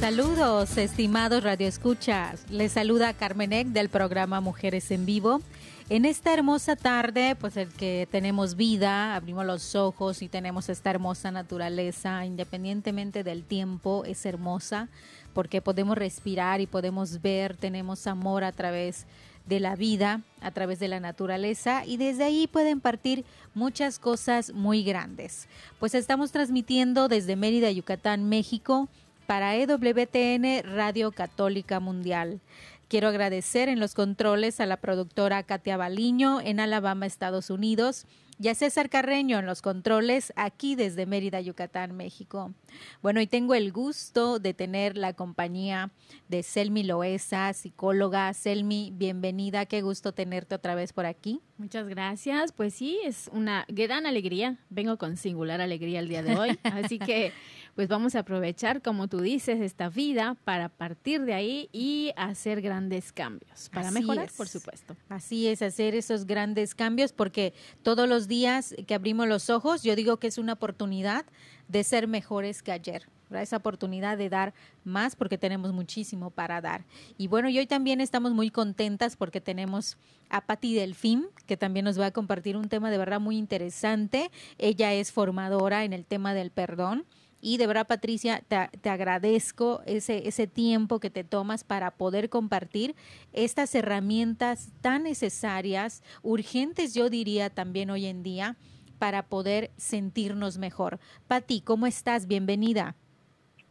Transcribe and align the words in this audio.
Saludos, 0.00 0.78
estimados 0.78 1.42
radioescuchas. 1.42 2.50
Les 2.50 2.72
saluda 2.72 3.12
Carmenek 3.12 3.66
del 3.66 3.90
programa 3.90 4.40
Mujeres 4.40 4.90
en 4.92 5.04
Vivo. 5.04 5.42
En 5.90 6.06
esta 6.06 6.32
hermosa 6.32 6.74
tarde, 6.74 7.36
pues 7.38 7.58
el 7.58 7.68
que 7.68 8.08
tenemos 8.10 8.56
vida, 8.56 9.14
abrimos 9.14 9.44
los 9.44 9.74
ojos 9.74 10.22
y 10.22 10.28
tenemos 10.30 10.70
esta 10.70 10.88
hermosa 10.88 11.30
naturaleza, 11.30 12.24
independientemente 12.24 13.22
del 13.24 13.44
tiempo, 13.44 14.04
es 14.06 14.24
hermosa 14.24 14.88
porque 15.34 15.60
podemos 15.60 15.98
respirar 15.98 16.62
y 16.62 16.66
podemos 16.66 17.20
ver, 17.20 17.54
tenemos 17.54 18.06
amor 18.06 18.42
a 18.42 18.52
través 18.52 19.04
de 19.44 19.60
la 19.60 19.76
vida, 19.76 20.22
a 20.40 20.50
través 20.50 20.78
de 20.78 20.88
la 20.88 21.00
naturaleza 21.00 21.84
y 21.84 21.98
desde 21.98 22.24
ahí 22.24 22.46
pueden 22.46 22.80
partir 22.80 23.26
muchas 23.52 23.98
cosas 23.98 24.54
muy 24.54 24.82
grandes. 24.82 25.46
Pues 25.78 25.94
estamos 25.94 26.32
transmitiendo 26.32 27.08
desde 27.08 27.36
Mérida, 27.36 27.70
Yucatán, 27.70 28.30
México 28.30 28.88
para 29.30 29.54
EWTN 29.54 30.64
Radio 30.74 31.12
Católica 31.12 31.78
Mundial. 31.78 32.40
Quiero 32.88 33.06
agradecer 33.06 33.68
en 33.68 33.78
los 33.78 33.94
controles 33.94 34.58
a 34.58 34.66
la 34.66 34.78
productora 34.78 35.44
Katia 35.44 35.76
Baliño 35.76 36.40
en 36.40 36.58
Alabama, 36.58 37.06
Estados 37.06 37.48
Unidos, 37.48 38.08
y 38.40 38.48
a 38.48 38.54
César 38.54 38.88
Carreño 38.88 39.38
en 39.38 39.44
los 39.44 39.60
controles 39.60 40.32
aquí 40.34 40.74
desde 40.74 41.04
Mérida, 41.04 41.42
Yucatán, 41.42 41.94
México. 41.94 42.54
Bueno, 43.02 43.20
y 43.20 43.26
tengo 43.26 43.54
el 43.54 43.70
gusto 43.70 44.38
de 44.38 44.54
tener 44.54 44.96
la 44.96 45.12
compañía 45.12 45.90
de 46.28 46.42
Selmi 46.42 46.82
Loesa, 46.82 47.52
psicóloga. 47.52 48.32
Selmi, 48.32 48.92
bienvenida, 48.94 49.66
qué 49.66 49.82
gusto 49.82 50.12
tenerte 50.12 50.54
otra 50.54 50.74
vez 50.74 50.94
por 50.94 51.04
aquí. 51.04 51.42
Muchas 51.58 51.86
gracias. 51.86 52.52
Pues 52.52 52.72
sí, 52.72 52.98
es 53.04 53.28
una 53.34 53.66
gran 53.68 54.06
alegría. 54.06 54.56
Vengo 54.70 54.96
con 54.96 55.18
singular 55.18 55.60
alegría 55.60 56.00
el 56.00 56.08
día 56.08 56.22
de 56.22 56.34
hoy. 56.34 56.58
Así 56.62 56.98
que, 56.98 57.34
pues 57.74 57.88
vamos 57.88 58.14
a 58.14 58.20
aprovechar, 58.20 58.82
como 58.82 59.08
tú 59.08 59.20
dices, 59.20 59.60
esta 59.60 59.88
vida 59.88 60.36
para 60.44 60.68
partir 60.68 61.22
de 61.24 61.34
ahí 61.34 61.68
y 61.72 62.12
hacer 62.16 62.60
grandes 62.60 63.12
cambios. 63.12 63.68
Para 63.70 63.88
Así 63.88 64.00
mejorar, 64.00 64.26
es. 64.26 64.32
por 64.32 64.48
supuesto. 64.48 64.96
Así 65.08 65.48
es, 65.48 65.62
hacer 65.62 65.94
esos 65.94 66.26
grandes 66.26 66.74
cambios 66.74 67.12
porque 67.12 67.54
todos 67.82 68.08
los 68.08 68.28
días 68.28 68.74
que 68.86 68.94
abrimos 68.94 69.28
los 69.28 69.50
ojos, 69.50 69.82
yo 69.82 69.96
digo 69.96 70.18
que 70.18 70.26
es 70.26 70.38
una 70.38 70.54
oportunidad 70.54 71.24
de 71.68 71.84
ser 71.84 72.08
mejores 72.08 72.62
que 72.62 72.72
ayer. 72.72 73.06
¿verdad? 73.30 73.44
Esa 73.44 73.56
oportunidad 73.58 74.18
de 74.18 74.28
dar 74.28 74.52
más 74.84 75.16
porque 75.16 75.38
tenemos 75.38 75.72
muchísimo 75.72 76.30
para 76.30 76.60
dar. 76.60 76.84
Y 77.16 77.28
bueno, 77.28 77.48
y 77.48 77.58
hoy 77.58 77.66
también 77.66 78.00
estamos 78.00 78.32
muy 78.32 78.50
contentas 78.50 79.16
porque 79.16 79.40
tenemos 79.40 79.96
a 80.28 80.40
Patti 80.40 80.74
Delfín, 80.74 81.28
que 81.46 81.56
también 81.56 81.84
nos 81.84 81.98
va 81.98 82.06
a 82.06 82.10
compartir 82.10 82.56
un 82.56 82.68
tema 82.68 82.90
de 82.90 82.98
verdad 82.98 83.20
muy 83.20 83.38
interesante. 83.38 84.30
Ella 84.58 84.92
es 84.92 85.12
formadora 85.12 85.84
en 85.84 85.92
el 85.92 86.04
tema 86.04 86.34
del 86.34 86.50
perdón. 86.50 87.06
Y 87.40 87.56
de 87.56 87.66
verdad, 87.66 87.86
Patricia, 87.86 88.42
te, 88.46 88.68
te, 88.78 88.90
agradezco 88.90 89.82
ese, 89.86 90.28
ese 90.28 90.46
tiempo 90.46 91.00
que 91.00 91.10
te 91.10 91.24
tomas 91.24 91.64
para 91.64 91.90
poder 91.90 92.28
compartir 92.28 92.94
estas 93.32 93.74
herramientas 93.74 94.72
tan 94.82 95.04
necesarias, 95.04 96.02
urgentes, 96.22 96.94
yo 96.94 97.08
diría 97.08 97.48
también 97.48 97.90
hoy 97.90 98.06
en 98.06 98.22
día, 98.22 98.56
para 98.98 99.22
poder 99.22 99.70
sentirnos 99.78 100.58
mejor. 100.58 101.00
Pati, 101.26 101.62
¿cómo 101.62 101.86
estás? 101.86 102.26
Bienvenida. 102.26 102.94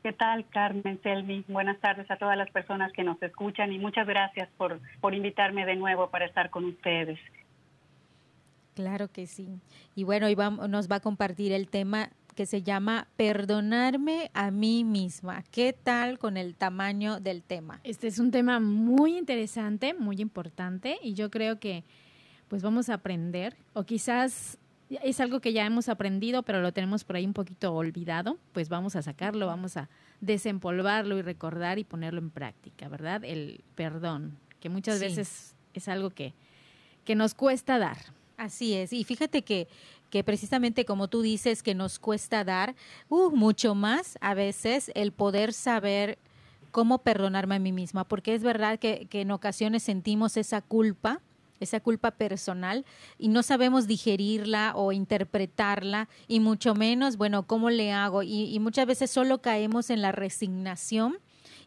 ¿Qué 0.01 0.13
tal, 0.13 0.47
Carmen 0.49 0.99
Selvi? 1.03 1.45
Buenas 1.47 1.79
tardes 1.81 2.09
a 2.09 2.17
todas 2.17 2.37
las 2.37 2.49
personas 2.51 2.91
que 2.93 3.03
nos 3.03 3.21
escuchan 3.21 3.71
y 3.71 3.79
muchas 3.79 4.07
gracias 4.07 4.49
por, 4.57 4.79
por 5.01 5.13
invitarme 5.13 5.65
de 5.65 5.75
nuevo 5.75 6.09
para 6.09 6.25
estar 6.25 6.49
con 6.49 6.65
ustedes. 6.65 7.19
Claro 8.75 9.09
que 9.09 9.27
sí. 9.27 9.59
Y 9.95 10.05
bueno, 10.05 10.29
y 10.29 10.35
vamos, 10.35 10.69
nos 10.69 10.89
va 10.89 10.97
a 10.97 10.99
compartir 11.01 11.51
el 11.51 11.67
tema 11.67 12.11
que 12.39 12.45
se 12.45 12.63
llama 12.63 13.09
Perdonarme 13.17 14.31
a 14.33 14.49
mí 14.49 14.85
misma. 14.85 15.43
¿Qué 15.51 15.73
tal 15.73 16.17
con 16.17 16.37
el 16.37 16.55
tamaño 16.55 17.19
del 17.19 17.43
tema? 17.43 17.81
Este 17.83 18.07
es 18.07 18.17
un 18.17 18.31
tema 18.31 18.61
muy 18.61 19.17
interesante, 19.17 19.93
muy 19.93 20.21
importante 20.21 20.97
y 21.03 21.15
yo 21.15 21.29
creo 21.29 21.59
que 21.59 21.83
pues 22.47 22.63
vamos 22.63 22.87
a 22.87 22.93
aprender 22.93 23.57
o 23.73 23.83
quizás 23.83 24.57
es 24.89 25.19
algo 25.19 25.41
que 25.41 25.51
ya 25.51 25.65
hemos 25.65 25.89
aprendido, 25.89 26.43
pero 26.43 26.61
lo 26.61 26.71
tenemos 26.71 27.03
por 27.03 27.17
ahí 27.17 27.25
un 27.25 27.33
poquito 27.33 27.73
olvidado, 27.73 28.37
pues 28.53 28.69
vamos 28.69 28.95
a 28.95 29.01
sacarlo, 29.01 29.45
vamos 29.45 29.75
a 29.75 29.89
desempolvarlo 30.21 31.17
y 31.17 31.21
recordar 31.21 31.77
y 31.77 31.83
ponerlo 31.83 32.21
en 32.21 32.29
práctica, 32.29 32.87
¿verdad? 32.87 33.25
El 33.25 33.65
perdón, 33.75 34.39
que 34.61 34.69
muchas 34.69 34.99
sí. 34.99 35.03
veces 35.03 35.55
es 35.73 35.89
algo 35.89 36.09
que, 36.09 36.33
que 37.03 37.15
nos 37.15 37.33
cuesta 37.33 37.77
dar. 37.79 37.97
Así 38.37 38.75
es, 38.75 38.93
y 38.93 39.03
fíjate 39.03 39.41
que, 39.41 39.67
que 40.09 40.23
precisamente 40.23 40.85
como 40.85 41.07
tú 41.07 41.21
dices 41.21 41.63
que 41.63 41.75
nos 41.75 41.99
cuesta 41.99 42.43
dar, 42.43 42.75
uh, 43.09 43.31
mucho 43.31 43.75
más 43.75 44.17
a 44.21 44.33
veces 44.33 44.91
el 44.95 45.11
poder 45.11 45.53
saber 45.53 46.17
cómo 46.71 46.99
perdonarme 46.99 47.55
a 47.55 47.59
mí 47.59 47.71
misma, 47.71 48.03
porque 48.03 48.33
es 48.33 48.43
verdad 48.43 48.79
que, 48.79 49.07
que 49.09 49.21
en 49.21 49.31
ocasiones 49.31 49.83
sentimos 49.83 50.37
esa 50.37 50.61
culpa, 50.61 51.21
esa 51.59 51.79
culpa 51.79 52.11
personal 52.11 52.85
y 53.17 53.27
no 53.27 53.43
sabemos 53.43 53.87
digerirla 53.87 54.73
o 54.75 54.91
interpretarla 54.91 56.07
y 56.27 56.39
mucho 56.39 56.75
menos, 56.75 57.17
bueno, 57.17 57.43
¿cómo 57.43 57.69
le 57.69 57.91
hago? 57.91 58.23
Y, 58.23 58.45
y, 58.53 58.59
muchas 58.59 58.85
veces 58.85 59.11
solo 59.11 59.41
caemos 59.41 59.89
en 59.89 60.01
la 60.01 60.11
resignación 60.11 61.17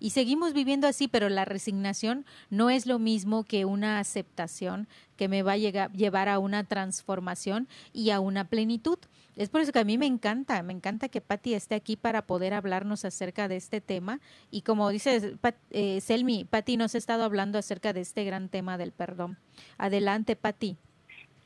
y 0.02 0.10
seguimos 0.10 0.52
viviendo 0.52 0.88
así, 0.88 1.06
pero 1.06 1.28
la 1.28 1.44
resignación 1.44 2.26
no 2.50 2.70
es 2.70 2.86
lo 2.86 2.98
mismo 2.98 3.44
que 3.44 3.64
una 3.64 4.00
aceptación 4.00 4.88
que 5.16 5.28
me 5.28 5.44
va 5.44 5.52
a 5.52 5.56
llevar 5.56 6.28
a 6.28 6.40
una 6.40 6.64
transformación 6.64 7.68
y 7.92 8.10
a 8.10 8.18
una 8.18 8.48
plenitud. 8.48 8.98
Es 9.36 9.48
por 9.48 9.60
eso 9.60 9.70
que 9.70 9.78
a 9.78 9.84
mí 9.84 9.98
me 9.98 10.06
encanta, 10.06 10.60
me 10.64 10.72
encanta 10.72 11.08
que 11.08 11.20
Patti 11.20 11.54
esté 11.54 11.76
aquí 11.76 11.94
para 11.94 12.26
poder 12.26 12.52
hablarnos 12.52 13.04
acerca 13.04 13.46
de 13.46 13.54
este 13.54 13.80
tema. 13.80 14.18
Y 14.50 14.62
como 14.62 14.90
dices, 14.90 15.34
Pat, 15.40 15.54
eh, 15.70 16.00
Selmi, 16.00 16.46
Patti 16.46 16.76
nos 16.76 16.96
ha 16.96 16.98
estado 16.98 17.22
hablando 17.22 17.56
acerca 17.56 17.92
de 17.92 18.00
este 18.00 18.24
gran 18.24 18.48
tema 18.48 18.78
del 18.78 18.90
perdón. 18.90 19.38
Adelante, 19.78 20.34
Patti. 20.34 20.78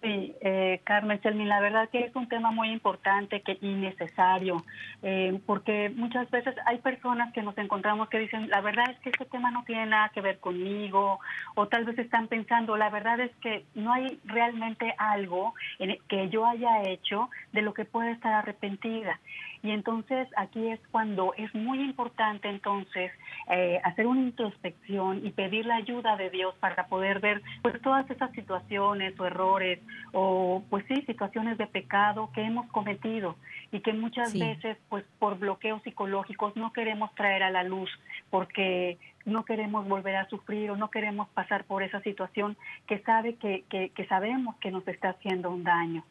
Sí, 0.07 0.37
eh, 0.41 0.83
Carmen 0.85 1.21
Selmi, 1.21 1.47
la 1.47 1.59
verdad 1.59 1.89
que 1.89 1.99
es 1.99 2.15
un 2.15 2.29
tema 2.29 2.53
muy 2.53 2.71
importante 2.71 3.41
que, 3.41 3.59
y 3.61 3.75
necesario, 3.75 4.65
eh, 5.03 5.37
porque 5.47 5.91
muchas 5.97 6.31
veces 6.31 6.55
hay 6.65 6.79
personas 6.79 7.33
que 7.33 7.43
nos 7.43 7.59
encontramos 7.59 8.09
que 8.09 8.21
dicen, 8.21 8.49
la 8.49 8.61
verdad 8.61 8.89
es 8.89 9.01
que 9.01 9.11
este 9.11 9.25
tema 9.25 9.51
no 9.51 9.65
tiene 9.65 9.87
nada 9.87 10.11
que 10.11 10.21
ver 10.21 10.39
conmigo, 10.39 11.19
o 11.57 11.67
tal 11.67 11.87
vez 11.87 11.99
están 11.99 12.29
pensando, 12.29 12.77
la 12.77 12.89
verdad 12.89 13.19
es 13.19 13.35
que 13.39 13.65
no 13.75 13.93
hay 13.93 14.21
realmente 14.27 14.95
algo 14.97 15.55
en 15.81 15.99
que 16.07 16.29
yo 16.29 16.47
haya 16.47 16.85
hecho 16.85 17.29
de 17.51 17.63
lo 17.63 17.75
que 17.75 17.85
pueda 17.85 18.13
estar 18.13 18.33
arrepentida. 18.33 19.19
Y 19.63 19.71
entonces 19.71 20.29
aquí 20.37 20.69
es 20.69 20.81
cuando 20.91 21.35
es 21.37 21.55
muy 21.55 21.81
importante 21.81 22.49
entonces 22.49 23.11
eh, 23.51 23.81
hacer 23.85 24.07
una 24.07 24.21
introspección 24.21 25.27
y 25.27 25.31
pedir 25.31 25.67
la 25.67 25.77
ayuda 25.77 26.17
de 26.17 26.31
Dios 26.31 26.55
para 26.61 26.87
poder 26.87 27.21
ver 27.21 27.43
pues 27.63 27.81
todas 27.83 28.09
esas 28.11 28.31
situaciones 28.33 29.19
o 29.19 29.27
errores 29.27 29.81
o 30.13 30.63
pues 30.71 30.85
sí 30.89 31.03
situaciones 31.07 31.59
de 31.59 31.67
pecado 31.67 32.31
que 32.33 32.43
hemos 32.43 32.67
cometido 32.69 33.37
y 33.73 33.81
que 33.81 33.93
muchas 33.93 34.33
sí. 34.33 34.41
veces 34.41 34.77
pues 34.89 35.05
por 35.19 35.39
bloqueos 35.39 35.83
psicológicos 35.83 36.57
no 36.57 36.73
queremos 36.73 37.15
traer 37.15 37.43
a 37.43 37.51
la 37.51 37.63
luz 37.65 37.91
porque 38.31 38.99
no 39.25 39.45
queremos 39.45 39.87
volver 39.89 40.17
a 40.17 40.29
sufrir 40.29 40.71
o 40.71 40.77
no 40.77 40.91
queremos 40.91 41.29
pasar 41.31 41.65
por 41.65 41.83
esa 41.83 42.01
situación 42.01 42.57
que 42.87 43.01
sabe 43.01 43.35
que, 43.35 43.65
que, 43.69 43.91
que 43.91 44.07
sabemos 44.07 44.57
que 44.57 44.71
nos 44.71 44.87
está 44.87 45.11
haciendo 45.11 45.51
un 45.51 45.65
daño. 45.65 46.05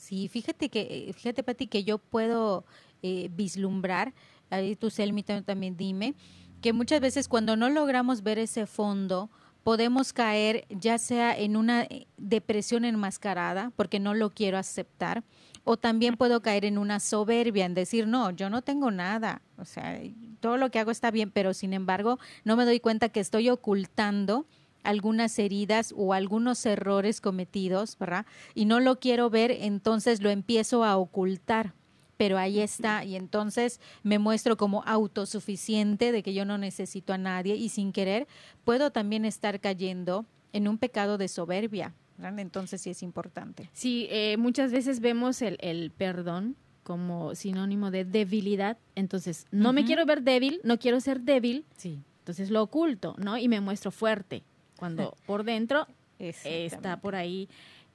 Sí, 0.00 0.28
fíjate 0.28 0.70
que, 0.70 1.12
fíjate 1.14 1.42
Pati, 1.42 1.66
que 1.66 1.84
yo 1.84 1.98
puedo 1.98 2.64
eh, 3.02 3.28
vislumbrar, 3.32 4.14
ahí 4.48 4.74
tú 4.74 4.88
Selmi 4.88 5.22
también 5.22 5.76
dime, 5.76 6.14
que 6.62 6.72
muchas 6.72 7.02
veces 7.02 7.28
cuando 7.28 7.54
no 7.54 7.68
logramos 7.68 8.22
ver 8.22 8.38
ese 8.38 8.66
fondo, 8.66 9.28
podemos 9.62 10.14
caer 10.14 10.64
ya 10.70 10.96
sea 10.96 11.38
en 11.38 11.54
una 11.54 11.82
eh, 11.82 12.06
depresión 12.16 12.86
enmascarada, 12.86 13.72
porque 13.76 14.00
no 14.00 14.14
lo 14.14 14.30
quiero 14.30 14.56
aceptar, 14.56 15.22
o 15.64 15.76
también 15.76 16.16
puedo 16.16 16.40
caer 16.40 16.64
en 16.64 16.78
una 16.78 16.98
soberbia, 16.98 17.66
en 17.66 17.74
decir, 17.74 18.06
no, 18.06 18.30
yo 18.30 18.48
no 18.48 18.62
tengo 18.62 18.90
nada, 18.90 19.42
o 19.58 19.66
sea, 19.66 20.00
todo 20.40 20.56
lo 20.56 20.70
que 20.70 20.78
hago 20.78 20.92
está 20.92 21.10
bien, 21.10 21.30
pero 21.30 21.52
sin 21.52 21.74
embargo 21.74 22.18
no 22.44 22.56
me 22.56 22.64
doy 22.64 22.80
cuenta 22.80 23.10
que 23.10 23.20
estoy 23.20 23.50
ocultando 23.50 24.46
algunas 24.82 25.38
heridas 25.38 25.94
o 25.96 26.12
algunos 26.12 26.64
errores 26.66 27.20
cometidos, 27.20 27.96
¿verdad? 27.98 28.26
Y 28.54 28.64
no 28.64 28.80
lo 28.80 28.98
quiero 28.98 29.30
ver, 29.30 29.50
entonces 29.50 30.22
lo 30.22 30.30
empiezo 30.30 30.84
a 30.84 30.96
ocultar 30.96 31.74
pero 32.16 32.36
ahí 32.36 32.60
está 32.60 33.02
y 33.02 33.16
entonces 33.16 33.80
me 34.02 34.18
muestro 34.18 34.58
como 34.58 34.82
autosuficiente 34.84 36.12
de 36.12 36.22
que 36.22 36.34
yo 36.34 36.44
no 36.44 36.58
necesito 36.58 37.14
a 37.14 37.18
nadie 37.18 37.56
y 37.56 37.70
sin 37.70 37.92
querer 37.92 38.28
puedo 38.62 38.90
también 38.90 39.24
estar 39.24 39.58
cayendo 39.58 40.26
en 40.52 40.68
un 40.68 40.76
pecado 40.76 41.16
de 41.16 41.28
soberbia. 41.28 41.94
Entonces 42.22 42.82
sí 42.82 42.90
es 42.90 43.02
importante. 43.02 43.70
Sí, 43.72 44.06
eh, 44.10 44.36
muchas 44.36 44.72
veces 44.72 45.00
vemos 45.00 45.40
el, 45.40 45.56
el, 45.60 45.90
perdón 45.90 46.56
como 46.82 47.34
sinónimo 47.34 47.90
de 47.90 48.04
debilidad. 48.04 48.76
Entonces, 48.94 49.46
no 49.50 49.72
me 49.72 49.84
quiero 49.84 50.04
ver 50.06 50.22
débil, 50.22 50.60
no 50.64 50.78
quiero 50.78 51.00
ser 51.00 51.20
débil. 51.20 51.64
Sí. 51.76 52.00
Entonces 52.18 52.50
lo 52.50 52.62
oculto, 52.62 53.14
¿no? 53.18 53.38
Y 53.38 53.48
me 53.48 53.60
muestro 53.60 53.90
fuerte. 53.90 54.42
Cuando 54.80 55.14
por 55.26 55.44
dentro 55.44 55.86
está 56.18 57.00
por 57.00 57.14
ahí 57.14 57.48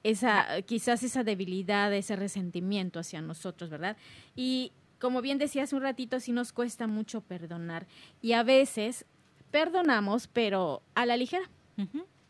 esa, 0.04 0.62
quizás 0.62 1.02
esa 1.02 1.24
debilidad, 1.24 1.92
ese 1.92 2.16
resentimiento 2.16 3.00
hacia 3.00 3.20
nosotros, 3.20 3.68
¿verdad? 3.70 3.96
Y 4.36 4.72
como 5.00 5.20
bien 5.20 5.38
decía 5.38 5.64
hace 5.64 5.76
un 5.76 5.82
ratito, 5.82 6.20
sí 6.20 6.32
nos 6.32 6.52
cuesta 6.52 6.86
mucho 6.86 7.20
perdonar. 7.20 7.86
Y 8.22 8.32
a 8.32 8.42
veces 8.44 9.04
perdonamos, 9.50 10.28
pero 10.28 10.82
a 10.94 11.06
la 11.06 11.16
ligera, 11.16 11.50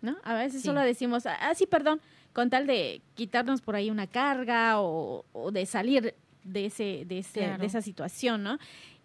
¿no? 0.00 0.16
A 0.24 0.34
veces 0.34 0.62
solo 0.62 0.80
decimos, 0.80 1.26
ah, 1.26 1.54
sí, 1.54 1.66
perdón, 1.66 2.00
con 2.32 2.50
tal 2.50 2.66
de 2.66 3.02
quitarnos 3.14 3.60
por 3.60 3.76
ahí 3.76 3.90
una 3.90 4.06
carga 4.06 4.80
o, 4.80 5.24
de 5.52 5.66
salir 5.66 6.14
de, 6.44 6.66
ese, 6.66 7.04
de, 7.06 7.18
ese, 7.18 7.56
de 7.58 7.66
esa 7.66 7.82
situación, 7.82 8.42
¿no? 8.42 8.58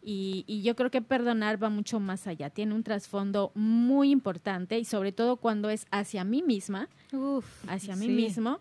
Y, 0.04 0.62
yo 0.64 0.76
creo 0.76 0.90
que 0.90 1.02
perdonar 1.02 1.62
va 1.62 1.70
mucho 1.70 2.00
más 2.00 2.26
allá, 2.26 2.50
tiene 2.50 2.74
un 2.74 2.84
trasfondo 2.84 3.52
muy 3.54 4.10
importante 4.10 4.80
y 4.80 4.86
sobre 4.86 5.12
todo 5.12 5.38
cuando 5.38 5.70
es 5.70 5.86
hacia 5.92 6.24
mí 6.24 6.42
misma, 6.42 6.90
hacia 7.68 7.96
mí 7.96 8.08
mismo, 8.08 8.60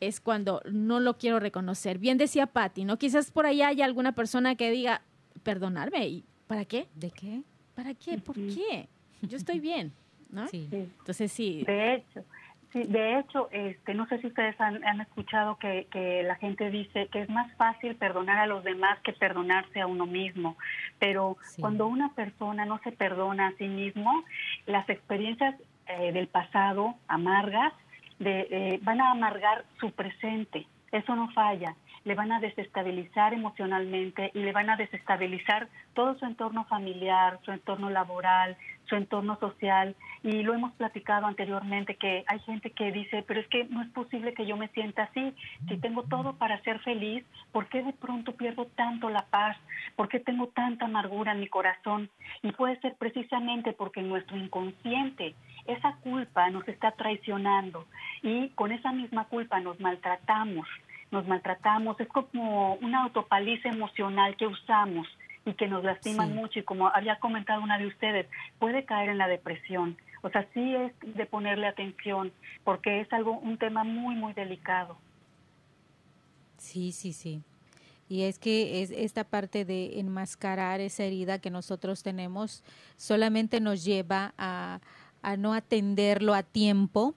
es 0.00 0.20
cuando 0.20 0.62
no 0.70 1.00
lo 1.00 1.18
quiero 1.18 1.40
reconocer. 1.40 1.98
Bien 1.98 2.18
decía 2.18 2.46
Patti, 2.46 2.84
¿no? 2.84 2.98
Quizás 2.98 3.30
por 3.30 3.46
ahí 3.46 3.62
haya 3.62 3.84
alguna 3.84 4.12
persona 4.12 4.54
que 4.54 4.70
diga, 4.70 5.02
perdonarme, 5.42 6.08
¿y 6.08 6.24
para 6.46 6.64
qué? 6.64 6.86
¿De 6.94 7.10
qué? 7.10 7.42
¿Para 7.74 7.94
qué? 7.94 8.18
¿Por 8.18 8.36
qué? 8.36 8.88
Yo 9.22 9.36
estoy 9.36 9.58
bien, 9.58 9.92
¿no? 10.30 10.46
Sí. 10.48 10.68
Entonces 10.70 11.32
sí. 11.32 11.64
De 11.66 11.94
hecho, 11.94 12.24
Sí, 12.72 12.82
de 12.84 13.18
hecho, 13.18 13.48
este, 13.52 13.94
no 13.94 14.06
sé 14.06 14.18
si 14.20 14.26
ustedes 14.26 14.60
han, 14.60 15.00
escuchado 15.00 15.56
que, 15.56 15.86
que, 15.90 16.22
la 16.22 16.34
gente 16.36 16.70
dice 16.70 17.08
que 17.08 17.22
es 17.22 17.28
más 17.30 17.50
fácil 17.56 17.94
perdonar 17.96 18.38
a 18.38 18.46
los 18.46 18.64
demás 18.64 18.98
que 19.00 19.12
perdonarse 19.12 19.80
a 19.80 19.86
uno 19.86 20.06
mismo, 20.06 20.56
pero 20.98 21.36
cuando 21.60 21.86
una 21.86 22.12
persona 22.14 22.66
no 22.66 22.78
se 22.84 22.92
perdona 22.92 23.48
a 23.48 23.52
sí 23.52 23.68
mismo, 23.68 24.24
las 24.66 24.88
experiencias 24.88 25.54
eh, 25.86 26.12
del 26.12 26.26
pasado 26.26 26.96
amargas 27.06 27.72
de, 28.18 28.48
eh, 28.50 28.80
van 28.82 29.00
a 29.00 29.12
amargar 29.12 29.64
su 29.78 29.92
presente, 29.92 30.66
eso 30.90 31.14
no 31.14 31.30
falla, 31.30 31.76
le 32.06 32.14
van 32.14 32.30
a 32.30 32.38
desestabilizar 32.38 33.34
emocionalmente 33.34 34.30
y 34.32 34.38
le 34.38 34.52
van 34.52 34.70
a 34.70 34.76
desestabilizar 34.76 35.68
todo 35.92 36.16
su 36.16 36.24
entorno 36.24 36.64
familiar, 36.66 37.40
su 37.44 37.50
entorno 37.50 37.90
laboral, 37.90 38.56
su 38.88 38.94
entorno 38.94 39.36
social. 39.40 39.96
Y 40.22 40.44
lo 40.44 40.54
hemos 40.54 40.72
platicado 40.74 41.26
anteriormente 41.26 41.96
que 41.96 42.22
hay 42.28 42.38
gente 42.40 42.70
que 42.70 42.92
dice, 42.92 43.24
pero 43.26 43.40
es 43.40 43.48
que 43.48 43.64
no 43.64 43.82
es 43.82 43.88
posible 43.88 44.34
que 44.34 44.46
yo 44.46 44.56
me 44.56 44.68
sienta 44.68 45.02
así. 45.02 45.34
Si 45.68 45.78
tengo 45.78 46.04
todo 46.04 46.36
para 46.36 46.62
ser 46.62 46.78
feliz, 46.78 47.24
¿por 47.50 47.68
qué 47.68 47.82
de 47.82 47.92
pronto 47.92 48.36
pierdo 48.36 48.66
tanto 48.76 49.10
la 49.10 49.26
paz? 49.26 49.56
¿Por 49.96 50.08
qué 50.08 50.20
tengo 50.20 50.46
tanta 50.46 50.84
amargura 50.84 51.32
en 51.32 51.40
mi 51.40 51.48
corazón? 51.48 52.08
Y 52.42 52.52
puede 52.52 52.78
ser 52.82 52.94
precisamente 52.94 53.72
porque 53.72 54.00
nuestro 54.02 54.36
inconsciente, 54.36 55.34
esa 55.66 55.96
culpa 55.96 56.48
nos 56.50 56.68
está 56.68 56.92
traicionando 56.92 57.84
y 58.22 58.50
con 58.50 58.70
esa 58.70 58.92
misma 58.92 59.24
culpa 59.24 59.58
nos 59.58 59.80
maltratamos 59.80 60.68
nos 61.10 61.26
maltratamos, 61.26 61.98
es 62.00 62.08
como 62.08 62.74
una 62.76 63.04
autopaliza 63.04 63.68
emocional 63.68 64.36
que 64.36 64.46
usamos 64.46 65.06
y 65.44 65.54
que 65.54 65.68
nos 65.68 65.84
lastima 65.84 66.26
mucho 66.26 66.58
y 66.58 66.64
como 66.64 66.88
había 66.88 67.20
comentado 67.20 67.62
una 67.62 67.78
de 67.78 67.86
ustedes, 67.86 68.26
puede 68.58 68.84
caer 68.84 69.10
en 69.10 69.18
la 69.18 69.28
depresión. 69.28 69.96
O 70.22 70.28
sea, 70.28 70.46
sí 70.52 70.74
es 70.74 70.92
de 71.14 71.26
ponerle 71.26 71.68
atención 71.68 72.32
porque 72.64 73.00
es 73.00 73.12
algo 73.12 73.38
un 73.38 73.56
tema 73.56 73.84
muy 73.84 74.16
muy 74.16 74.32
delicado. 74.32 74.98
Sí, 76.58 76.90
sí, 76.90 77.12
sí. 77.12 77.42
Y 78.08 78.22
es 78.22 78.38
que 78.38 78.82
es 78.82 78.90
esta 78.90 79.24
parte 79.24 79.64
de 79.64 80.00
enmascarar 80.00 80.80
esa 80.80 81.04
herida 81.04 81.40
que 81.40 81.50
nosotros 81.50 82.02
tenemos 82.02 82.64
solamente 82.96 83.60
nos 83.60 83.84
lleva 83.84 84.34
a, 84.38 84.80
a 85.22 85.36
no 85.36 85.54
atenderlo 85.54 86.34
a 86.34 86.42
tiempo 86.42 87.14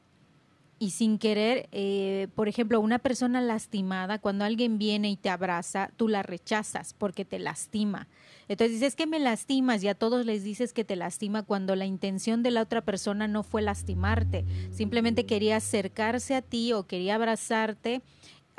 y 0.79 0.91
sin 0.91 1.19
querer, 1.19 1.67
eh, 1.73 2.29
por 2.35 2.47
ejemplo, 2.47 2.79
una 2.79 2.99
persona 2.99 3.41
lastimada, 3.41 4.17
cuando 4.17 4.45
alguien 4.45 4.79
viene 4.79 5.09
y 5.09 5.17
te 5.17 5.29
abraza, 5.29 5.91
tú 5.97 6.07
la 6.07 6.23
rechazas 6.23 6.93
porque 6.93 7.25
te 7.25 7.37
lastima. 7.37 8.07
Entonces 8.47 8.79
dices 8.79 8.95
que 8.95 9.05
me 9.05 9.19
lastimas 9.19 9.83
y 9.83 9.89
a 9.89 9.93
todos 9.93 10.25
les 10.25 10.43
dices 10.43 10.71
que 10.71 10.85
te 10.85 10.95
lastima 10.95 11.43
cuando 11.43 11.75
la 11.75 11.85
intención 11.85 12.41
de 12.41 12.51
la 12.51 12.61
otra 12.61 12.81
persona 12.81 13.27
no 13.27 13.43
fue 13.43 13.61
lastimarte, 13.61 14.45
simplemente 14.71 15.25
quería 15.25 15.57
acercarse 15.57 16.33
a 16.33 16.41
ti 16.41 16.71
o 16.71 16.87
quería 16.87 17.15
abrazarte 17.15 18.01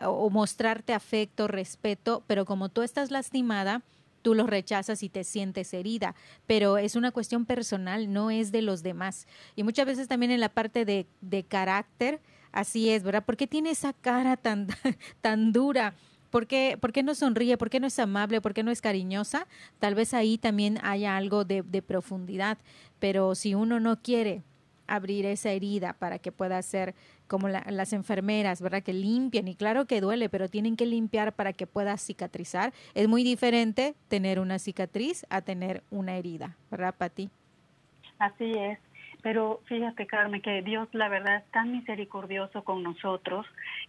o 0.02 0.30
mostrarte 0.30 0.92
afecto, 0.92 1.48
respeto, 1.48 2.22
pero 2.26 2.44
como 2.44 2.68
tú 2.68 2.82
estás 2.82 3.10
lastimada, 3.10 3.82
tú 4.22 4.34
los 4.34 4.48
rechazas 4.48 5.02
y 5.02 5.08
te 5.08 5.24
sientes 5.24 5.72
herida, 5.74 6.14
pero 6.46 6.78
es 6.78 6.96
una 6.96 7.10
cuestión 7.10 7.46
personal, 7.46 8.12
no 8.12 8.30
es 8.30 8.52
de 8.52 8.62
los 8.62 8.82
demás. 8.82 9.26
Y 9.56 9.62
muchas 9.62 9.86
veces 9.86 10.08
también 10.08 10.32
en 10.32 10.40
la 10.40 10.48
parte 10.48 10.84
de, 10.84 11.06
de 11.20 11.44
carácter, 11.44 12.20
así 12.52 12.90
es, 12.90 13.02
¿verdad? 13.02 13.24
¿Por 13.24 13.36
qué 13.36 13.46
tiene 13.46 13.70
esa 13.70 13.92
cara 13.92 14.36
tan, 14.36 14.68
tan 15.20 15.52
dura? 15.52 15.94
¿Por 16.30 16.46
qué, 16.46 16.78
¿Por 16.80 16.92
qué, 16.92 17.02
no 17.02 17.14
sonríe? 17.14 17.56
¿Por 17.58 17.70
qué 17.70 17.80
no 17.80 17.88
es 17.88 17.98
amable? 17.98 18.40
¿Por 18.40 18.54
qué 18.54 18.62
no 18.62 18.70
es 18.70 18.80
cariñosa? 18.80 19.46
Tal 19.80 19.94
vez 19.94 20.14
ahí 20.14 20.38
también 20.38 20.78
haya 20.82 21.16
algo 21.16 21.44
de, 21.44 21.62
de 21.62 21.82
profundidad, 21.82 22.58
pero 23.00 23.34
si 23.34 23.54
uno 23.54 23.80
no 23.80 24.00
quiere 24.00 24.44
abrir 24.90 25.24
esa 25.24 25.50
herida 25.50 25.94
para 25.94 26.18
que 26.18 26.32
pueda 26.32 26.60
ser 26.62 26.94
como 27.26 27.48
las 27.48 27.92
enfermeras, 27.92 28.60
¿verdad? 28.60 28.82
Que 28.82 28.92
limpian 28.92 29.48
y 29.48 29.54
claro 29.54 29.86
que 29.86 30.00
duele, 30.00 30.28
pero 30.28 30.48
tienen 30.48 30.76
que 30.76 30.84
limpiar 30.84 31.32
para 31.32 31.52
que 31.52 31.66
pueda 31.66 31.96
cicatrizar. 31.96 32.72
Es 32.94 33.08
muy 33.08 33.22
diferente 33.22 33.94
tener 34.08 34.40
una 34.40 34.58
cicatriz 34.58 35.24
a 35.30 35.40
tener 35.42 35.82
una 35.90 36.16
herida, 36.16 36.56
¿verdad, 36.70 36.94
Pati? 36.96 37.30
Así 38.18 38.52
es. 38.52 38.78
Pero 39.22 39.60
fíjate, 39.66 40.06
Carmen, 40.06 40.40
que 40.40 40.62
Dios 40.62 40.88
la 40.92 41.08
verdad 41.08 41.36
es 41.36 41.50
tan 41.50 41.72
misericordioso 41.72 42.64
con 42.64 42.82
nosotros 42.82 43.46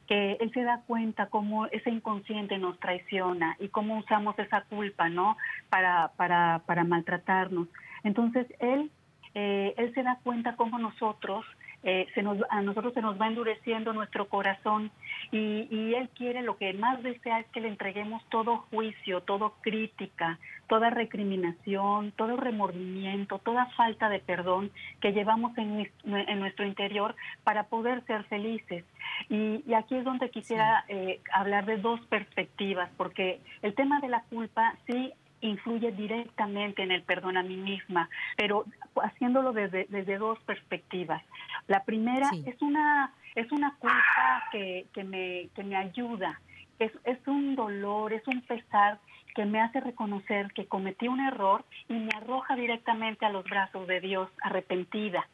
que 0.08 0.34
Él 0.34 0.52
se 0.54 0.64
da 0.64 0.82
cuenta 0.88 1.28
cómo 1.28 1.68
ese 1.68 1.90
inconsciente 1.90 2.58
nos 2.58 2.78
traiciona 2.80 3.56
y 3.60 3.70
cómo 3.70 3.98
usamos 3.98 4.38
esa 4.40 4.62
culpa, 4.64 5.10
¿no? 5.10 5.38
Para, 5.70 6.12
para, 6.18 6.62
para 6.66 6.84
maltratarnos. 6.84 7.68
Entonces, 8.04 8.48
Él, 8.60 8.92
eh, 9.36 9.74
Él 9.78 9.94
se 9.94 10.04
da 10.04 10.20
cuenta 10.24 10.56
cómo 10.56 10.80
nosotros 10.80 11.46
eh, 11.84 12.06
se 12.14 12.22
nos, 12.22 12.38
a 12.52 12.62
nosotros 12.62 12.94
se 12.94 13.02
nos 13.02 13.20
va 13.20 13.28
endureciendo 13.28 13.92
nuestro 13.92 14.28
corazón 14.28 14.92
y, 15.32 15.68
y, 15.72 15.96
Él 15.96 16.10
quiere, 16.10 16.44
lo 16.44 16.56
que 16.58 16.74
más 16.74 17.02
desea 17.02 17.40
es 17.40 17.48
que 17.48 17.60
le 17.60 17.70
entreguemos 17.70 18.24
todo 18.30 18.58
juicio, 18.70 19.22
todo 19.22 19.56
crítica, 19.62 20.38
toda 20.68 20.92
recriminación, 20.92 22.12
todo 22.12 22.38
remordimiento, 22.38 23.40
toda 23.40 23.66
falta 23.78 24.10
de 24.10 24.20
perdón 24.20 24.70
que 25.02 25.12
llevamos 25.12 25.58
en, 25.58 25.90
en 26.04 26.40
nuestro 26.40 26.68
interior 26.68 27.16
para 27.44 27.64
poder 27.64 28.06
ser 28.06 28.26
felices. 28.26 28.86
Y, 29.30 29.64
y 29.68 29.74
aquí 29.74 29.96
es 29.96 30.04
donde 30.04 30.30
quisiera 30.30 30.86
eh, 30.88 31.20
hablar 31.34 31.66
de 31.66 31.78
dos 31.78 32.00
perspectivas, 32.08 32.92
porque 32.96 33.42
el 33.64 33.74
tema 33.74 34.00
de 34.02 34.10
la 34.10 34.22
culpa 34.30 34.76
sí 34.86 35.14
influye 35.42 35.92
directamente 35.92 36.84
en 36.84 36.92
el 36.92 37.04
perdón 37.04 37.38
a 37.38 37.44
mí 37.44 37.58
misma, 37.58 38.10
pero 38.38 38.66
haciéndolo 39.02 39.54
desde, 39.54 39.86
desde 39.90 40.18
dos 40.18 40.40
perspectivas. 40.40 41.24
La 41.68 41.84
primera 41.84 42.30
es 42.46 42.62
una 42.62 43.14
es 43.36 43.52
una 43.52 43.76
culpa 43.80 44.44
que, 44.52 44.88
que, 44.94 45.04
me, 45.04 45.50
que 45.56 45.64
me 45.64 45.76
ayuda, 45.76 46.42
es, 46.80 46.92
es 47.06 47.20
un 47.28 47.56
dolor, 47.56 48.14
es 48.14 48.28
un 48.28 48.42
pesar 48.42 49.00
que 49.36 49.46
me 49.46 49.62
hace 49.62 49.80
reconocer 49.80 50.52
que 50.54 50.66
cometí 50.66 51.08
un 51.08 51.22
error 51.22 51.64
y 51.88 51.94
me 51.94 52.12
arroja 52.16 52.56
directamente 52.56 53.26
a 53.26 53.30
los 53.30 53.46
brazos 53.46 53.88
de 53.88 54.02
Dios 54.02 54.30
arrepentida. 54.42 55.28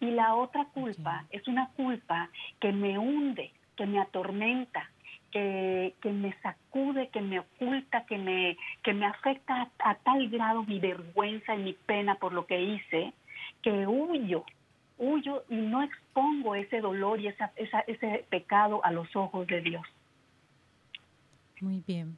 Y 0.00 0.10
la 0.10 0.34
otra 0.34 0.64
culpa 0.66 1.24
es 1.30 1.46
una 1.46 1.68
culpa 1.76 2.30
que 2.60 2.72
me 2.72 2.98
hunde, 2.98 3.52
que 3.76 3.86
me 3.86 4.00
atormenta, 4.00 4.90
que, 5.34 6.12
me 6.12 6.32
sacude, 6.42 7.08
que 7.08 7.20
me 7.20 7.40
oculta, 7.40 8.06
que 8.06 8.16
me, 8.18 8.56
que 8.84 8.92
me 8.92 9.06
afecta 9.06 9.68
a, 9.80 9.94
tal 9.96 10.28
grado 10.28 10.62
mi 10.62 10.78
vergüenza 10.78 11.56
y 11.56 11.62
mi 11.62 11.72
pena 11.72 12.14
por 12.14 12.32
lo 12.32 12.46
que 12.46 12.62
hice, 12.62 13.12
que 13.62 13.86
huyo 13.86 14.44
huyo 14.96 15.42
y 15.50 15.56
no 15.56 15.82
expongo 15.82 16.54
ese 16.54 16.80
dolor 16.80 17.20
y 17.20 17.26
esa, 17.26 17.52
ese 17.56 18.24
pecado 18.30 18.84
a 18.84 18.92
los 18.92 19.08
ojos 19.16 19.44
de 19.48 19.60
Dios. 19.60 19.82
Muy 21.60 21.82
bien. 21.84 22.16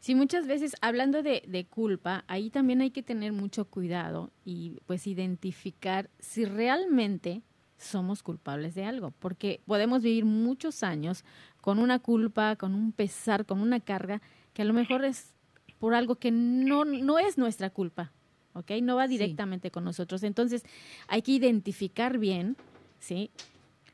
Sí, 0.00 0.16
muchas 0.16 0.48
veces 0.48 0.74
hablando 0.80 1.22
de, 1.22 1.44
de, 1.46 1.64
culpa, 1.66 2.24
ahí 2.26 2.50
también 2.50 2.80
hay 2.80 2.90
que 2.90 3.04
tener 3.04 3.32
mucho 3.32 3.66
cuidado 3.66 4.32
y 4.44 4.76
pues 4.86 5.06
identificar 5.06 6.10
si 6.18 6.44
realmente 6.44 7.42
somos 7.84 8.22
culpables 8.22 8.74
de 8.74 8.84
algo, 8.84 9.12
porque 9.18 9.60
podemos 9.66 10.02
vivir 10.02 10.24
muchos 10.24 10.82
años 10.82 11.24
con 11.60 11.78
una 11.78 11.98
culpa, 11.98 12.56
con 12.56 12.74
un 12.74 12.92
pesar, 12.92 13.46
con 13.46 13.60
una 13.60 13.80
carga, 13.80 14.20
que 14.52 14.62
a 14.62 14.64
lo 14.64 14.72
mejor 14.72 15.04
es 15.04 15.34
por 15.78 15.94
algo 15.94 16.16
que 16.16 16.30
no, 16.30 16.84
no 16.84 17.18
es 17.18 17.36
nuestra 17.38 17.70
culpa, 17.70 18.12
¿ok? 18.54 18.72
No 18.82 18.96
va 18.96 19.06
directamente 19.06 19.70
con 19.70 19.84
nosotros. 19.84 20.22
Entonces, 20.22 20.64
hay 21.08 21.22
que 21.22 21.32
identificar 21.32 22.18
bien, 22.18 22.56
¿sí? 22.98 23.30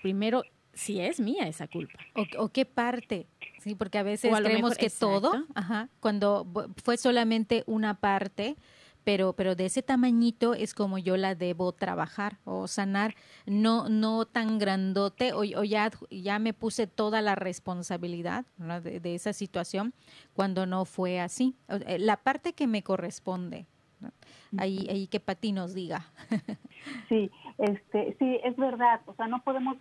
Primero, 0.02 0.44
si 0.72 1.00
es 1.00 1.20
mía 1.20 1.48
esa 1.48 1.66
culpa. 1.66 1.98
O, 2.38 2.48
qué 2.48 2.64
parte, 2.64 3.26
¿sí? 3.58 3.74
Porque 3.74 3.98
a 3.98 4.02
veces 4.02 4.32
creemos 4.36 4.76
que 4.76 4.90
todo, 4.90 5.46
ajá, 5.54 5.88
cuando 6.00 6.46
fue 6.82 6.96
solamente 6.96 7.64
una 7.66 7.94
parte, 7.94 8.56
pero, 9.04 9.32
pero 9.32 9.54
de 9.54 9.66
ese 9.66 9.82
tamañito 9.82 10.54
es 10.54 10.74
como 10.74 10.98
yo 10.98 11.16
la 11.16 11.34
debo 11.34 11.72
trabajar 11.72 12.38
o 12.44 12.68
sanar, 12.68 13.14
no, 13.46 13.88
no 13.88 14.24
tan 14.26 14.58
grandote, 14.58 15.32
o, 15.32 15.44
ya, 15.44 15.90
ya 16.10 16.38
me 16.38 16.52
puse 16.52 16.86
toda 16.86 17.20
la 17.22 17.34
responsabilidad 17.34 18.44
de, 18.56 19.00
de, 19.00 19.14
esa 19.14 19.32
situación 19.32 19.94
cuando 20.34 20.66
no 20.66 20.84
fue 20.84 21.20
así. 21.20 21.54
Eh, 21.68 21.98
la 21.98 22.16
parte 22.16 22.52
que 22.52 22.66
me 22.66 22.82
corresponde, 22.82 23.66
ahí, 24.56 24.86
ahí 24.90 25.06
que 25.06 25.20
Pati 25.20 25.52
nos 25.52 25.74
diga. 25.74 26.06
Sí, 27.08 27.30
este, 27.60 28.16
sí, 28.18 28.40
es 28.42 28.56
verdad. 28.56 29.02
O 29.04 29.12
sea, 29.14 29.26
no 29.26 29.42
podemos 29.42 29.76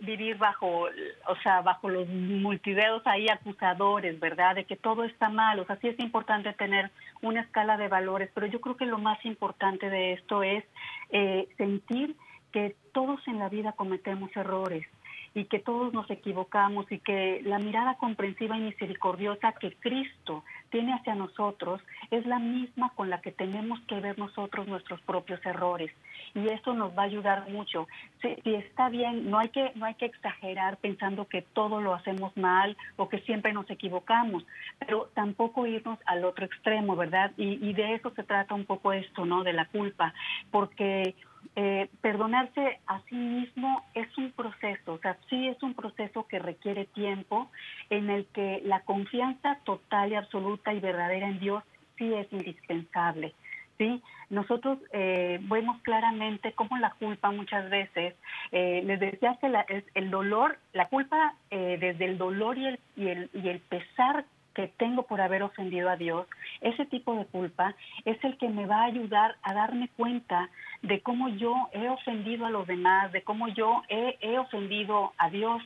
vivir 0.00 0.36
bajo, 0.36 0.86
o 1.28 1.36
sea, 1.44 1.60
bajo 1.60 1.88
los 1.88 2.08
multideos 2.08 3.06
ahí 3.06 3.28
acusadores, 3.28 4.18
¿verdad? 4.18 4.56
De 4.56 4.64
que 4.64 4.74
todo 4.74 5.04
está 5.04 5.28
mal. 5.28 5.60
O 5.60 5.64
sea, 5.64 5.76
sí 5.76 5.86
es 5.86 5.98
importante 6.00 6.52
tener 6.54 6.90
una 7.22 7.42
escala 7.42 7.76
de 7.76 7.86
valores, 7.86 8.30
pero 8.34 8.46
yo 8.46 8.60
creo 8.60 8.76
que 8.76 8.84
lo 8.84 8.98
más 8.98 9.24
importante 9.24 9.88
de 9.88 10.14
esto 10.14 10.42
es 10.42 10.64
eh, 11.10 11.48
sentir 11.56 12.16
que 12.50 12.74
todos 12.92 13.20
en 13.28 13.38
la 13.38 13.48
vida 13.48 13.72
cometemos 13.72 14.36
errores 14.36 14.84
y 15.32 15.44
que 15.44 15.60
todos 15.60 15.92
nos 15.92 16.10
equivocamos 16.10 16.90
y 16.90 16.98
que 16.98 17.40
la 17.44 17.60
mirada 17.60 17.96
comprensiva 17.98 18.56
y 18.56 18.62
misericordiosa 18.62 19.52
que 19.52 19.72
Cristo 19.74 20.42
tiene 20.70 20.94
hacia 20.94 21.14
nosotros 21.14 21.80
es 22.10 22.26
la 22.26 22.40
misma 22.40 22.90
con 22.96 23.08
la 23.08 23.20
que 23.20 23.30
tenemos 23.30 23.78
que 23.82 24.00
ver 24.00 24.18
nosotros 24.18 24.66
nuestros 24.66 25.00
propios 25.02 25.44
errores 25.46 25.92
y 26.34 26.48
eso 26.48 26.74
nos 26.74 26.96
va 26.96 27.02
a 27.02 27.06
ayudar 27.06 27.48
mucho. 27.50 27.88
Si, 28.22 28.36
está 28.54 28.88
bien, 28.88 29.30
no 29.30 29.38
hay 29.38 29.48
que 29.48 29.72
no 29.74 29.86
hay 29.86 29.94
que 29.94 30.06
exagerar 30.06 30.76
pensando 30.78 31.26
que 31.26 31.42
todo 31.42 31.80
lo 31.80 31.94
hacemos 31.94 32.36
mal 32.36 32.76
o 32.96 33.08
que 33.08 33.20
siempre 33.20 33.52
nos 33.52 33.68
equivocamos, 33.70 34.44
pero 34.78 35.10
tampoco 35.14 35.66
irnos 35.66 35.98
al 36.06 36.24
otro 36.24 36.46
extremo, 36.46 36.96
¿verdad? 36.96 37.32
Y, 37.36 37.58
y 37.66 37.72
de 37.72 37.94
eso 37.94 38.10
se 38.14 38.22
trata 38.22 38.54
un 38.54 38.64
poco 38.64 38.92
esto, 38.92 39.24
¿no? 39.24 39.42
De 39.42 39.52
la 39.52 39.66
culpa, 39.66 40.14
porque 40.50 41.14
eh, 41.56 41.88
perdonarse 42.00 42.78
a 42.86 43.00
sí 43.08 43.14
mismo 43.16 43.84
es 43.94 44.06
un 44.16 44.30
proceso, 44.32 44.94
o 44.94 44.98
sea, 44.98 45.18
sí 45.28 45.48
es 45.48 45.60
un 45.62 45.74
proceso 45.74 46.26
que 46.28 46.38
requiere 46.38 46.84
tiempo, 46.86 47.50
en 47.88 48.08
el 48.08 48.26
que 48.26 48.62
la 48.64 48.80
confianza 48.80 49.58
total 49.64 50.12
y 50.12 50.14
absoluta 50.14 50.72
y 50.72 50.80
verdadera 50.80 51.28
en 51.28 51.40
Dios 51.40 51.64
sí 51.98 52.12
es 52.14 52.32
indispensable. 52.32 53.34
¿Sí? 53.80 54.02
Nosotros 54.28 54.78
eh, 54.92 55.38
vemos 55.40 55.80
claramente 55.80 56.52
cómo 56.52 56.76
la 56.76 56.90
culpa 56.90 57.30
muchas 57.30 57.70
veces, 57.70 58.14
eh, 58.52 58.82
les 58.84 59.00
decía 59.00 59.38
que 59.40 59.48
la, 59.48 59.64
el 59.94 60.10
dolor, 60.10 60.58
la 60.74 60.88
culpa 60.88 61.34
eh, 61.50 61.78
desde 61.80 62.04
el 62.04 62.18
dolor 62.18 62.58
y 62.58 62.66
el, 62.66 62.78
y 62.94 63.08
el, 63.08 63.30
y 63.32 63.48
el 63.48 63.60
pesar 63.60 64.26
que 64.54 64.68
tengo 64.68 65.04
por 65.04 65.22
haber 65.22 65.42
ofendido 65.42 65.88
a 65.88 65.96
Dios, 65.96 66.26
ese 66.60 66.84
tipo 66.84 67.14
de 67.14 67.24
culpa 67.24 67.74
es 68.04 68.22
el 68.22 68.36
que 68.36 68.50
me 68.50 68.66
va 68.66 68.82
a 68.82 68.86
ayudar 68.92 69.36
a 69.42 69.54
darme 69.54 69.88
cuenta 69.96 70.50
de 70.82 71.00
cómo 71.00 71.30
yo 71.30 71.54
he 71.72 71.88
ofendido 71.88 72.44
a 72.44 72.50
los 72.50 72.66
demás, 72.66 73.12
de 73.12 73.22
cómo 73.22 73.48
yo 73.48 73.82
he, 73.88 74.18
he 74.20 74.38
ofendido 74.38 75.14
a 75.16 75.30
Dios. 75.30 75.62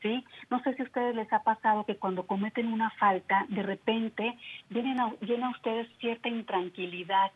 ¿Sí? 0.00 0.24
No 0.48 0.62
sé 0.62 0.74
si 0.74 0.82
a 0.82 0.84
ustedes 0.84 1.16
les 1.16 1.32
ha 1.32 1.42
pasado 1.42 1.82
que 1.84 1.96
cuando 1.96 2.24
cometen 2.24 2.72
una 2.72 2.88
falta, 2.90 3.46
de 3.48 3.64
repente 3.64 4.38
vienen 4.70 5.00
a, 5.00 5.12
viene 5.20 5.46
a 5.46 5.50
ustedes 5.50 5.88
cierta 5.98 6.28
intranquilidad, 6.28 7.32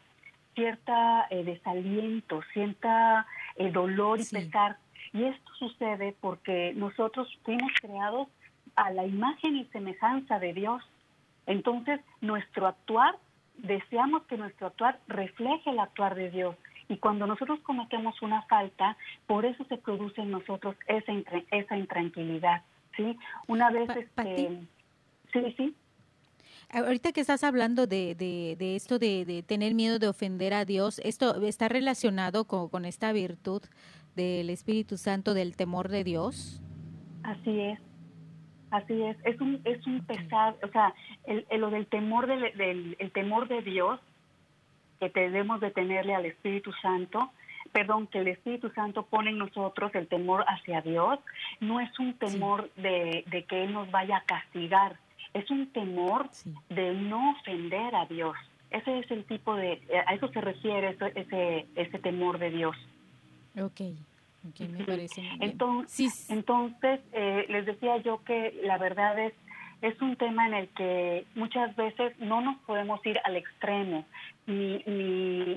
cierta 0.55 1.27
eh, 1.31 1.45
desaliento, 1.45 2.43
cierta 2.53 3.27
eh, 3.57 3.71
dolor 3.71 4.21
y 4.21 4.25
pesar. 4.25 4.77
Y 5.13 5.25
esto 5.25 5.53
sucede 5.59 6.15
porque 6.21 6.73
nosotros 6.75 7.29
fuimos 7.45 7.71
creados 7.81 8.29
a 8.77 8.91
la 8.91 9.07
imagen 9.07 9.57
y 9.57 9.65
semejanza 9.67 10.39
de 10.39 10.53
Dios. 10.53 10.83
Entonces, 11.47 12.01
nuestro 12.21 12.67
actuar, 12.67 13.17
deseamos 13.59 14.23
que 14.25 14.39
nuestro 14.39 14.69
actuar 14.69 14.99
refleje 15.09 15.71
el 15.71 15.79
actuar 15.79 16.15
de 16.15 16.31
Dios. 16.31 16.57
Y 16.89 16.97
cuando 16.97 17.27
nosotros 17.27 17.61
cometemos 17.61 18.21
una 18.23 18.43
falta, 18.43 18.97
por 19.27 19.45
eso 19.45 19.65
se 19.65 19.79
produce 19.79 20.21
en 20.21 20.31
nosotros 20.31 20.77
esa, 20.87 21.13
esa 21.51 21.77
intranquilidad. 21.77 22.63
¿sí? 22.97 23.17
Una 23.47 23.71
vez... 23.71 23.89
este, 23.91 24.61
sí, 25.33 25.55
sí. 25.57 25.75
Ahorita 26.73 27.13
que 27.13 27.21
estás 27.21 27.45
hablando 27.45 27.87
de, 27.87 28.15
de, 28.15 28.77
esto 28.77 28.99
de, 28.99 29.45
tener 29.47 29.75
miedo 29.75 29.99
de 29.99 30.09
ofender 30.09 30.55
a 30.55 30.65
Dios, 30.65 31.01
¿esto 31.05 31.43
está 31.43 31.69
relacionado 31.69 32.47
con, 32.47 32.71
con 32.71 32.87
esta 32.87 33.13
virtud 33.13 33.63
del 34.17 34.49
Espíritu 34.49 34.97
Santo 34.97 35.35
del 35.35 35.55
temor 35.55 35.89
de 35.89 36.03
Dios? 36.03 36.63
Así 37.25 37.61
es. 37.61 37.79
Así 38.71 39.03
es, 39.03 39.19
es 39.25 39.39
un, 39.39 39.61
es 39.65 39.87
un 39.87 40.03
pesar, 40.07 40.57
o 40.63 40.69
sea, 40.69 40.95
el, 41.25 41.45
lo 41.61 41.69
del 41.69 41.87
temor 41.87 42.27
del, 42.27 42.97
el 42.99 43.11
temor 43.13 43.47
de 43.47 43.61
Dios 43.61 44.01
que 44.99 45.11
debemos 45.11 45.61
de 45.61 45.71
tenerle 45.71 46.15
al 46.15 46.25
Espíritu 46.25 46.73
Santo, 46.81 47.33
perdón, 47.73 48.07
que 48.07 48.21
el 48.21 48.29
Espíritu 48.29 48.71
Santo 48.71 49.05
pone 49.05 49.29
en 49.29 49.39
nosotros 49.39 49.95
el 49.95 50.09
temor 50.09 50.45
hacia 50.49 50.81
Dios, 50.81 51.19
no 51.61 51.81
es 51.81 51.99
un 51.99 52.15
temor 52.15 52.71
de, 52.77 53.25
de, 53.31 53.45
que 53.45 53.65
Él 53.65 53.75
nos 53.75 53.91
vaya 53.91 54.17
a 54.19 54.25
castigar, 54.25 54.97
es 55.35 55.51
un 55.51 55.73
temor 55.73 56.31
de 56.69 56.95
no 56.95 57.33
ofender 57.33 57.95
a 57.95 58.07
Dios. 58.07 58.37
Ese 58.71 59.01
es 59.01 59.11
el 59.11 59.25
tipo 59.25 59.55
de, 59.55 59.81
a 60.07 60.15
eso 60.15 60.29
se 60.29 60.41
refiere 60.41 60.97
ese, 61.15 61.67
ese 61.75 61.99
temor 61.99 62.39
de 62.39 62.51
Dios. 62.51 62.77
Okay 63.59 63.97
me 64.43 64.85
parece 64.85 65.23
Entonces, 65.41 66.29
entonces 66.31 67.01
eh, 67.13 67.47
les 67.49 67.67
decía 67.67 67.99
yo 67.99 68.23
que 68.25 68.59
la 68.65 68.79
verdad 68.79 69.19
es 69.19 69.35
es 69.83 70.01
un 70.01 70.15
tema 70.15 70.47
en 70.47 70.55
el 70.55 70.69
que 70.69 71.27
muchas 71.35 71.75
veces 71.75 72.17
no 72.21 72.41
nos 72.41 72.57
podemos 72.67 73.05
ir 73.05 73.19
al 73.25 73.35
extremo 73.35 74.05
ni, 74.47 74.83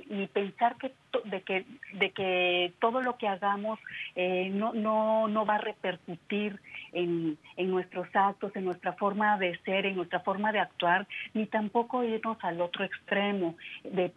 ni, 0.10 0.28
pensar 0.28 0.76
que 0.78 0.94
de 1.26 1.42
que 1.42 1.66
de 1.94 2.12
que 2.12 2.74
todo 2.80 3.02
lo 3.02 3.18
que 3.18 3.28
hagamos 3.28 3.80
eh, 4.16 4.50
no 4.50 4.74
no 4.74 5.28
no 5.28 5.46
va 5.46 5.56
a 5.56 5.60
repercutir 5.60 6.60
en, 6.92 7.38
en 7.58 7.72
nuestros 7.72 8.08
actos 8.14 8.56
en 8.56 8.66
nuestra 8.66 8.94
forma 8.94 9.38
de 9.38 9.58
ser 9.60 9.86
en 9.86 9.96
nuestra 9.96 10.20
forma 10.20 10.52
de 10.52 10.60
actuar 10.60 11.08
ni 11.34 11.48
tampoco 11.48 12.04
irnos 12.04 12.38
al 12.42 12.62
otro 12.62 12.84
extremo 12.84 13.56
de 13.84 14.10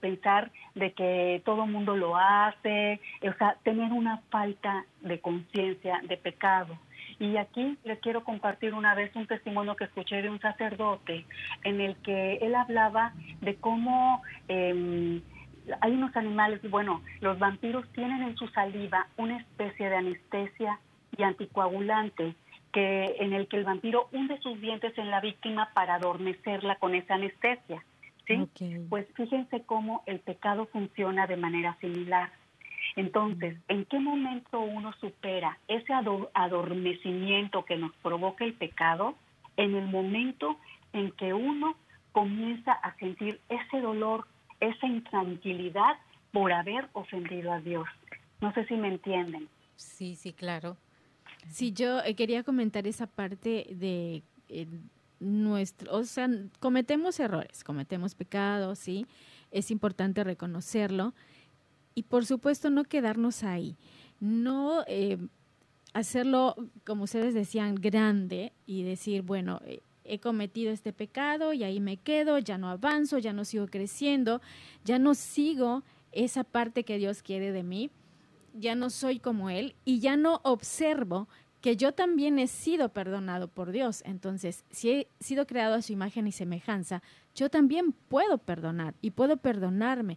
pensar 0.00 0.50
de 0.74 0.92
que 0.92 1.42
todo 1.44 1.64
el 1.64 1.70
mundo 1.70 1.96
lo 1.96 2.16
hace 2.16 3.00
o 3.22 3.32
sea 3.34 3.56
tener 3.62 3.92
una 3.92 4.18
falta 4.30 4.86
de 5.02 5.20
conciencia 5.20 6.00
de 6.08 6.16
pecado 6.16 6.78
y 7.18 7.36
aquí 7.36 7.78
les 7.84 7.98
quiero 7.98 8.24
compartir 8.24 8.74
una 8.74 8.94
vez 8.94 9.14
un 9.16 9.26
testimonio 9.26 9.76
que 9.76 9.84
escuché 9.84 10.22
de 10.22 10.30
un 10.30 10.40
sacerdote 10.40 11.26
en 11.64 11.80
el 11.80 11.96
que 11.96 12.36
él 12.36 12.54
hablaba 12.54 13.12
de 13.40 13.56
cómo 13.56 14.22
eh, 14.48 15.20
hay 15.80 15.92
unos 15.92 16.14
animales, 16.16 16.60
bueno, 16.70 17.02
los 17.20 17.38
vampiros 17.38 17.86
tienen 17.92 18.22
en 18.22 18.36
su 18.36 18.48
saliva 18.48 19.06
una 19.16 19.38
especie 19.38 19.88
de 19.88 19.96
anestesia 19.96 20.78
y 21.16 21.22
anticoagulante 21.22 22.34
que 22.72 23.16
en 23.18 23.32
el 23.32 23.48
que 23.48 23.56
el 23.56 23.64
vampiro 23.64 24.08
hunde 24.12 24.38
sus 24.40 24.60
dientes 24.60 24.96
en 24.98 25.10
la 25.10 25.20
víctima 25.20 25.70
para 25.74 25.94
adormecerla 25.94 26.76
con 26.76 26.94
esa 26.94 27.14
anestesia. 27.14 27.82
¿sí? 28.26 28.48
Pues 28.88 29.06
fíjense 29.14 29.62
cómo 29.62 30.02
el 30.06 30.20
pecado 30.20 30.66
funciona 30.66 31.26
de 31.26 31.36
manera 31.36 31.76
similar. 31.80 32.30
Entonces, 32.96 33.56
¿en 33.68 33.84
qué 33.84 33.98
momento 34.00 34.60
uno 34.60 34.92
supera 35.00 35.58
ese 35.68 35.92
adormecimiento 36.34 37.64
que 37.64 37.76
nos 37.76 37.94
provoca 37.96 38.44
el 38.44 38.54
pecado? 38.54 39.14
En 39.56 39.74
el 39.74 39.86
momento 39.86 40.58
en 40.92 41.12
que 41.12 41.34
uno 41.34 41.76
comienza 42.12 42.72
a 42.72 42.94
sentir 42.96 43.40
ese 43.48 43.80
dolor, 43.80 44.26
esa 44.60 44.86
intranquilidad 44.86 45.96
por 46.32 46.52
haber 46.52 46.88
ofendido 46.92 47.52
a 47.52 47.60
Dios. 47.60 47.86
No 48.40 48.52
sé 48.54 48.64
si 48.66 48.74
me 48.74 48.88
entienden. 48.88 49.48
Sí, 49.76 50.16
sí, 50.16 50.32
claro. 50.32 50.76
Sí, 51.48 51.72
yo 51.72 52.00
eh, 52.00 52.14
quería 52.14 52.42
comentar 52.42 52.86
esa 52.86 53.06
parte 53.06 53.66
de 53.70 54.22
eh, 54.48 54.66
nuestro, 55.20 55.94
o 55.94 56.04
sea, 56.04 56.28
cometemos 56.60 57.18
errores, 57.20 57.64
cometemos 57.64 58.14
pecados, 58.14 58.78
sí, 58.78 59.06
es 59.50 59.70
importante 59.70 60.22
reconocerlo 60.24 61.14
y 61.98 62.04
por 62.04 62.24
supuesto 62.24 62.70
no 62.70 62.84
quedarnos 62.84 63.42
ahí, 63.42 63.74
no 64.20 64.84
eh, 64.86 65.18
hacerlo, 65.94 66.54
como 66.86 67.02
ustedes 67.02 67.34
decían, 67.34 67.74
grande 67.74 68.52
y 68.66 68.84
decir, 68.84 69.22
bueno, 69.22 69.60
eh, 69.64 69.80
he 70.04 70.20
cometido 70.20 70.70
este 70.70 70.92
pecado 70.92 71.52
y 71.52 71.64
ahí 71.64 71.80
me 71.80 71.96
quedo, 71.96 72.38
ya 72.38 72.56
no 72.56 72.68
avanzo, 72.68 73.18
ya 73.18 73.32
no 73.32 73.44
sigo 73.44 73.66
creciendo, 73.66 74.40
ya 74.84 75.00
no 75.00 75.16
sigo 75.16 75.82
esa 76.12 76.44
parte 76.44 76.84
que 76.84 76.98
Dios 76.98 77.20
quiere 77.20 77.50
de 77.50 77.64
mí, 77.64 77.90
ya 78.54 78.76
no 78.76 78.90
soy 78.90 79.18
como 79.18 79.50
Él 79.50 79.74
y 79.84 79.98
ya 79.98 80.16
no 80.16 80.40
observo 80.44 81.26
que 81.60 81.76
yo 81.76 81.94
también 81.94 82.38
he 82.38 82.46
sido 82.46 82.90
perdonado 82.90 83.48
por 83.48 83.72
Dios. 83.72 84.02
Entonces, 84.06 84.64
si 84.70 84.90
he 84.90 85.08
sido 85.18 85.48
creado 85.48 85.74
a 85.74 85.82
su 85.82 85.92
imagen 85.92 86.28
y 86.28 86.32
semejanza, 86.32 87.02
yo 87.34 87.50
también 87.50 87.90
puedo 87.90 88.38
perdonar 88.38 88.94
y 89.00 89.10
puedo 89.10 89.36
perdonarme, 89.38 90.16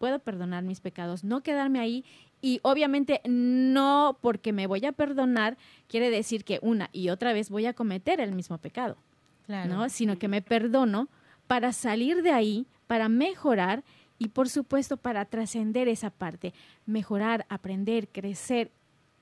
puedo 0.00 0.18
perdonar 0.18 0.64
mis 0.64 0.80
pecados, 0.80 1.24
no 1.24 1.42
quedarme 1.42 1.78
ahí 1.78 2.06
y 2.40 2.58
obviamente 2.62 3.20
no 3.26 4.16
porque 4.22 4.50
me 4.50 4.66
voy 4.66 4.86
a 4.86 4.92
perdonar 4.92 5.58
quiere 5.88 6.08
decir 6.08 6.42
que 6.42 6.58
una 6.62 6.88
y 6.90 7.10
otra 7.10 7.34
vez 7.34 7.50
voy 7.50 7.66
a 7.66 7.74
cometer 7.74 8.18
el 8.18 8.32
mismo 8.32 8.56
pecado, 8.56 8.96
¿no? 9.46 9.90
Sino 9.90 10.18
que 10.18 10.26
me 10.26 10.40
perdono 10.40 11.08
para 11.46 11.74
salir 11.74 12.22
de 12.22 12.32
ahí, 12.32 12.66
para 12.86 13.10
mejorar 13.10 13.84
y 14.18 14.28
por 14.28 14.48
supuesto 14.48 14.96
para 14.96 15.26
trascender 15.26 15.86
esa 15.86 16.08
parte, 16.08 16.54
mejorar, 16.86 17.44
aprender, 17.50 18.08
crecer 18.08 18.70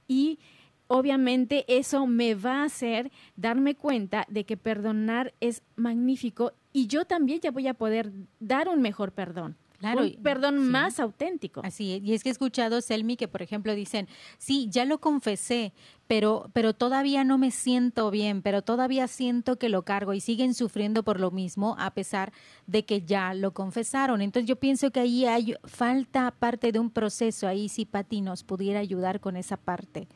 y 0.07 0.39
obviamente 0.87 1.65
eso 1.67 2.07
me 2.07 2.37
va 2.37 2.63
a 2.63 2.67
hacer 2.67 3.11
darme 3.35 3.75
cuenta 3.75 4.27
de 4.29 4.45
que 4.45 4.57
perdonar 4.57 5.35
es 5.41 5.61
magnífico 5.75 6.53
y 6.73 6.87
yo 6.87 7.05
también 7.05 7.41
ya 7.41 7.51
voy 7.51 7.67
a 7.67 7.75
poder 7.75 8.13
dar 8.39 8.69
un 8.69 8.81
mejor 8.81 9.11
perdón. 9.11 9.57
Claro, 9.79 10.03
un 10.03 10.23
perdón 10.23 10.59
más 10.59 10.99
auténtico. 10.99 11.61
Así 11.65 11.95
es. 11.95 12.03
Y 12.03 12.15
es 12.15 12.23
que 12.23 12.31
he 12.31 12.33
escuchado, 12.33 12.81
Selmi, 12.81 13.17
que 13.17 13.29
por 13.29 13.43
ejemplo 13.43 13.75
dicen, 13.75 14.09
sí, 14.37 14.69
ya 14.71 14.85
lo 14.85 14.99
confesé, 14.99 15.73
pero, 16.09 16.51
pero 16.53 16.73
todavía 16.73 17.23
no 17.23 17.39
me 17.39 17.53
siento 17.53 18.11
bien, 18.11 18.43
pero 18.43 18.63
todavía 18.63 19.07
siento 19.07 19.57
que 19.57 19.69
lo 19.69 19.83
cargo 19.83 20.15
y 20.15 20.21
siguen 20.21 20.55
sufriendo 20.55 21.05
por 21.05 21.21
lo 21.21 21.31
mismo 21.31 21.77
a 21.79 21.93
pesar 21.93 22.33
de 22.67 22.85
que 22.85 23.03
ya 23.03 23.35
lo 23.35 23.53
confesaron. 23.53 24.21
Entonces 24.21 24.49
yo 24.49 24.57
pienso 24.57 24.91
que 24.91 25.01
ahí 25.01 25.27
hay 25.27 25.55
falta 25.65 26.33
parte 26.33 26.73
de 26.73 26.81
un 26.81 26.91
proceso. 26.91 27.47
Ahí 27.47 27.69
sí 27.69 27.85
Pati 27.85 28.21
nos 28.21 28.43
pudiera 28.43 28.81
ayudar 28.81 29.21
con 29.21 29.37
esa 29.37 29.57
parte. 29.57 30.09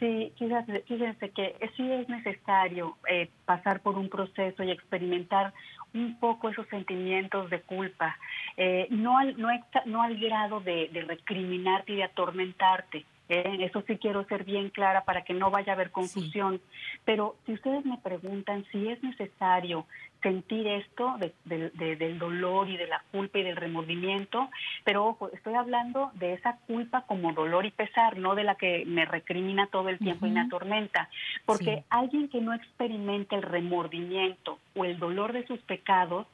Sí, 0.00 0.32
fíjense, 0.38 1.30
que 1.30 1.54
sí 1.76 1.92
es 1.92 2.08
necesario 2.08 2.96
eh, 3.06 3.28
pasar 3.44 3.82
por 3.82 3.98
un 3.98 4.08
proceso 4.08 4.62
y 4.64 4.70
experimentar 4.70 5.52
un 5.94 6.18
poco 6.18 6.48
esos 6.48 6.66
sentimientos 6.68 7.50
de 7.50 7.60
culpa, 7.62 8.16
eh, 8.56 8.86
no, 8.90 9.18
al, 9.18 9.38
no, 9.40 9.48
no 9.86 10.02
al 10.02 10.18
grado 10.18 10.60
de, 10.60 10.88
de 10.92 11.02
recriminarte 11.02 11.92
y 11.92 11.96
de 11.96 12.04
atormentarte, 12.04 13.04
¿eh? 13.30 13.56
eso 13.60 13.82
sí 13.86 13.96
quiero 13.98 14.24
ser 14.24 14.44
bien 14.44 14.70
clara 14.70 15.04
para 15.04 15.22
que 15.22 15.32
no 15.32 15.50
vaya 15.50 15.72
a 15.72 15.74
haber 15.74 15.90
confusión. 15.90 16.60
Pero 17.04 17.36
si 17.46 17.52
ustedes 17.52 17.84
me 17.86 17.98
preguntan 17.98 18.66
si 18.72 18.88
es 18.88 19.02
necesario 19.02 19.86
sentir 20.22 20.66
esto 20.66 21.16
del 21.44 22.18
dolor 22.18 22.68
y 22.68 22.76
de 22.76 22.86
la 22.86 23.02
culpa 23.10 23.38
y 23.38 23.42
del 23.42 23.56
remordimiento, 23.56 24.50
pero 24.84 25.06
ojo, 25.06 25.30
estoy 25.32 25.54
hablando 25.54 26.10
de 26.14 26.34
esa 26.34 26.58
culpa 26.66 27.06
como 27.06 27.32
dolor 27.32 27.64
y 27.64 27.70
pesar, 27.70 28.18
no 28.18 28.34
de 28.34 28.44
la 28.44 28.56
que 28.56 28.84
me 28.84 29.06
recrimina 29.06 29.68
todo 29.68 29.88
el 29.88 29.98
tiempo 29.98 30.26
y 30.26 30.30
me 30.30 30.40
atormenta, 30.40 31.08
porque 31.46 31.84
alguien 31.88 32.28
que 32.28 32.40
no 32.40 32.52
experimenta 32.52 33.36
el 33.36 33.42
remordimiento 33.42 34.58
o 34.74 34.84
el 34.84 34.98
dolor 34.98 35.32
de 35.32 35.46
sus 35.46 35.60
pecados, 35.60 36.26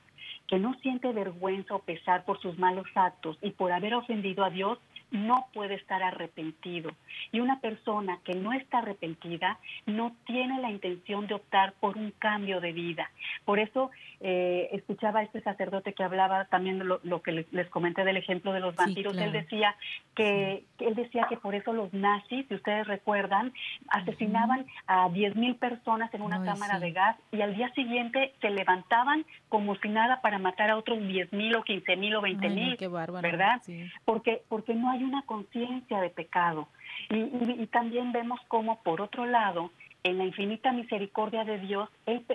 que 0.48 0.58
no 0.58 0.74
siente 0.74 1.12
vergüenza 1.12 1.74
o 1.74 1.80
pesar 1.80 2.24
por 2.24 2.40
sus 2.40 2.58
malos 2.58 2.86
actos 2.94 3.36
y 3.42 3.50
por 3.50 3.72
haber 3.72 3.94
ofendido 3.94 4.44
a 4.44 4.50
Dios, 4.50 4.78
no 5.10 5.46
puede 5.52 5.74
estar 5.74 6.02
arrepentido. 6.02 6.90
Y 7.32 7.40
una 7.40 7.60
persona 7.60 8.18
que 8.24 8.34
no 8.34 8.52
está 8.52 8.78
arrepentida 8.78 9.58
no 9.86 10.14
tiene 10.26 10.60
la 10.60 10.70
intención 10.70 11.26
de 11.26 11.34
optar 11.34 11.74
por 11.80 11.96
un 11.96 12.12
cambio 12.12 12.60
de 12.60 12.72
vida. 12.72 13.10
Por 13.44 13.58
eso 13.58 13.90
eh, 14.20 14.68
escuchaba 14.72 15.20
a 15.20 15.22
este 15.22 15.40
sacerdote 15.42 15.92
que 15.92 16.02
hablaba 16.02 16.46
también 16.46 16.78
de 16.78 16.84
lo, 16.84 17.22
que 17.22 17.46
les, 17.50 17.68
comenté 17.68 18.04
del 18.04 18.16
ejemplo 18.16 18.52
de 18.52 18.60
los 18.60 18.74
vampiros. 18.74 19.16
Él 19.16 19.32
decía 19.32 19.76
que, 20.14 20.64
él 20.78 20.94
decía 20.94 21.26
que 21.28 21.36
por 21.36 21.54
eso 21.54 21.72
los 21.72 21.92
nazis, 21.92 22.46
si 22.48 22.54
ustedes 22.54 22.86
recuerdan, 22.86 23.52
asesinaban 23.88 24.66
a 24.86 25.08
10.000 25.08 25.58
personas 25.58 26.12
en 26.14 26.22
una 26.22 26.42
cámara 26.44 26.78
de 26.80 26.92
gas 26.92 27.16
y 27.32 27.40
al 27.40 27.54
día 27.54 27.72
siguiente 27.74 28.34
se 28.40 28.50
levantaban 28.50 29.24
como 29.48 29.76
si 29.76 29.88
nada 29.88 30.20
para 30.20 30.38
matar 30.38 30.70
a 30.70 30.76
otros 30.76 30.98
10.000 30.98 31.56
o 31.56 31.64
15.000 31.64 32.16
o 32.16 32.22
20.000, 32.22 33.22
¿verdad? 33.22 33.62
Porque 34.04 34.42
porque 34.48 34.74
no 34.74 34.90
hay 34.90 34.95
una 35.04 35.22
conciencia 35.22 36.00
de 36.00 36.10
pecado. 36.10 36.68
Y, 37.10 37.66
también 37.66 38.12
vemos 38.12 38.40
cómo, 38.48 38.82
por 38.82 39.00
otro 39.00 39.26
lado, 39.26 39.70
en 40.02 40.18
la 40.18 40.24
infinita 40.24 40.72
misericordia 40.72 41.44
de 41.44 41.58
Dios, 41.58 41.88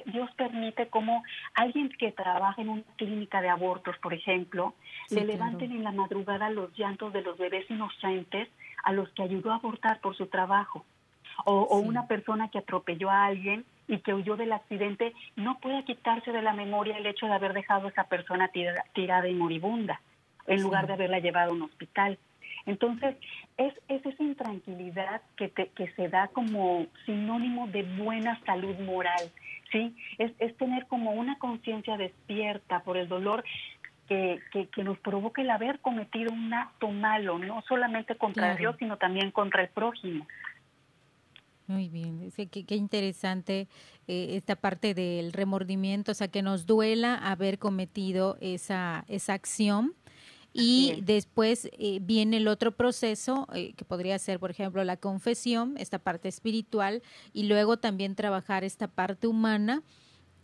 Dios 0.06 0.30
permite 0.36 0.88
como 0.88 1.24
alguien 1.54 1.90
que 1.90 2.12
trabaja 2.12 2.62
en 2.62 2.70
una 2.70 2.84
clínica 2.98 3.42
de 3.42 3.50
abortos, 3.50 3.98
por 4.00 4.14
ejemplo, 4.14 4.74
le 5.10 5.26
levanten 5.26 5.72
en 5.72 5.84
la 5.84 5.92
madrugada 5.92 6.50
los 6.50 6.78
llantos 6.78 7.14
de 7.14 7.22
los 7.22 7.38
bebés 7.38 7.70
inocentes 7.70 8.50
a 8.84 8.92
los 8.92 9.10
que 9.10 9.24
ayudó 9.24 9.52
a 9.52 9.56
abortar 9.56 10.00
por 10.00 10.16
su 10.16 10.28
trabajo. 10.28 10.86
O, 11.46 11.80
una 11.80 12.08
persona 12.08 12.50
que 12.50 12.60
atropelló 12.60 13.10
a 13.10 13.26
alguien 13.26 13.66
y 13.88 14.00
que 14.00 14.14
huyó 14.14 14.36
del 14.36 14.52
accidente 14.52 15.14
no 15.36 15.60
puede 15.60 15.84
quitarse 15.86 16.32
de 16.32 16.42
la 16.42 16.54
memoria 16.54 16.98
el 16.98 17.06
hecho 17.06 17.26
de 17.26 17.34
haber 17.34 17.54
dejado 17.54 17.88
a 17.88 17.90
esa 17.90 18.04
persona 18.04 18.52
tirada 18.94 19.28
y 19.28 19.34
moribunda 19.34 20.02
en 20.48 20.62
lugar 20.62 20.88
de 20.88 20.94
haberla 20.94 21.20
llevado 21.20 21.52
a 21.52 21.54
un 21.54 21.64
hospital. 21.64 22.18
Entonces, 22.66 23.16
es, 23.58 23.74
esa 23.88 24.24
intranquilidad 24.24 25.22
que, 25.36 25.50
que 25.52 25.92
se 25.96 26.10
da 26.10 26.28
como 26.30 26.88
sinónimo 27.06 27.68
de 27.68 27.84
buena 27.84 28.40
salud 28.46 28.78
moral, 28.80 29.32
¿sí? 29.72 29.96
Es, 30.18 30.56
tener 30.58 30.86
como 30.88 31.12
una 31.12 31.38
conciencia 31.40 31.98
despierta 31.98 32.84
por 32.84 32.98
el 32.98 33.08
dolor 33.08 33.44
que, 34.08 34.40
que, 34.52 34.84
nos 34.84 35.00
provoca 35.00 35.42
el 35.42 35.50
haber 35.50 35.80
cometido 35.80 36.34
un 36.34 36.54
acto 36.54 36.90
malo, 36.90 37.40
no 37.40 37.64
solamente 37.68 38.16
contra 38.16 38.56
Dios, 38.56 38.76
sino 38.78 38.98
también 38.98 39.32
contra 39.32 39.62
el 39.62 39.70
prójimo. 39.70 40.28
Muy 41.68 41.88
bien, 41.88 42.30
qué, 42.36 42.66
qué 42.66 42.76
interesante 42.76 43.70
eh, 44.10 44.36
esta 44.36 44.58
parte 44.58 44.94
del 44.94 45.32
remordimiento, 45.32 46.12
o 46.12 46.16
sea, 46.16 46.28
que 46.28 46.42
nos 46.42 46.66
duela 46.66 47.16
haber 47.16 47.58
cometido 47.58 48.38
esa, 48.42 49.06
esa 49.08 49.34
acción 49.34 49.94
y 50.54 51.02
después 51.04 51.70
eh, 51.78 52.00
viene 52.02 52.38
el 52.38 52.48
otro 52.48 52.74
proceso, 52.74 53.48
eh, 53.54 53.74
que 53.74 53.86
podría 53.86 54.20
ser, 54.20 54.40
por 54.40 54.52
ejemplo, 54.52 54.84
la 54.84 54.98
confesión, 54.98 55.76
esta 55.78 56.00
parte 56.00 56.28
espiritual, 56.28 57.02
y 57.34 57.44
luego 57.44 57.78
también 57.78 58.16
trabajar 58.16 58.64
esta 58.64 58.88
parte 58.88 59.28
humana, 59.28 59.84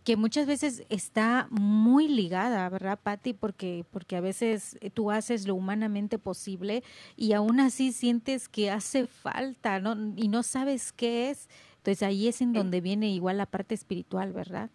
que 0.05 0.15
muchas 0.15 0.47
veces 0.47 0.83
está 0.87 1.47
muy 1.49 2.07
ligada, 2.07 2.69
¿verdad, 2.69 2.97
Patti? 3.03 3.33
Porque, 3.33 3.83
porque 3.91 4.15
a 4.15 4.21
veces 4.21 4.77
eh, 4.79 4.89
tú 4.89 5.11
haces 5.11 5.45
lo 5.45 5.55
humanamente 5.55 6.17
posible 6.17 6.81
y 7.17 7.33
aún 7.33 7.59
así 7.59 7.91
sientes 7.91 8.47
que 8.47 8.71
hace 8.71 9.05
falta, 9.05 9.81
¿no? 9.81 9.97
Y 10.15 10.29
no 10.29 10.43
sabes 10.43 10.93
qué 10.93 11.29
es. 11.29 11.49
Entonces 11.75 12.03
ahí 12.03 12.29
es 12.29 12.39
en 12.39 12.53
donde 12.53 12.79
viene 12.79 13.09
igual 13.09 13.37
la 13.37 13.47
parte 13.47 13.75
espiritual, 13.75 14.31
¿verdad? 14.31 14.69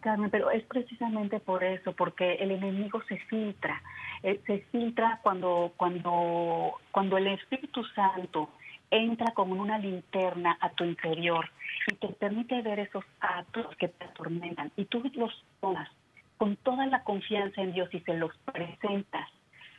Carmen, 0.00 0.30
pero 0.30 0.50
es 0.50 0.62
precisamente 0.64 1.40
por 1.40 1.64
eso, 1.64 1.92
porque 1.92 2.34
el 2.34 2.50
enemigo 2.50 3.02
se 3.08 3.16
filtra, 3.18 3.82
eh, 4.22 4.40
se 4.46 4.58
filtra 4.70 5.20
cuando, 5.22 5.72
cuando, 5.76 6.74
cuando 6.90 7.16
el 7.18 7.28
Espíritu 7.28 7.84
Santo 7.94 8.50
entra 8.90 9.32
como 9.32 9.54
una 9.60 9.78
linterna 9.78 10.58
a 10.60 10.70
tu 10.70 10.84
interior 10.84 11.48
y 11.90 11.94
te 11.94 12.08
permite 12.08 12.60
ver 12.62 12.78
esos 12.78 13.04
actos 13.20 13.74
que 13.76 13.88
te 13.88 14.04
atormentan 14.04 14.70
y 14.76 14.84
tú 14.84 15.02
los 15.14 15.32
tomas 15.60 15.88
con 16.36 16.56
toda 16.56 16.86
la 16.86 17.02
confianza 17.02 17.62
en 17.62 17.72
Dios 17.72 17.88
y 17.92 18.00
se 18.00 18.14
los 18.14 18.36
presentas 18.52 19.28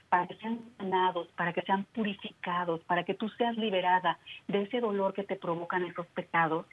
para 0.10 0.28
que 0.28 0.36
sean 0.36 0.60
sanados, 0.78 1.28
para 1.36 1.54
que 1.54 1.62
sean 1.64 1.86
purificados, 1.86 2.82
para 2.86 3.04
que 3.04 3.16
tú 3.16 3.30
seas 3.30 3.58
liberada 3.58 4.20
de 4.48 4.62
ese 4.62 4.80
dolor 4.80 5.14
que 5.14 5.24
te 5.24 5.36
provocan 5.36 5.84
esos 5.86 6.06
pecados, 6.08 6.66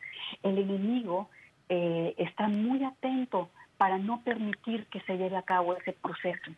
el 0.42 0.58
enemigo 0.58 1.30
eh, 1.70 2.14
está 2.18 2.48
muy 2.48 2.84
atento 2.84 3.48
para 3.78 3.96
no 3.96 4.22
permitir 4.22 4.86
que 4.86 5.00
se 5.02 5.16
lleve 5.16 5.36
a 5.36 5.42
cabo 5.42 5.74
ese 5.74 5.92
proceso, 5.92 6.50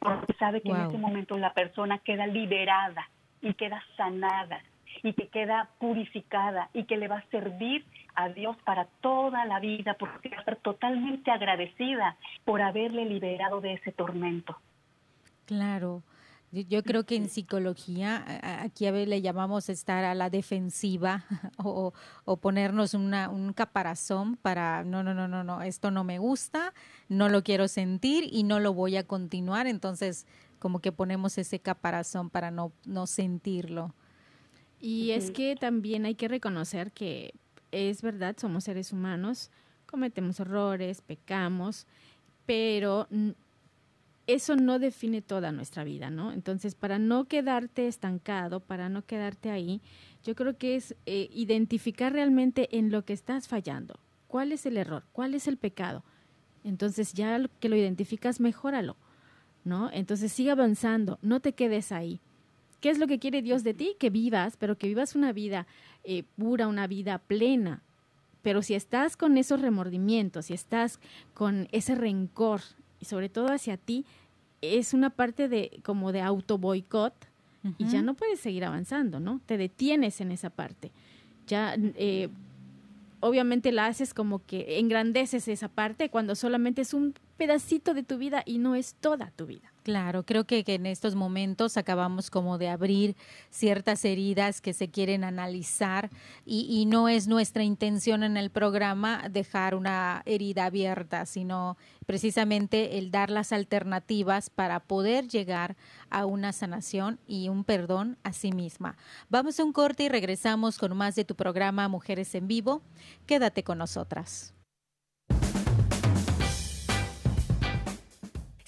porque 0.00 0.34
sabe 0.34 0.60
que 0.60 0.68
en 0.70 0.88
ese 0.88 0.98
momento 0.98 1.38
la 1.38 1.54
persona 1.54 1.98
queda 1.98 2.26
liberada 2.26 3.08
y 3.40 3.54
queda 3.54 3.80
sanada 3.96 4.60
y 5.02 5.12
que 5.12 5.28
queda 5.28 5.70
purificada 5.78 6.70
y 6.74 6.84
que 6.84 6.96
le 6.96 7.06
va 7.06 7.18
a 7.18 7.30
servir 7.30 7.86
a 8.16 8.30
Dios 8.30 8.56
para 8.64 8.86
toda 9.00 9.44
la 9.44 9.60
vida, 9.60 9.94
porque 9.94 10.28
va 10.28 10.38
a 10.38 10.44
ser 10.44 10.56
totalmente 10.56 11.30
agradecida 11.30 12.16
por 12.44 12.60
haberle 12.60 13.04
liberado 13.04 13.60
de 13.60 13.74
ese 13.74 13.92
tormento. 13.92 14.56
Claro. 15.46 16.02
Yo 16.50 16.82
creo 16.82 17.04
que 17.04 17.16
en 17.16 17.28
psicología, 17.28 18.24
aquí 18.62 18.86
a 18.86 18.92
veces 18.92 19.08
le 19.08 19.20
llamamos 19.20 19.68
estar 19.68 20.04
a 20.04 20.14
la 20.14 20.30
defensiva 20.30 21.24
o, 21.58 21.92
o, 22.24 22.36
ponernos 22.38 22.94
una, 22.94 23.28
un 23.28 23.52
caparazón 23.52 24.36
para, 24.36 24.82
no, 24.82 25.02
no, 25.02 25.12
no, 25.12 25.28
no, 25.28 25.44
no, 25.44 25.60
esto 25.60 25.90
no 25.90 26.04
me 26.04 26.18
gusta, 26.18 26.72
no 27.10 27.28
lo 27.28 27.42
quiero 27.42 27.68
sentir 27.68 28.26
y 28.32 28.44
no 28.44 28.60
lo 28.60 28.72
voy 28.72 28.96
a 28.96 29.04
continuar. 29.04 29.66
Entonces 29.66 30.26
Como 30.58 30.80
que 30.80 30.90
ponemos 30.90 31.36
ese 31.36 31.60
caparazón 31.60 32.30
para 32.30 32.50
no, 32.50 32.72
no 32.86 33.06
sentirlo. 33.06 33.94
Y 34.80 35.10
es 35.10 35.30
que 35.30 35.54
también 35.54 36.06
hay 36.06 36.14
que 36.14 36.28
reconocer 36.28 36.92
que 36.92 37.34
es 37.72 38.00
verdad, 38.00 38.36
somos 38.38 38.64
seres 38.64 38.92
humanos, 38.92 39.50
cometemos 39.86 40.40
errores, 40.40 41.02
pecamos, 41.02 41.86
pero 42.46 43.06
eso 44.28 44.56
no 44.56 44.78
define 44.78 45.22
toda 45.22 45.52
nuestra 45.52 45.84
vida, 45.84 46.10
¿no? 46.10 46.32
Entonces, 46.32 46.74
para 46.74 46.98
no 46.98 47.24
quedarte 47.24 47.88
estancado, 47.88 48.60
para 48.60 48.90
no 48.90 49.06
quedarte 49.06 49.50
ahí, 49.50 49.80
yo 50.22 50.34
creo 50.34 50.58
que 50.58 50.76
es 50.76 50.94
eh, 51.06 51.30
identificar 51.32 52.12
realmente 52.12 52.76
en 52.76 52.90
lo 52.90 53.06
que 53.06 53.14
estás 53.14 53.48
fallando. 53.48 53.98
¿Cuál 54.28 54.52
es 54.52 54.66
el 54.66 54.76
error? 54.76 55.04
¿Cuál 55.12 55.34
es 55.34 55.48
el 55.48 55.56
pecado? 55.56 56.04
Entonces, 56.62 57.14
ya 57.14 57.40
que 57.58 57.70
lo 57.70 57.76
identificas, 57.76 58.38
mejóralo, 58.38 58.96
¿no? 59.64 59.90
Entonces, 59.90 60.30
sigue 60.30 60.50
avanzando, 60.50 61.18
no 61.22 61.40
te 61.40 61.54
quedes 61.54 61.90
ahí. 61.90 62.20
¿Qué 62.82 62.90
es 62.90 62.98
lo 62.98 63.06
que 63.06 63.18
quiere 63.18 63.40
Dios 63.40 63.64
de 63.64 63.72
ti? 63.72 63.96
Que 63.98 64.10
vivas, 64.10 64.58
pero 64.58 64.76
que 64.76 64.88
vivas 64.88 65.14
una 65.14 65.32
vida 65.32 65.66
eh, 66.04 66.24
pura, 66.36 66.68
una 66.68 66.86
vida 66.86 67.16
plena. 67.16 67.82
Pero 68.42 68.60
si 68.60 68.74
estás 68.74 69.16
con 69.16 69.38
esos 69.38 69.62
remordimientos, 69.62 70.46
si 70.46 70.54
estás 70.54 71.00
con 71.32 71.66
ese 71.72 71.94
rencor, 71.94 72.60
y 73.00 73.04
sobre 73.04 73.28
todo 73.28 73.52
hacia 73.52 73.76
ti, 73.76 74.04
es 74.60 74.94
una 74.94 75.10
parte 75.10 75.48
de 75.48 75.80
como 75.84 76.12
de 76.12 76.20
auto 76.20 76.58
boicot 76.58 77.14
y 77.76 77.86
ya 77.86 78.02
no 78.02 78.14
puedes 78.14 78.40
seguir 78.40 78.64
avanzando, 78.64 79.20
¿no? 79.20 79.40
Te 79.44 79.58
detienes 79.58 80.20
en 80.20 80.32
esa 80.32 80.48
parte. 80.48 80.90
Ya 81.46 81.74
eh, 81.76 82.28
obviamente 83.20 83.72
la 83.72 83.86
haces 83.86 84.14
como 84.14 84.44
que 84.46 84.78
engrandeces 84.78 85.48
esa 85.48 85.68
parte 85.68 86.08
cuando 86.08 86.34
solamente 86.34 86.82
es 86.82 86.94
un 86.94 87.14
pedacito 87.36 87.94
de 87.94 88.04
tu 88.04 88.16
vida 88.16 88.42
y 88.46 88.58
no 88.58 88.74
es 88.74 88.94
toda 88.94 89.32
tu 89.36 89.46
vida. 89.46 89.72
Claro, 89.88 90.22
creo 90.22 90.44
que, 90.44 90.62
en 90.66 90.84
estos 90.84 91.14
momentos 91.14 91.78
acabamos 91.78 92.28
como 92.28 92.58
de 92.58 92.68
abrir 92.68 93.16
ciertas 93.48 94.04
heridas 94.04 94.60
que 94.60 94.74
se 94.74 94.90
quieren 94.90 95.24
analizar 95.24 96.10
y, 96.44 96.66
y, 96.68 96.84
no 96.84 97.08
es 97.08 97.26
nuestra 97.26 97.62
intención 97.62 98.22
en 98.22 98.36
el 98.36 98.50
programa 98.50 99.30
dejar 99.30 99.74
una 99.74 100.20
herida 100.26 100.66
abierta, 100.66 101.24
sino 101.24 101.78
precisamente 102.04 102.98
el 102.98 103.10
dar 103.10 103.30
las 103.30 103.50
alternativas 103.50 104.50
para 104.50 104.80
poder 104.80 105.26
llegar 105.26 105.74
a 106.10 106.26
una 106.26 106.52
sanación 106.52 107.18
y 107.26 107.48
un 107.48 107.64
perdón 107.64 108.18
a 108.24 108.34
sí 108.34 108.52
misma. 108.52 108.98
Vamos 109.30 109.58
a 109.58 109.64
un 109.64 109.72
corte 109.72 110.02
y 110.02 110.10
regresamos 110.10 110.76
con 110.76 110.94
más 110.98 111.14
de 111.14 111.24
tu 111.24 111.34
programa 111.34 111.88
Mujeres 111.88 112.34
en 112.34 112.46
Vivo. 112.46 112.82
Quédate 113.24 113.64
con 113.64 113.78
nosotras. 113.78 114.52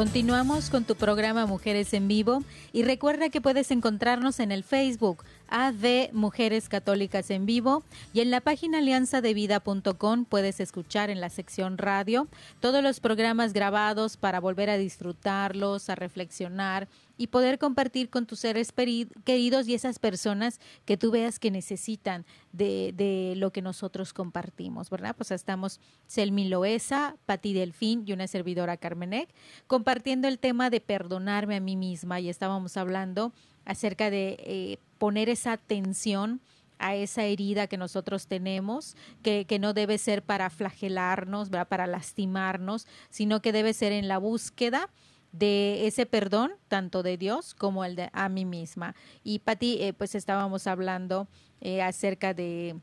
Continuamos 0.00 0.70
con 0.70 0.84
tu 0.84 0.94
programa 0.94 1.44
Mujeres 1.44 1.92
en 1.92 2.08
Vivo 2.08 2.42
y 2.72 2.84
recuerda 2.84 3.28
que 3.28 3.42
puedes 3.42 3.70
encontrarnos 3.70 4.40
en 4.40 4.50
el 4.50 4.64
Facebook 4.64 5.24
AD 5.50 6.12
Mujeres 6.12 6.68
Católicas 6.68 7.30
en 7.30 7.44
Vivo 7.44 7.82
y 8.12 8.20
en 8.20 8.30
la 8.30 8.40
página 8.40 8.78
alianzadevida.com 8.78 10.24
puedes 10.24 10.60
escuchar 10.60 11.10
en 11.10 11.20
la 11.20 11.28
sección 11.28 11.76
radio 11.76 12.28
todos 12.60 12.82
los 12.82 13.00
programas 13.00 13.52
grabados 13.52 14.16
para 14.16 14.40
volver 14.40 14.70
a 14.70 14.78
disfrutarlos, 14.78 15.90
a 15.90 15.94
reflexionar 15.94 16.88
y 17.20 17.26
poder 17.26 17.58
compartir 17.58 18.08
con 18.08 18.24
tus 18.24 18.38
seres 18.38 18.72
queridos 18.72 19.68
y 19.68 19.74
esas 19.74 19.98
personas 19.98 20.58
que 20.86 20.96
tú 20.96 21.10
veas 21.10 21.38
que 21.38 21.50
necesitan 21.50 22.24
de, 22.52 22.94
de 22.96 23.34
lo 23.36 23.52
que 23.52 23.60
nosotros 23.60 24.14
compartimos, 24.14 24.88
¿verdad? 24.88 25.14
Pues 25.14 25.30
estamos 25.30 25.80
Selmi 26.06 26.48
Loesa, 26.48 27.16
Pati 27.26 27.52
Delfín 27.52 28.04
y 28.06 28.14
una 28.14 28.26
servidora 28.26 28.78
Carmenek 28.78 29.28
compartiendo 29.66 30.28
el 30.28 30.38
tema 30.38 30.70
de 30.70 30.80
perdonarme 30.80 31.56
a 31.56 31.60
mí 31.60 31.76
misma 31.76 32.20
y 32.20 32.30
estábamos 32.30 32.78
hablando 32.78 33.34
acerca 33.64 34.10
de 34.10 34.36
eh, 34.40 34.78
poner 34.98 35.28
esa 35.28 35.52
atención 35.52 36.40
a 36.78 36.94
esa 36.94 37.24
herida 37.24 37.66
que 37.66 37.76
nosotros 37.76 38.26
tenemos, 38.26 38.96
que, 39.22 39.44
que 39.44 39.58
no 39.58 39.74
debe 39.74 39.98
ser 39.98 40.22
para 40.22 40.48
flagelarnos, 40.48 41.50
para 41.68 41.86
lastimarnos, 41.86 42.86
sino 43.10 43.42
que 43.42 43.52
debe 43.52 43.74
ser 43.74 43.92
en 43.92 44.08
la 44.08 44.18
búsqueda 44.18 44.88
de 45.32 45.86
ese 45.86 46.06
perdón, 46.06 46.52
tanto 46.68 47.02
de 47.02 47.16
Dios 47.16 47.54
como 47.54 47.84
el 47.84 47.96
de 47.96 48.10
a 48.12 48.28
mí 48.28 48.44
misma. 48.44 48.94
Y 49.22 49.40
Pati, 49.40 49.82
eh, 49.82 49.92
pues 49.92 50.14
estábamos 50.14 50.66
hablando 50.66 51.28
eh, 51.60 51.82
acerca 51.82 52.34
de, 52.34 52.76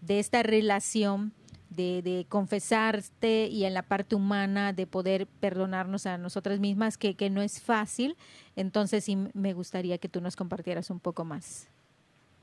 de, 0.00 0.18
esta 0.18 0.42
relación 0.42 1.32
de, 1.74 2.26
confesarte 2.28 3.46
y 3.46 3.64
en 3.64 3.74
la 3.74 3.82
parte 3.82 4.14
humana 4.14 4.72
de 4.72 4.86
poder 4.86 5.26
perdonarnos 5.26 6.06
a 6.06 6.18
nosotras 6.18 6.60
mismas, 6.60 6.98
que, 6.98 7.14
que 7.14 7.30
no 7.30 7.42
es 7.42 7.62
fácil. 7.62 8.16
Entonces 8.56 9.04
sí 9.04 9.16
me 9.34 9.52
gustaría 9.52 9.98
que 9.98 10.08
tú 10.08 10.20
nos 10.20 10.36
compartieras 10.36 10.90
un 10.90 11.00
poco 11.00 11.24
más. 11.24 11.70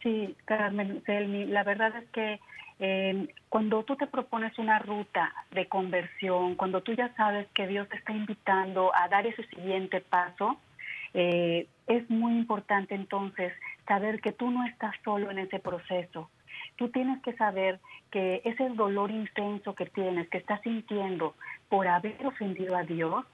Sí, 0.01 0.35
Carmen, 0.45 1.03
la 1.49 1.63
verdad 1.63 1.93
es 1.97 2.09
que 2.09 2.39
cuando 3.49 3.83
tú 3.83 3.95
te 3.95 4.07
propones 4.07 4.57
una 4.57 4.79
ruta 4.79 5.31
de 5.51 5.67
conversión, 5.67 6.55
cuando 6.55 6.81
tú 6.81 6.93
ya 6.93 7.13
sabes 7.15 7.47
que 7.53 7.67
Dios 7.67 7.87
te 7.89 7.97
está 7.97 8.11
invitando 8.11 8.91
a 8.95 9.07
dar 9.07 9.27
ese 9.27 9.43
siguiente 9.49 10.01
paso, 10.01 10.57
eh, 11.13 11.67
es 11.87 12.09
muy 12.09 12.33
importante 12.33 12.95
entonces 12.95 13.53
saber 13.87 14.19
que 14.21 14.31
tú 14.31 14.49
no 14.49 14.65
estás 14.65 14.95
solo 15.03 15.29
en 15.29 15.39
ese 15.39 15.59
proceso. 15.59 16.29
Tú 16.77 16.89
tienes 16.89 17.21
que 17.21 17.33
saber 17.33 17.79
que 18.11 18.41
ese 18.43 18.69
dolor 18.69 19.11
intenso 19.11 19.75
que 19.75 19.85
tienes, 19.85 20.29
que 20.29 20.39
estás 20.39 20.61
sintiendo 20.61 21.35
por 21.69 21.87
haber 21.87 22.25
ofendido 22.25 22.75
a 22.75 22.83
Dios, 22.83 23.25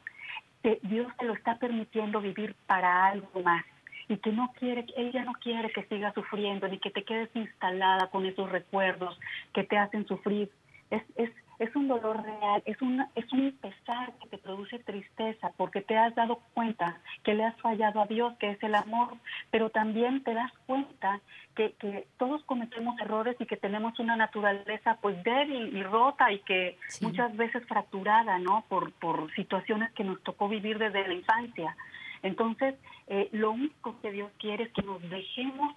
Dios 0.84 1.12
te 1.17 1.26
lo 1.26 1.34
está 1.34 1.58
permitiendo 1.58 2.19
vivir 2.19 2.56
para 2.65 3.06
algo 3.06 3.41
más 3.41 3.63
y 4.10 4.17
que 4.17 4.32
no 4.32 4.54
quiere, 4.58 4.86
ella 4.95 5.23
no 5.23 5.34
quiere 5.34 5.71
que 5.71 5.84
sigas 5.84 6.13
sufriendo 6.13 6.67
ni 6.67 6.80
que 6.80 6.91
te 6.91 7.04
quedes 7.04 7.30
instalada 7.36 8.08
con 8.08 8.26
esos 8.26 8.50
recuerdos 8.50 9.19
que 9.54 9.63
te 9.63 9.78
hacen 9.78 10.08
sufrir. 10.08 10.50
Es, 10.89 11.04
es, 11.15 11.30
es 11.59 11.75
un 11.75 11.87
dolor 11.87 12.23
real, 12.23 12.61
es, 12.65 12.81
una, 12.81 13.09
es 13.15 13.31
un 13.33 13.51
pesar 13.53 14.13
que 14.21 14.29
te 14.29 14.37
produce 14.37 14.79
tristeza 14.79 15.51
porque 15.57 15.81
te 15.81 15.97
has 15.97 16.13
dado 16.15 16.39
cuenta 16.53 16.99
que 17.23 17.33
le 17.33 17.45
has 17.45 17.59
fallado 17.61 18.01
a 18.01 18.05
Dios, 18.05 18.35
que 18.37 18.51
es 18.51 18.61
el 18.63 18.75
amor, 18.75 19.15
pero 19.49 19.69
también 19.69 20.23
te 20.23 20.33
das 20.33 20.51
cuenta 20.65 21.19
que, 21.55 21.73
que 21.73 22.07
todos 22.17 22.43
cometemos 22.43 22.99
errores 22.99 23.35
y 23.39 23.45
que 23.45 23.57
tenemos 23.57 23.97
una 23.99 24.15
naturaleza 24.15 24.97
pues 25.01 25.21
débil 25.23 25.75
y 25.75 25.83
rota 25.83 26.31
y 26.31 26.39
que 26.39 26.77
muchas 27.01 27.35
veces 27.35 27.65
fracturada, 27.67 28.37
¿no? 28.37 28.63
Por, 28.69 28.91
por 28.93 29.33
situaciones 29.33 29.91
que 29.93 30.03
nos 30.03 30.21
tocó 30.23 30.47
vivir 30.47 30.77
desde 30.77 31.07
la 31.07 31.13
infancia. 31.13 31.75
Entonces, 32.21 32.75
eh, 33.07 33.29
lo 33.31 33.51
único 33.51 33.99
que 34.01 34.11
Dios 34.11 34.31
quiere 34.37 34.65
es 34.65 34.73
que 34.73 34.83
nos 34.83 35.01
dejemos 35.09 35.75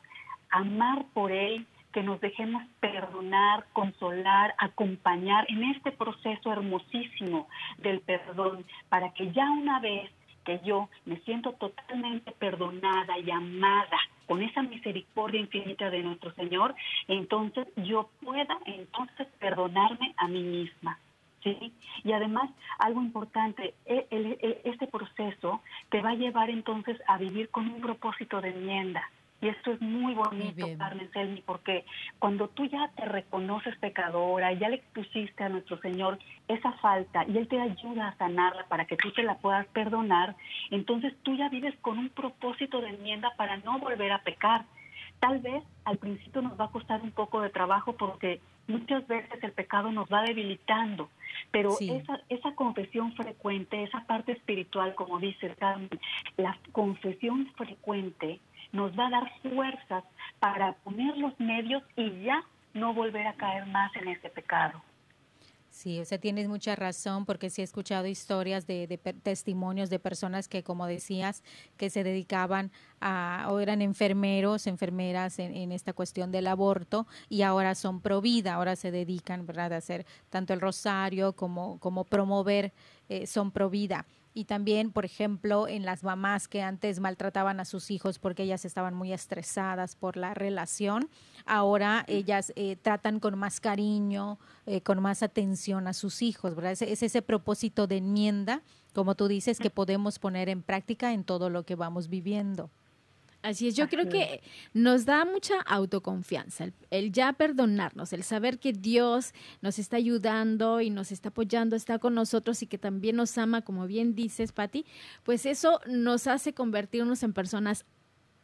amar 0.51 1.05
por 1.15 1.33
Él, 1.33 1.67
que 1.93 2.03
nos 2.03 2.21
dejemos 2.21 2.63
perdonar, 2.81 3.67
consolar, 3.73 4.55
acompañar 4.59 5.47
en 5.49 5.65
este 5.65 5.93
proceso 5.93 6.53
hermosísimo 6.53 7.49
del 7.79 8.01
perdón, 8.01 8.65
para 8.89 9.13
que 9.13 9.33
ya 9.33 9.51
una 9.51 9.81
vez 9.81 10.11
que 10.45 10.61
yo 10.65 10.89
me 11.05 11.17
siento 11.21 11.53
totalmente 11.53 12.33
perdonada 12.33 13.19
y 13.19 13.31
amada 13.31 13.99
con 14.27 14.43
esa 14.43 14.63
misericordia 14.63 15.41
infinita 15.41 15.91
de 15.91 16.03
nuestro 16.03 16.33
Señor, 16.35 16.75
entonces 17.09 17.67
yo 17.77 18.11
pueda 18.25 18.59
entonces 18.65 19.27
perdonarme 19.39 20.15
a 20.17 20.29
mí 20.29 20.43
misma. 20.43 20.99
¿Sí? 21.43 21.73
Y 22.05 22.13
además, 22.13 22.51
algo 22.79 23.01
importante, 23.01 23.73
e, 23.87 24.07
e, 24.11 24.61
este 24.65 24.87
proceso 24.87 25.63
te 25.89 26.03
va 26.03 26.11
a 26.11 26.15
llevar 26.15 26.51
entonces 26.51 27.01
a 27.09 27.17
vivir 27.17 27.49
con 27.49 27.67
un 27.67 27.81
propósito 27.81 28.43
de 28.43 28.51
enmienda. 28.51 29.09
Y 29.43 29.49
esto 29.49 29.73
es 29.73 29.81
muy 29.81 30.15
bonito, 30.15 30.67
Carmen 30.77 31.11
Selmi, 31.13 31.41
porque 31.41 31.85
cuando 32.19 32.49
tú 32.49 32.67
ya 32.67 32.91
te 32.95 33.07
reconoces 33.07 33.75
pecadora, 33.79 34.53
ya 34.53 34.69
le 34.69 34.77
expusiste 34.77 35.43
a 35.43 35.49
nuestro 35.49 35.81
Señor 35.81 36.19
esa 36.47 36.73
falta 36.73 37.25
y 37.27 37.39
Él 37.39 37.49
te 37.49 37.59
ayuda 37.59 38.09
a 38.09 38.17
sanarla 38.19 38.67
para 38.69 38.85
que 38.85 38.99
tú 38.99 39.11
te 39.13 39.23
la 39.23 39.39
puedas 39.39 39.67
perdonar, 39.69 40.37
entonces 40.71 41.15
tú 41.23 41.37
ya 41.37 41.49
vives 41.49 41.75
con 41.81 41.99
un 41.99 42.11
propósito 42.11 42.83
de 42.83 42.91
enmienda 42.91 43.33
para 43.37 43.57
no 43.59 43.79
volver 43.79 44.13
a 44.13 44.23
pecar. 44.23 44.65
Tal 45.21 45.39
vez 45.39 45.63
al 45.85 45.99
principio 45.99 46.43
nos 46.43 46.59
va 46.59 46.67
a 46.67 46.71
costar 46.71 47.03
un 47.03 47.11
poco 47.11 47.41
de 47.41 47.51
trabajo 47.51 47.95
porque 47.95 48.41
muchas 48.67 49.07
veces 49.07 49.43
el 49.43 49.53
pecado 49.53 49.91
nos 49.91 50.09
va 50.09 50.23
debilitando, 50.23 51.09
pero 51.51 51.77
esa, 51.79 52.21
esa 52.29 52.55
confesión 52.55 53.13
frecuente, 53.15 53.83
esa 53.83 54.05
parte 54.07 54.33
espiritual, 54.33 54.95
como 54.95 55.19
dice 55.19 55.55
Carmen, 55.59 55.89
la 56.37 56.57
confesión 56.73 57.47
frecuente 57.57 58.41
nos 58.73 58.97
va 58.99 59.07
a 59.07 59.11
dar 59.11 59.33
fuerzas 59.43 60.05
para 60.39 60.73
poner 60.85 61.17
los 61.19 61.39
medios 61.41 61.83
y 61.97 62.23
ya 62.23 62.43
no 62.75 62.95
volver 62.95 63.27
a 63.27 63.35
caer 63.35 63.67
más 63.67 63.95
en 63.97 64.09
ese 64.09 64.31
pecado. 64.31 64.81
Sí, 65.71 66.01
o 66.01 66.05
sea, 66.05 66.19
tienes 66.19 66.49
mucha 66.49 66.75
razón 66.75 67.25
porque 67.25 67.49
sí 67.49 67.61
he 67.61 67.65
escuchado 67.65 68.07
historias 68.09 68.67
de, 68.67 68.99
testimonios 69.23 69.89
de 69.89 70.01
personas 70.01 70.49
que, 70.49 70.65
como 70.65 70.87
decías, 70.87 71.45
que 71.77 71.91
se 71.91 72.03
dedicaban 72.03 72.73
a, 73.01 73.47
o 73.51 73.61
eran 73.61 73.81
enfermeros, 73.81 74.67
enfermeras 74.67 75.39
en, 75.39 75.71
esta 75.71 75.93
cuestión 75.93 76.33
del 76.33 76.49
aborto 76.49 77.07
y 77.29 77.43
ahora 77.43 77.77
son 77.77 78.01
pro 78.01 78.21
vida, 78.21 78.55
ahora 78.55 78.75
se 78.75 78.91
dedican, 78.91 79.47
¿verdad?, 79.47 79.73
a 79.73 79.77
hacer 79.77 80.07
tanto 80.29 80.53
el 80.55 80.61
rosario 80.61 81.35
como, 81.35 81.79
como 81.79 82.05
promover, 82.05 82.73
eh, 83.09 83.29
son 83.29 83.53
pro 83.53 83.71
vida 83.71 84.07
y 84.33 84.45
también, 84.45 84.93
por 84.93 85.05
ejemplo, 85.05 85.67
en 85.67 85.85
las 85.85 86.05
mamás 86.05 86.47
que 86.47 86.63
antes 86.63 87.01
maltrataban 87.01 87.59
a 87.61 87.65
sus 87.65 87.91
hijos 87.91 88.19
porque 88.19 88.45
ellas 88.45 88.65
estaban 88.65 88.95
muy 88.95 89.13
estresadas 89.13 89.97
por 89.97 90.17
la 90.17 90.35
relación, 90.35 91.09
ahora 91.47 92.05
ellas 92.07 92.53
eh, 92.57 92.77
tratan 92.77 93.19
con 93.19 93.39
más 93.39 93.61
cariño, 93.61 94.39
eh, 94.67 94.81
con 94.83 95.01
más 95.01 95.23
atención 95.23 95.89
a 95.89 95.93
sus 95.93 96.23
hijos, 96.23 96.55
¿verdad? 96.55 96.73
Es, 96.73 96.83
es, 96.83 97.03
ese 97.03 97.23
propósito 97.23 97.87
de 97.87 97.97
enmienda, 97.97 98.63
como 98.95 99.15
tú 99.15 99.27
dices, 99.27 99.59
que 99.59 99.71
podemos 99.71 100.19
poner 100.19 100.49
en 100.49 100.63
práctica 100.63 101.13
en 101.13 101.25
todo 101.25 101.51
lo 101.51 101.65
que 101.65 101.75
vamos 101.75 102.09
viviendo. 102.09 102.71
Así 103.43 103.69
es, 103.69 103.75
yo 103.75 103.89
creo 103.89 104.07
que 104.09 104.43
nos 104.75 105.07
da 105.07 105.25
mucha 105.25 105.61
autoconfianza, 105.63 106.69
el, 106.91 107.11
ya 107.11 107.33
perdonarnos, 107.33 108.13
el 108.13 108.23
saber 108.23 108.59
que 108.59 108.75
Dios 108.75 109.33
nos 109.63 109.79
está 109.79 109.97
ayudando 109.97 110.83
y 110.83 110.91
nos 110.91 111.11
está 111.11 111.31
apoyando, 111.31 111.75
está 111.75 111.99
con 111.99 112.15
nosotros 112.15 112.61
y 112.63 112.67
que 112.67 112.77
también 112.77 113.17
nos 113.17 113.39
ama, 113.39 113.63
como 113.63 113.87
bien 113.87 114.15
dices, 114.15 114.53
Patti, 114.53 114.85
pues 115.23 115.47
eso 115.47 115.81
nos 115.87 116.27
hace 116.27 116.53
convertirnos 116.53 117.23
en 117.23 117.33
personas 117.33 117.87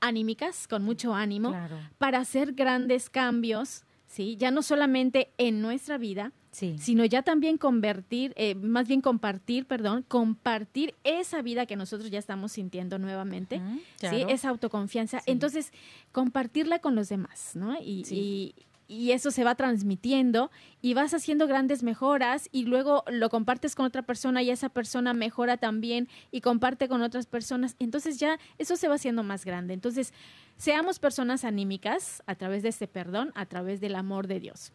anímicas, 0.01 0.67
con 0.67 0.83
mucho 0.83 1.15
ánimo, 1.15 1.55
para 1.99 2.21
hacer 2.21 2.53
grandes 2.53 3.11
cambios, 3.11 3.85
¿sí? 4.07 4.37
Ya 4.37 4.51
no 4.51 4.63
solamente 4.63 5.31
en 5.37 5.61
nuestra 5.61 5.99
vida, 5.99 6.33
sino 6.79 7.05
ya 7.05 7.23
también 7.23 7.59
convertir, 7.59 8.33
eh, 8.37 8.55
más 8.55 8.88
bien 8.88 9.01
compartir, 9.01 9.66
perdón, 9.66 10.05
compartir 10.09 10.95
esa 11.05 11.42
vida 11.42 11.66
que 11.66 11.77
nosotros 11.77 12.11
ya 12.11 12.19
estamos 12.19 12.53
sintiendo 12.53 12.99
nuevamente, 12.99 13.61
¿sí? 13.97 14.25
Esa 14.29 14.49
autoconfianza. 14.49 15.21
Entonces, 15.27 15.73
compartirla 16.12 16.79
con 16.79 16.95
los 16.95 17.09
demás, 17.09 17.53
¿no? 17.55 17.77
Y, 17.81 18.55
y, 18.88 19.11
eso 19.11 19.33
se 19.33 19.42
va 19.42 19.57
transmitiendo 19.57 20.51
y 20.81 20.95
vas 20.95 21.12
haciendo 21.12 21.49
grandes 21.49 21.83
mejoras 21.83 22.49
y 22.53 22.66
luego 22.66 23.05
lo 23.11 23.29
compartes 23.29 23.75
con 23.75 23.85
otra 23.85 24.03
persona 24.03 24.42
y 24.42 24.51
esa 24.51 24.69
persona 24.69 25.12
mejora 25.12 25.57
también 25.57 26.09
y 26.31 26.40
comparte 26.40 26.88
con 26.88 27.03
otras 27.03 27.27
personas. 27.27 27.75
Entonces 27.81 28.19
ya 28.19 28.38
eso 28.59 28.77
se 28.77 28.87
va 28.88 28.95
haciendo 28.95 29.25
más 29.25 29.45
grande. 29.45 29.75
Entonces, 29.75 30.14
seamos 30.57 31.01
personas 31.01 31.45
anímicas 31.45 32.23
a 32.27 32.37
través 32.37 32.62
de 32.62 32.69
este 32.69 32.87
perdón, 32.87 33.33
a 33.35 33.47
través 33.47 33.81
del 33.81 33.97
amor 33.97 34.29
de 34.29 34.38
Dios. 34.38 34.73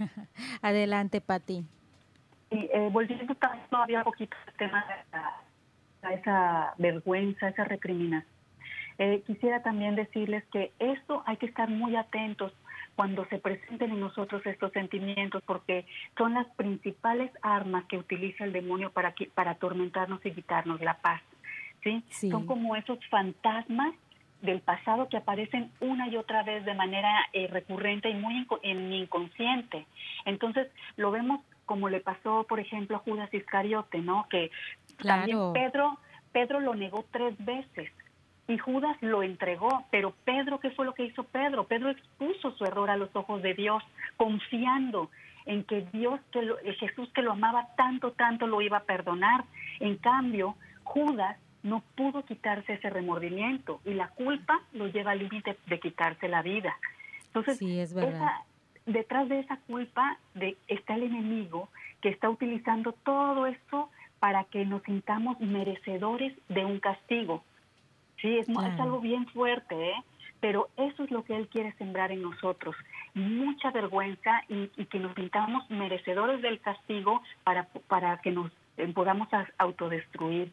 Adelante, 0.62 1.20
Pati. 1.20 1.64
Y 2.50 2.68
eh, 2.72 2.88
volviendo 2.90 3.34
todavía 3.70 3.98
un 3.98 4.04
poquito 4.04 4.36
al 4.46 4.54
tema 4.54 4.84
de 6.02 6.14
esa 6.14 6.74
vergüenza, 6.78 7.48
esa 7.48 7.64
recriminación. 7.64 8.40
Eh, 8.98 9.22
quisiera 9.26 9.62
también 9.62 9.96
decirles 9.96 10.44
que 10.52 10.72
esto 10.78 11.22
hay 11.26 11.38
que 11.38 11.46
estar 11.46 11.70
muy 11.70 11.96
atentos 11.96 12.52
cuando 12.96 13.24
se 13.26 13.38
presenten 13.38 13.92
en 13.92 14.00
nosotros 14.00 14.44
estos 14.44 14.72
sentimientos, 14.72 15.42
porque 15.46 15.86
son 16.18 16.34
las 16.34 16.46
principales 16.48 17.30
armas 17.40 17.84
que 17.86 17.96
utiliza 17.96 18.44
el 18.44 18.52
demonio 18.52 18.90
para, 18.90 19.14
para 19.32 19.52
atormentarnos 19.52 20.20
y 20.26 20.32
quitarnos 20.32 20.82
la 20.82 20.98
paz. 20.98 21.22
¿sí? 21.82 22.04
Son 22.30 22.44
como 22.44 22.76
esos 22.76 22.98
fantasmas 23.08 23.94
del 24.42 24.60
pasado 24.60 25.08
que 25.08 25.16
aparecen 25.16 25.70
una 25.80 26.08
y 26.08 26.16
otra 26.16 26.42
vez 26.42 26.64
de 26.64 26.74
manera 26.74 27.10
eh, 27.32 27.46
recurrente 27.48 28.08
y 28.08 28.14
muy 28.14 28.46
en 28.62 28.92
inconsciente. 28.92 29.86
Entonces, 30.24 30.68
lo 30.96 31.10
vemos 31.10 31.40
como 31.66 31.88
le 31.88 32.00
pasó, 32.00 32.44
por 32.48 32.58
ejemplo, 32.58 32.96
a 32.96 33.00
Judas 33.00 33.32
Iscariote, 33.32 33.98
¿no? 34.00 34.26
Que 34.28 34.50
también 35.02 35.52
Pedro, 35.52 35.98
Pedro 36.32 36.60
lo 36.60 36.74
negó 36.74 37.04
tres 37.12 37.34
veces 37.38 37.92
y 38.48 38.58
Judas 38.58 38.96
lo 39.00 39.22
entregó, 39.22 39.84
pero 39.90 40.12
Pedro, 40.24 40.58
¿qué 40.58 40.70
fue 40.70 40.84
lo 40.84 40.94
que 40.94 41.04
hizo 41.04 41.22
Pedro? 41.22 41.68
Pedro 41.68 41.90
expuso 41.90 42.50
su 42.56 42.64
error 42.64 42.90
a 42.90 42.96
los 42.96 43.14
ojos 43.14 43.40
de 43.42 43.54
Dios, 43.54 43.84
confiando 44.16 45.10
en 45.46 45.62
que 45.62 45.86
Dios, 45.92 46.20
que 46.32 46.40
eh, 46.40 46.74
Jesús 46.74 47.08
que 47.14 47.22
lo 47.22 47.32
amaba 47.32 47.68
tanto, 47.76 48.12
tanto, 48.12 48.48
lo 48.48 48.60
iba 48.60 48.78
a 48.78 48.82
perdonar. 48.82 49.44
En 49.78 49.96
cambio, 49.96 50.56
Judas 50.82 51.36
no 51.62 51.82
pudo 51.94 52.24
quitarse 52.24 52.74
ese 52.74 52.90
remordimiento 52.90 53.80
y 53.84 53.94
la 53.94 54.08
culpa 54.08 54.60
lo 54.72 54.86
lleva 54.88 55.12
al 55.12 55.18
límite 55.18 55.56
de 55.66 55.80
quitarse 55.80 56.28
la 56.28 56.42
vida. 56.42 56.76
Entonces, 57.26 57.60
detrás 58.86 59.28
de 59.28 59.40
esa 59.40 59.58
culpa 59.66 60.18
de, 60.34 60.56
está 60.68 60.94
el 60.94 61.04
enemigo 61.04 61.68
que 62.00 62.08
está 62.08 62.28
utilizando 62.28 62.92
todo 62.92 63.46
esto 63.46 63.90
para 64.18 64.44
que 64.44 64.64
nos 64.64 64.82
sintamos 64.82 65.38
merecedores 65.40 66.34
de 66.48 66.64
un 66.64 66.80
castigo. 66.80 67.42
Sí, 68.20 68.38
es, 68.38 68.48
es 68.48 68.80
algo 68.80 69.00
bien 69.00 69.26
fuerte, 69.28 69.90
¿eh? 69.90 70.04
pero 70.40 70.68
eso 70.76 71.04
es 71.04 71.10
lo 71.10 71.24
que 71.24 71.36
él 71.36 71.48
quiere 71.48 71.72
sembrar 71.74 72.12
en 72.12 72.22
nosotros, 72.22 72.74
mucha 73.14 73.70
vergüenza 73.70 74.42
y, 74.48 74.68
que 74.86 74.98
nos 74.98 75.14
sintamos 75.14 75.68
merecedores 75.70 76.42
del 76.42 76.60
castigo 76.60 77.22
para, 77.44 77.68
para 77.88 78.18
que 78.18 78.30
nos 78.30 78.50
eh, 78.76 78.88
podamos 78.92 79.28
autodestruir. 79.58 80.52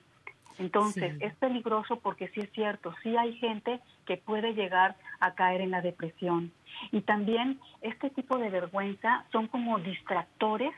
Entonces, 0.59 1.15
es 1.19 1.35
peligroso 1.35 1.97
porque 1.97 2.29
sí 2.29 2.41
es 2.41 2.51
cierto, 2.51 2.93
sí 3.03 3.15
hay 3.15 3.35
gente 3.37 3.79
que 4.05 4.17
puede 4.17 4.53
llegar 4.53 4.95
a 5.19 5.33
caer 5.35 5.61
en 5.61 5.71
la 5.71 5.81
depresión. 5.81 6.51
Y 6.91 7.01
también 7.01 7.59
este 7.81 8.09
tipo 8.09 8.37
de 8.37 8.49
vergüenza 8.49 9.25
son 9.31 9.47
como 9.47 9.77
distractores, 9.79 10.73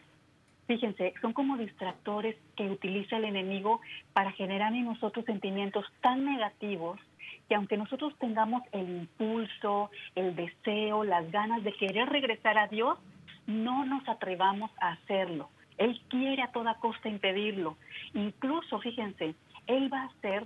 fíjense, 0.68 1.14
son 1.22 1.34
como 1.34 1.58
distractores 1.58 2.36
que 2.56 2.70
utiliza 2.70 3.18
el 3.18 3.26
enemigo 3.26 3.80
para 4.14 4.32
generar 4.32 4.74
en 4.74 4.86
nosotros 4.86 5.26
sentimientos 5.26 5.86
tan 6.02 6.26
negativos 6.26 7.00
que 7.48 7.56
aunque 7.56 7.78
nosotros 7.78 8.14
tengamos 8.20 8.62
el 8.72 8.88
impulso, 8.90 9.90
el 10.16 10.36
deseo, 10.36 11.04
las 11.04 11.32
ganas 11.32 11.64
de 11.64 11.74
querer 11.74 12.08
regresar 12.08 12.58
a 12.58 12.68
Dios, 12.68 13.00
no 13.48 13.86
nos 13.86 14.08
atrevamos 14.08 14.70
a 14.80 14.92
hacerlo. 14.92 15.50
Él 15.80 16.00
quiere 16.10 16.44
a 16.44 16.52
toda 16.52 16.76
costa 16.76 17.10
impedirlo. 17.10 17.78
Incluso, 18.14 18.80
fíjense, 18.80 19.34
él 19.70 19.92
va 19.92 20.02
a 20.02 20.06
hacer 20.06 20.44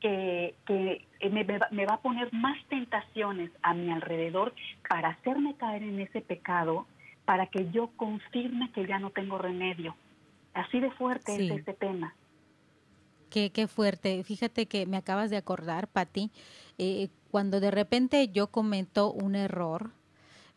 que, 0.00 0.54
me, 1.30 1.44
va 1.86 1.94
a 1.94 2.00
poner 2.00 2.32
más 2.32 2.58
tentaciones 2.68 3.50
a 3.62 3.74
mi 3.74 3.90
alrededor 3.90 4.54
para 4.88 5.10
hacerme 5.10 5.54
caer 5.54 5.82
en 5.82 5.98
ese 6.00 6.20
pecado, 6.20 6.86
para 7.24 7.46
que 7.46 7.70
yo 7.70 7.88
confirme 7.96 8.70
que 8.72 8.86
ya 8.86 8.98
no 8.98 9.10
tengo 9.10 9.38
remedio. 9.38 9.96
Así 10.52 10.78
de 10.78 10.90
fuerte 10.92 11.34
es 11.34 11.50
este 11.50 11.72
tema. 11.72 12.14
Qué, 13.30 13.50
qué 13.50 13.66
fuerte. 13.66 14.22
Fíjate 14.24 14.66
que 14.66 14.86
me 14.86 14.98
acabas 14.98 15.30
de 15.30 15.38
acordar, 15.38 15.88
Patti, 15.88 16.30
eh, 16.78 17.08
cuando 17.30 17.58
de 17.60 17.70
repente 17.70 18.28
yo 18.28 18.48
cometo 18.48 19.10
un 19.10 19.34
error, 19.34 19.90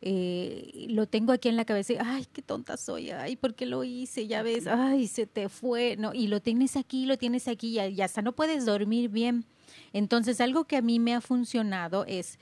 eh, 0.01 0.87
lo 0.89 1.07
tengo 1.07 1.31
aquí 1.31 1.49
en 1.49 1.55
la 1.55 1.65
cabeza, 1.65 1.93
y, 1.93 1.97
ay, 1.99 2.25
qué 2.31 2.41
tonta 2.41 2.77
soy, 2.77 3.09
ay, 3.09 3.35
¿por 3.35 3.55
qué 3.55 3.65
lo 3.65 3.83
hice? 3.83 4.27
Ya 4.27 4.43
ves, 4.43 4.67
ay, 4.67 5.07
se 5.07 5.25
te 5.25 5.49
fue, 5.49 5.95
no, 5.97 6.13
y 6.13 6.27
lo 6.27 6.39
tienes 6.39 6.75
aquí, 6.75 7.05
lo 7.05 7.17
tienes 7.17 7.47
aquí, 7.47 7.79
y, 7.79 8.01
hasta 8.01 8.21
no 8.21 8.33
puedes 8.33 8.65
dormir 8.65 9.09
bien. 9.09 9.45
Entonces, 9.93 10.39
algo 10.39 10.65
que 10.65 10.77
a 10.77 10.81
mí 10.81 10.99
me 10.99 11.15
ha 11.15 11.21
funcionado 11.21 12.05
es 12.05 12.37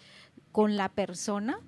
con 0.51 0.75
la 0.75 0.89
persona, 0.89 1.59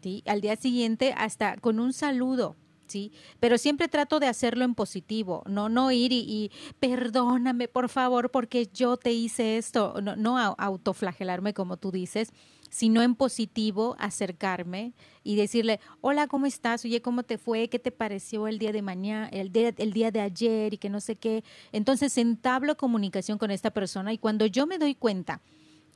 ¿sí? 0.00 0.22
Al 0.26 0.40
día 0.40 0.56
siguiente, 0.56 1.12
hasta 1.16 1.56
con 1.56 1.80
un 1.80 1.92
saludo, 1.92 2.54
¿sí? 2.86 3.12
Pero 3.40 3.58
siempre 3.58 3.88
trato 3.88 4.20
de 4.20 4.28
hacerlo 4.28 4.64
en 4.64 4.76
positivo, 4.76 5.42
no, 5.46 5.68
no 5.68 5.90
ir 5.90 6.12
y, 6.12 6.52
perdóname, 6.78 7.66
por 7.66 7.88
favor, 7.88 8.30
porque 8.30 8.68
yo 8.72 8.96
te 8.96 9.12
hice 9.12 9.58
esto, 9.58 10.00
no, 10.00 10.14
no 10.14 10.38
autoflagelarme 10.38 11.52
como 11.52 11.78
tú 11.78 11.90
dices, 11.90 12.32
sino 12.70 13.02
en 13.02 13.14
positivo 13.14 13.96
acercarme 13.98 14.94
y 15.24 15.36
decirle, 15.36 15.80
hola, 16.00 16.26
¿cómo 16.26 16.46
estás? 16.46 16.84
Oye, 16.84 17.00
¿cómo 17.02 17.22
te 17.22 17.38
fue? 17.38 17.68
¿Qué 17.68 17.78
te 17.78 17.90
pareció 17.90 18.48
el 18.48 18.58
día 18.58 18.72
de 18.72 18.82
mañana, 18.82 19.28
el 19.28 19.52
día, 19.52 19.72
el 19.76 19.92
día 19.92 20.10
de 20.10 20.20
ayer 20.20 20.74
y 20.74 20.78
que 20.78 20.90
no 20.90 21.00
sé 21.00 21.16
qué? 21.16 21.44
Entonces 21.72 22.16
entablo 22.18 22.76
comunicación 22.76 23.38
con 23.38 23.50
esta 23.50 23.70
persona 23.70 24.12
y 24.12 24.18
cuando 24.18 24.46
yo 24.46 24.66
me 24.66 24.78
doy 24.78 24.94
cuenta 24.94 25.40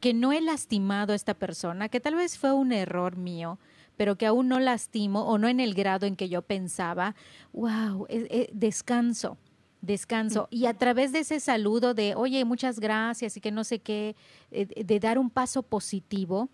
que 0.00 0.14
no 0.14 0.32
he 0.32 0.40
lastimado 0.40 1.12
a 1.12 1.16
esta 1.16 1.34
persona, 1.34 1.88
que 1.88 2.00
tal 2.00 2.14
vez 2.14 2.38
fue 2.38 2.52
un 2.52 2.72
error 2.72 3.16
mío, 3.16 3.58
pero 3.96 4.16
que 4.16 4.26
aún 4.26 4.48
no 4.48 4.60
lastimo 4.60 5.26
o 5.26 5.38
no 5.38 5.48
en 5.48 5.60
el 5.60 5.74
grado 5.74 6.06
en 6.06 6.16
que 6.16 6.28
yo 6.28 6.42
pensaba, 6.42 7.14
wow, 7.52 8.06
descanso, 8.52 9.38
descanso. 9.80 10.48
Y 10.50 10.66
a 10.66 10.74
través 10.74 11.12
de 11.12 11.20
ese 11.20 11.40
saludo 11.40 11.94
de, 11.94 12.14
oye, 12.14 12.44
muchas 12.44 12.78
gracias 12.78 13.36
y 13.36 13.40
que 13.40 13.50
no 13.50 13.64
sé 13.64 13.78
qué, 13.78 14.14
eh, 14.50 14.84
de 14.84 15.00
dar 15.00 15.18
un 15.18 15.30
paso 15.30 15.62
positivo, 15.62 16.50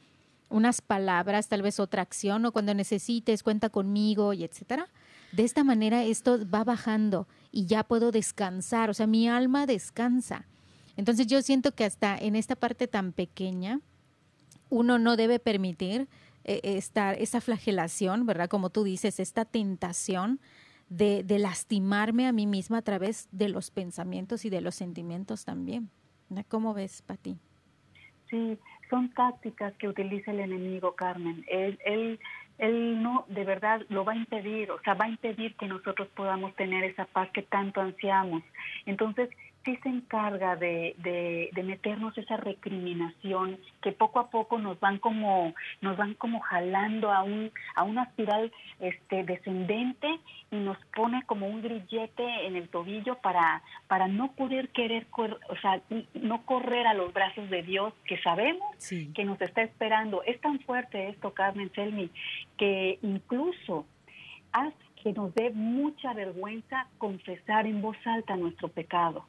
unas 0.52 0.80
palabras, 0.80 1.48
tal 1.48 1.62
vez 1.62 1.80
otra 1.80 2.02
acción 2.02 2.44
o 2.44 2.52
cuando 2.52 2.74
necesites, 2.74 3.42
cuenta 3.42 3.70
conmigo 3.70 4.32
y 4.32 4.44
etcétera. 4.44 4.88
De 5.32 5.44
esta 5.44 5.64
manera 5.64 6.04
esto 6.04 6.38
va 6.48 6.62
bajando 6.62 7.26
y 7.50 7.66
ya 7.66 7.84
puedo 7.84 8.12
descansar, 8.12 8.90
o 8.90 8.94
sea, 8.94 9.06
mi 9.06 9.28
alma 9.28 9.66
descansa. 9.66 10.46
Entonces 10.96 11.26
yo 11.26 11.40
siento 11.42 11.72
que 11.72 11.84
hasta 11.84 12.16
en 12.18 12.36
esta 12.36 12.54
parte 12.54 12.86
tan 12.86 13.12
pequeña, 13.12 13.80
uno 14.68 14.98
no 14.98 15.16
debe 15.16 15.38
permitir 15.38 16.08
eh, 16.44 16.60
estar, 16.62 17.20
esa 17.20 17.40
flagelación, 17.40 18.26
¿verdad? 18.26 18.48
Como 18.48 18.70
tú 18.70 18.84
dices, 18.84 19.20
esta 19.20 19.44
tentación 19.44 20.40
de, 20.88 21.22
de, 21.24 21.38
lastimarme 21.38 22.26
a 22.26 22.32
mí 22.32 22.46
misma 22.46 22.78
a 22.78 22.82
través 22.82 23.28
de 23.32 23.48
los 23.48 23.70
pensamientos 23.70 24.44
y 24.44 24.50
de 24.50 24.60
los 24.60 24.74
sentimientos 24.74 25.44
también. 25.44 25.90
¿Cómo 26.48 26.74
ves, 26.74 27.02
Pati? 27.02 27.38
Sí, 28.28 28.58
son 28.92 29.08
tácticas 29.14 29.72
que 29.78 29.88
utiliza 29.88 30.32
el 30.32 30.40
enemigo, 30.40 30.94
Carmen. 30.94 31.42
Él, 31.48 31.78
él, 31.86 32.20
él 32.58 33.02
no, 33.02 33.24
de 33.28 33.42
verdad, 33.42 33.80
lo 33.88 34.04
va 34.04 34.12
a 34.12 34.16
impedir, 34.16 34.70
o 34.70 34.78
sea, 34.82 34.92
va 34.92 35.06
a 35.06 35.08
impedir 35.08 35.56
que 35.56 35.66
nosotros 35.66 36.08
podamos 36.14 36.54
tener 36.56 36.84
esa 36.84 37.06
paz 37.06 37.30
que 37.32 37.40
tanto 37.40 37.80
ansiamos. 37.80 38.42
Entonces, 38.84 39.30
sí 39.64 39.78
se 39.82 39.88
encarga 39.88 40.56
de, 40.56 40.94
de, 40.98 41.62
meternos 41.62 42.16
esa 42.18 42.36
recriminación 42.36 43.58
que 43.80 43.92
poco 43.92 44.18
a 44.18 44.30
poco 44.30 44.58
nos 44.58 44.78
van 44.80 44.98
como 44.98 45.54
nos 45.80 45.96
van 45.96 46.14
como 46.14 46.40
jalando 46.40 47.12
a 47.12 47.22
un 47.22 47.50
a 47.76 47.84
una 47.84 48.02
espiral 48.04 48.52
este 48.80 49.22
descendente 49.24 50.08
y 50.50 50.56
nos 50.56 50.76
pone 50.94 51.22
como 51.26 51.46
un 51.46 51.62
grillete 51.62 52.46
en 52.46 52.56
el 52.56 52.68
tobillo 52.68 53.16
para 53.16 53.62
para 53.86 54.08
no 54.08 54.32
poder 54.32 54.70
querer 54.70 55.06
o 55.14 55.56
sea 55.62 55.80
no 56.14 56.44
correr 56.44 56.86
a 56.86 56.94
los 56.94 57.12
brazos 57.12 57.48
de 57.48 57.62
Dios 57.62 57.94
que 58.04 58.18
sabemos 58.18 58.76
que 59.14 59.24
nos 59.24 59.40
está 59.40 59.62
esperando. 59.62 60.22
Es 60.24 60.40
tan 60.40 60.58
fuerte 60.60 61.08
esto 61.08 61.32
Carmen 61.32 61.70
Selmi 61.74 62.10
que 62.58 62.98
incluso 63.02 63.86
hace 64.52 64.74
que 65.02 65.12
nos 65.12 65.34
dé 65.34 65.50
mucha 65.50 66.12
vergüenza 66.14 66.86
confesar 66.98 67.66
en 67.66 67.82
voz 67.82 67.96
alta 68.04 68.36
nuestro 68.36 68.68
pecado 68.68 69.26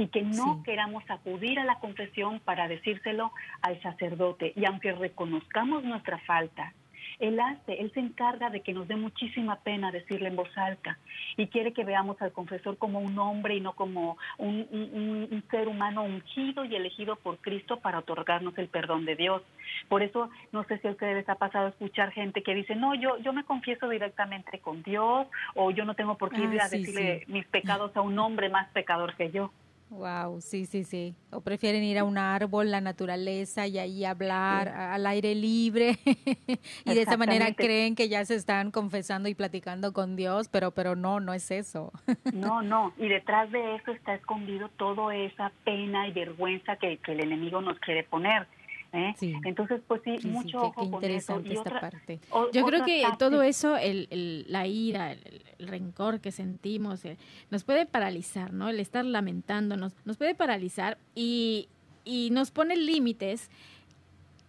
y 0.00 0.08
que 0.08 0.22
no 0.22 0.62
queramos 0.62 1.04
acudir 1.10 1.58
a 1.58 1.64
la 1.64 1.78
confesión 1.78 2.40
para 2.40 2.68
decírselo 2.68 3.32
al 3.60 3.80
sacerdote. 3.82 4.54
Y 4.56 4.64
aunque 4.64 4.92
reconozcamos 4.92 5.84
nuestra 5.84 6.18
falta, 6.20 6.72
él 7.20 7.38
hace, 7.38 7.74
Él 7.74 7.92
se 7.92 8.00
encarga 8.00 8.48
de 8.48 8.62
que 8.62 8.72
nos 8.72 8.88
dé 8.88 8.96
muchísima 8.96 9.56
pena 9.56 9.92
decirle 9.92 10.28
en 10.28 10.36
voz 10.36 10.48
alta 10.56 10.98
y 11.36 11.48
quiere 11.48 11.74
que 11.74 11.84
veamos 11.84 12.20
al 12.22 12.32
confesor 12.32 12.78
como 12.78 12.98
un 12.98 13.18
hombre 13.18 13.56
y 13.56 13.60
no 13.60 13.74
como 13.74 14.16
un, 14.38 14.66
un, 14.70 15.44
ser 15.50 15.68
humano 15.68 16.02
ungido 16.02 16.64
y 16.64 16.74
elegido 16.74 17.16
por 17.16 17.38
Cristo 17.38 17.78
para 17.80 17.98
otorgarnos 17.98 18.56
el 18.56 18.68
perdón 18.68 19.04
de 19.04 19.16
Dios. 19.16 19.42
Por 19.88 20.02
eso, 20.02 20.30
no 20.52 20.64
sé 20.64 20.78
si 20.78 20.88
a 20.88 20.92
ustedes 20.92 21.16
les 21.16 21.28
ha 21.28 21.34
pasado 21.34 21.68
escuchar 21.68 22.10
gente 22.12 22.42
que 22.42 22.54
dice, 22.54 22.74
no, 22.74 22.94
yo, 22.94 23.18
yo 23.18 23.34
me 23.34 23.44
confieso 23.44 23.88
directamente 23.88 24.58
con 24.60 24.82
Dios 24.82 25.26
o 25.54 25.70
yo 25.70 25.84
no 25.84 25.94
tengo 25.94 26.16
por 26.16 26.30
qué 26.30 26.40
ir 26.40 26.60
ah, 26.60 26.64
a 26.64 26.68
decirle 26.70 27.24
mis 27.26 27.46
pecados 27.46 27.94
a 27.96 28.00
un 28.00 28.18
hombre 28.18 28.48
más 28.48 28.70
pecador 28.70 29.14
que 29.16 29.30
yo. 29.30 29.50
Wow, 29.90 30.40
sí, 30.40 30.66
sí, 30.66 30.84
sí. 30.84 31.16
O 31.32 31.40
prefieren 31.40 31.82
ir 31.82 31.98
a 31.98 32.04
un 32.04 32.16
árbol, 32.16 32.70
la 32.70 32.80
naturaleza 32.80 33.66
y 33.66 33.76
ahí 33.76 34.04
hablar 34.04 34.68
al 34.68 35.04
aire 35.04 35.34
libre 35.34 35.98
y 36.84 36.94
de 36.94 37.02
esa 37.02 37.16
manera 37.16 37.52
creen 37.54 37.96
que 37.96 38.08
ya 38.08 38.24
se 38.24 38.36
están 38.36 38.70
confesando 38.70 39.28
y 39.28 39.34
platicando 39.34 39.92
con 39.92 40.14
Dios, 40.14 40.48
pero 40.48 40.70
pero 40.70 40.94
no, 40.94 41.18
no 41.18 41.34
es 41.34 41.50
eso. 41.50 41.90
no, 42.32 42.62
no. 42.62 42.92
Y 42.98 43.08
detrás 43.08 43.50
de 43.50 43.74
eso 43.74 43.90
está 43.90 44.14
escondido 44.14 44.68
toda 44.76 45.12
esa 45.16 45.50
pena 45.64 46.06
y 46.06 46.12
vergüenza 46.12 46.76
que, 46.76 46.98
que 46.98 47.12
el 47.12 47.24
enemigo 47.24 47.60
nos 47.60 47.78
quiere 47.80 48.04
poner. 48.04 48.46
¿Eh? 48.92 49.14
Entonces, 49.44 49.80
pues 49.86 50.02
sí, 50.04 50.18
mucho 50.28 50.62
ojo 50.62 50.90
con 50.90 51.04
eso. 51.04 51.40
esta 51.44 51.80
parte. 51.80 52.20
Yo 52.52 52.64
creo 52.64 52.84
que 52.84 53.04
todo 53.18 53.42
eso, 53.42 53.76
el, 53.76 54.44
la 54.48 54.66
ira, 54.66 55.12
el, 55.12 55.42
rencor 55.58 56.20
que 56.20 56.32
sentimos, 56.32 57.04
eh, 57.04 57.18
nos 57.50 57.64
puede 57.64 57.86
paralizar, 57.86 58.52
¿no? 58.52 58.68
El 58.68 58.80
estar 58.80 59.04
lamentando 59.04 59.76
nos 59.76 60.16
puede 60.16 60.34
paralizar 60.34 60.96
y, 61.14 61.68
y 62.04 62.30
nos 62.30 62.50
pone 62.50 62.76
límites 62.76 63.50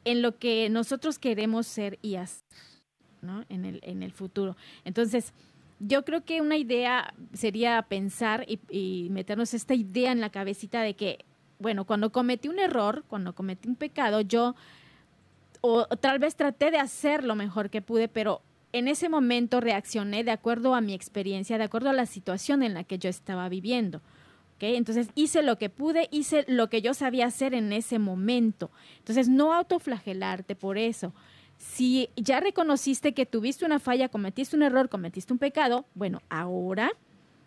en 0.05 0.21
lo 0.21 0.37
que 0.37 0.69
nosotros 0.69 1.19
queremos 1.19 1.67
ser 1.67 1.99
y 2.01 2.15
hacer, 2.15 2.43
¿no? 3.21 3.45
En 3.49 3.65
el, 3.65 3.79
en 3.83 4.03
el 4.03 4.11
futuro. 4.11 4.55
Entonces, 4.85 5.33
yo 5.79 6.05
creo 6.05 6.23
que 6.23 6.41
una 6.41 6.57
idea 6.57 7.13
sería 7.33 7.81
pensar 7.83 8.45
y, 8.47 8.59
y 8.69 9.09
meternos 9.09 9.53
esta 9.53 9.73
idea 9.73 10.11
en 10.11 10.21
la 10.21 10.29
cabecita 10.29 10.81
de 10.81 10.95
que 10.95 11.25
bueno, 11.61 11.85
cuando 11.85 12.11
cometí 12.11 12.47
un 12.47 12.59
error, 12.59 13.03
cuando 13.07 13.33
cometí 13.33 13.69
un 13.69 13.75
pecado, 13.75 14.21
yo 14.21 14.55
o, 15.61 15.85
tal 15.85 16.19
vez 16.19 16.35
traté 16.35 16.71
de 16.71 16.79
hacer 16.79 17.23
lo 17.23 17.35
mejor 17.35 17.69
que 17.69 17.81
pude, 17.81 18.07
pero 18.07 18.41
en 18.73 18.87
ese 18.87 19.09
momento 19.09 19.61
reaccioné 19.61 20.23
de 20.23 20.31
acuerdo 20.31 20.73
a 20.73 20.81
mi 20.81 20.93
experiencia, 20.93 21.57
de 21.57 21.63
acuerdo 21.63 21.89
a 21.89 21.93
la 21.93 22.05
situación 22.07 22.63
en 22.63 22.73
la 22.73 22.83
que 22.83 22.97
yo 22.97 23.09
estaba 23.09 23.47
viviendo. 23.47 24.01
¿Okay? 24.55 24.75
Entonces 24.75 25.09
hice 25.15 25.43
lo 25.43 25.57
que 25.57 25.69
pude, 25.69 26.07
hice 26.11 26.45
lo 26.47 26.69
que 26.69 26.81
yo 26.81 26.93
sabía 26.93 27.27
hacer 27.27 27.53
en 27.53 27.73
ese 27.73 27.99
momento. 27.99 28.71
Entonces 28.97 29.29
no 29.29 29.53
autoflagelarte 29.53 30.55
por 30.55 30.77
eso. 30.77 31.13
Si 31.57 32.09
ya 32.15 32.39
reconociste 32.39 33.13
que 33.13 33.27
tuviste 33.27 33.65
una 33.65 33.79
falla, 33.79 34.09
cometiste 34.09 34.55
un 34.55 34.63
error, 34.63 34.89
cometiste 34.89 35.31
un 35.31 35.39
pecado, 35.39 35.85
bueno, 35.93 36.21
ahora 36.29 36.91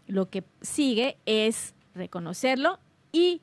lo 0.07 0.29
que 0.29 0.45
sigue 0.61 1.17
es 1.27 1.75
reconocerlo 1.95 2.79
y 3.13 3.41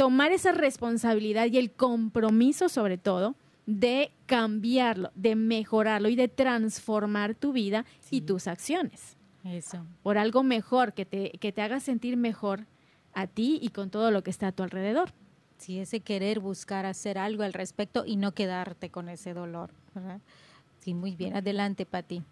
tomar 0.00 0.32
esa 0.32 0.52
responsabilidad 0.52 1.48
y 1.52 1.58
el 1.58 1.72
compromiso 1.72 2.70
sobre 2.70 2.96
todo 2.96 3.36
de 3.66 4.10
cambiarlo, 4.24 5.10
de 5.14 5.36
mejorarlo 5.36 6.08
y 6.08 6.16
de 6.16 6.26
transformar 6.26 7.34
tu 7.34 7.52
vida 7.52 7.84
y 8.10 8.22
tus 8.22 8.46
acciones. 8.46 9.18
Eso. 9.44 9.84
Por 10.02 10.16
algo 10.16 10.42
mejor, 10.42 10.94
que 10.94 11.04
te, 11.04 11.32
que 11.32 11.52
te 11.52 11.60
haga 11.60 11.80
sentir 11.80 12.16
mejor 12.16 12.64
a 13.12 13.26
ti 13.26 13.58
y 13.60 13.68
con 13.68 13.90
todo 13.90 14.10
lo 14.10 14.22
que 14.22 14.30
está 14.30 14.46
a 14.46 14.52
tu 14.52 14.62
alrededor. 14.62 15.12
Sí, 15.58 15.78
ese 15.78 16.00
querer 16.00 16.40
buscar 16.40 16.86
hacer 16.86 17.18
algo 17.18 17.42
al 17.42 17.52
respecto 17.52 18.06
y 18.06 18.16
no 18.16 18.32
quedarte 18.32 18.88
con 18.88 19.10
ese 19.10 19.34
dolor. 19.34 19.68
Sí, 20.78 20.94
muy 20.94 21.14
bien. 21.14 21.36
Adelante, 21.36 21.84
Pati. 21.84 22.22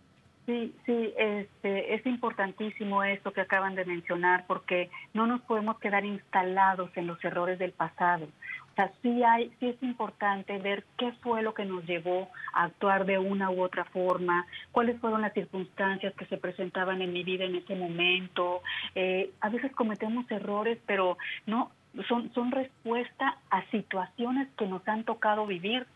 Sí, 0.48 0.74
sí, 0.86 1.12
este, 1.18 1.94
es 1.94 2.06
importantísimo 2.06 3.04
esto 3.04 3.34
que 3.34 3.42
acaban 3.42 3.74
de 3.74 3.84
mencionar 3.84 4.46
porque 4.46 4.88
no 5.12 5.26
nos 5.26 5.42
podemos 5.42 5.78
quedar 5.78 6.06
instalados 6.06 6.90
en 6.96 7.06
los 7.06 7.22
errores 7.22 7.58
del 7.58 7.72
pasado. 7.72 8.24
O 8.72 8.74
sea, 8.74 8.90
sí, 9.02 9.22
hay, 9.22 9.52
sí 9.60 9.68
es 9.68 9.82
importante 9.82 10.56
ver 10.56 10.84
qué 10.96 11.12
fue 11.20 11.42
lo 11.42 11.52
que 11.52 11.66
nos 11.66 11.84
llevó 11.84 12.30
a 12.54 12.62
actuar 12.64 13.04
de 13.04 13.18
una 13.18 13.50
u 13.50 13.60
otra 13.60 13.84
forma, 13.84 14.46
cuáles 14.72 14.98
fueron 15.00 15.20
las 15.20 15.34
circunstancias 15.34 16.14
que 16.14 16.24
se 16.24 16.38
presentaban 16.38 17.02
en 17.02 17.12
mi 17.12 17.24
vida 17.24 17.44
en 17.44 17.56
ese 17.56 17.76
momento. 17.76 18.62
Eh, 18.94 19.30
a 19.42 19.50
veces 19.50 19.70
cometemos 19.72 20.30
errores, 20.30 20.78
pero 20.86 21.18
no 21.44 21.72
son, 22.08 22.32
son 22.32 22.52
respuesta 22.52 23.36
a 23.50 23.66
situaciones 23.66 24.48
que 24.56 24.66
nos 24.66 24.86
han 24.88 25.04
tocado 25.04 25.46
vivir 25.46 25.86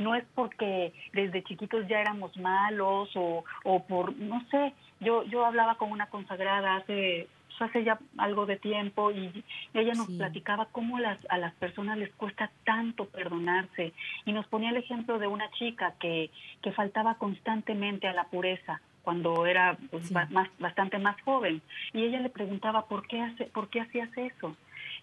no 0.00 0.14
es 0.14 0.24
porque 0.34 0.92
desde 1.12 1.44
chiquitos 1.44 1.86
ya 1.88 2.00
éramos 2.00 2.36
malos 2.36 3.10
o, 3.14 3.44
o 3.64 3.86
por, 3.86 4.16
no 4.16 4.44
sé, 4.50 4.72
yo, 5.00 5.22
yo 5.24 5.44
hablaba 5.44 5.76
con 5.76 5.92
una 5.92 6.06
consagrada 6.06 6.76
hace 6.76 7.28
hace 7.64 7.84
ya 7.84 7.98
algo 8.16 8.46
de 8.46 8.56
tiempo 8.56 9.10
y 9.10 9.44
ella 9.74 9.92
nos 9.92 10.08
platicaba 10.08 10.68
cómo 10.72 10.98
las, 10.98 11.18
a 11.28 11.38
las 11.38 11.54
personas 11.56 11.98
les 11.98 12.10
cuesta 12.14 12.50
tanto 12.64 13.04
perdonarse. 13.04 13.92
Y 14.24 14.32
nos 14.32 14.46
ponía 14.46 14.70
el 14.70 14.78
ejemplo 14.78 15.18
de 15.18 15.26
una 15.26 15.50
chica 15.50 15.94
que, 16.00 16.30
que 16.62 16.72
faltaba 16.72 17.16
constantemente 17.16 18.08
a 18.08 18.14
la 18.14 18.24
pureza 18.24 18.80
cuando 19.02 19.44
era 19.44 19.76
pues, 19.90 20.10
más, 20.10 20.30
bastante 20.58 20.98
más 20.98 21.20
joven. 21.22 21.60
Y 21.92 22.04
ella 22.04 22.20
le 22.20 22.30
preguntaba 22.30 22.86
por 22.86 23.06
qué 23.06 23.20
hace, 23.20 23.44
por 23.44 23.68
qué 23.68 23.82
hacías 23.82 24.08
eso 24.16 24.56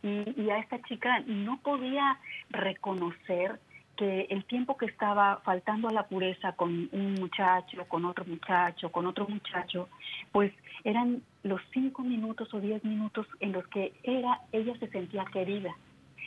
y, 0.03 0.41
y 0.41 0.49
a 0.49 0.57
esta 0.59 0.81
chica 0.83 1.19
no 1.25 1.59
podía 1.59 2.17
reconocer 2.49 3.59
que 3.97 4.27
el 4.29 4.45
tiempo 4.45 4.77
que 4.77 4.85
estaba 4.85 5.41
faltando 5.43 5.89
a 5.89 5.91
la 5.91 6.07
pureza 6.07 6.53
con 6.53 6.87
un 6.91 7.15
muchacho, 7.15 7.85
con 7.89 8.05
otro 8.05 8.23
muchacho, 8.25 8.91
con 8.91 9.05
otro 9.07 9.27
muchacho, 9.27 9.89
pues 10.31 10.53
eran 10.85 11.21
los 11.43 11.59
cinco 11.73 12.03
minutos 12.03 12.53
o 12.53 12.61
diez 12.61 12.83
minutos 12.85 13.27
en 13.41 13.51
los 13.51 13.67
que 13.67 13.93
era, 14.03 14.39
ella 14.53 14.73
se 14.79 14.87
sentía 14.87 15.25
querida. 15.25 15.75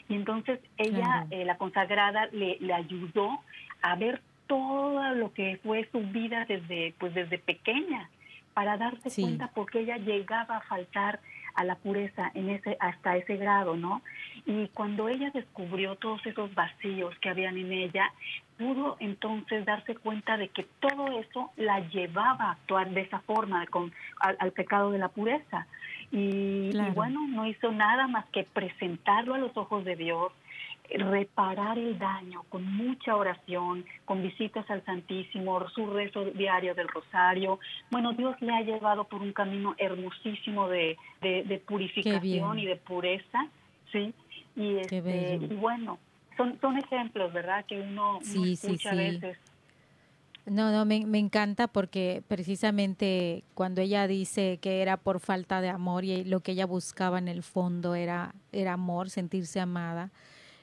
Y 0.08 0.14
entonces 0.14 0.60
ella, 0.76 1.26
eh, 1.30 1.44
la 1.44 1.56
consagrada, 1.56 2.26
le, 2.32 2.58
le 2.60 2.74
ayudó 2.74 3.38
a 3.80 3.96
ver 3.96 4.20
todo 4.46 5.14
lo 5.14 5.32
que 5.32 5.60
fue 5.62 5.88
su 5.92 6.00
vida 6.00 6.44
desde, 6.46 6.92
pues 6.98 7.14
desde 7.14 7.38
pequeña, 7.38 8.10
para 8.52 8.76
darse 8.76 9.08
cuenta 9.22 9.48
por 9.48 9.70
qué 9.70 9.80
ella 9.80 9.96
llegaba 9.96 10.56
a 10.56 10.60
faltar 10.62 11.20
a 11.54 11.64
la 11.64 11.76
pureza 11.76 12.30
en 12.34 12.50
ese, 12.50 12.76
hasta 12.80 13.16
ese 13.16 13.36
grado, 13.36 13.76
¿no? 13.76 14.02
Y 14.46 14.68
cuando 14.68 15.08
ella 15.08 15.30
descubrió 15.32 15.96
todos 15.96 16.24
esos 16.26 16.54
vacíos 16.54 17.14
que 17.20 17.28
habían 17.28 17.56
en 17.56 17.72
ella, 17.72 18.12
pudo 18.58 18.96
entonces 19.00 19.64
darse 19.64 19.94
cuenta 19.96 20.36
de 20.36 20.48
que 20.48 20.66
todo 20.80 21.18
eso 21.18 21.50
la 21.56 21.80
llevaba 21.88 22.44
a 22.44 22.50
actuar 22.52 22.90
de 22.90 23.02
esa 23.02 23.20
forma, 23.20 23.66
con, 23.66 23.92
al, 24.18 24.52
pecado 24.52 24.90
de 24.90 24.98
la 24.98 25.08
pureza. 25.08 25.66
y, 26.10 26.70
bueno, 26.94 27.26
no 27.28 27.46
hizo 27.46 27.70
nada 27.72 28.06
más 28.06 28.26
que 28.32 28.44
presentarlo 28.44 29.34
a 29.34 29.38
los 29.38 29.56
ojos 29.56 29.84
de 29.84 29.96
Dios, 29.96 30.32
reparar 30.98 31.78
el 31.78 31.98
daño 31.98 32.42
con 32.48 32.64
mucha 32.64 33.16
oración, 33.16 33.84
con 34.04 34.22
visitas 34.22 34.68
al 34.70 34.84
Santísimo, 34.84 35.68
su 35.70 35.86
rezo 35.86 36.24
diario 36.24 36.74
del 36.74 36.88
Rosario. 36.88 37.58
Bueno, 37.90 38.12
Dios 38.12 38.36
le 38.40 38.52
ha 38.52 38.62
llevado 38.62 39.04
por 39.04 39.22
un 39.22 39.32
camino 39.32 39.74
hermosísimo 39.78 40.68
de, 40.68 40.96
de, 41.20 41.62
purificación 41.66 42.58
y 42.58 42.66
de 42.66 42.76
pureza, 42.76 43.48
¿sí? 43.92 44.12
Y, 44.56 44.76
este, 44.76 45.36
y 45.36 45.54
bueno, 45.54 45.98
son, 46.36 46.58
son 46.60 46.76
ejemplos, 46.76 47.32
¿verdad? 47.32 47.64
Que 47.66 47.80
uno, 47.80 48.18
sí, 48.22 48.52
escucha 48.52 48.94
veces. 48.94 49.38
No, 50.46 50.72
no, 50.72 50.84
me, 50.84 51.06
me, 51.06 51.18
encanta 51.18 51.68
porque 51.68 52.22
precisamente 52.26 53.44
cuando 53.54 53.82
ella 53.82 54.08
dice 54.08 54.58
que 54.60 54.82
era 54.82 54.96
por 54.96 55.20
falta 55.20 55.60
de 55.60 55.68
amor 55.68 56.04
y 56.04 56.24
lo 56.24 56.40
que 56.40 56.52
ella 56.52 56.66
buscaba 56.66 57.18
en 57.18 57.28
el 57.28 57.42
fondo 57.42 57.94
era, 57.94 58.34
era 58.50 58.72
amor, 58.72 59.10
sentirse 59.10 59.60
amada, 59.60 60.10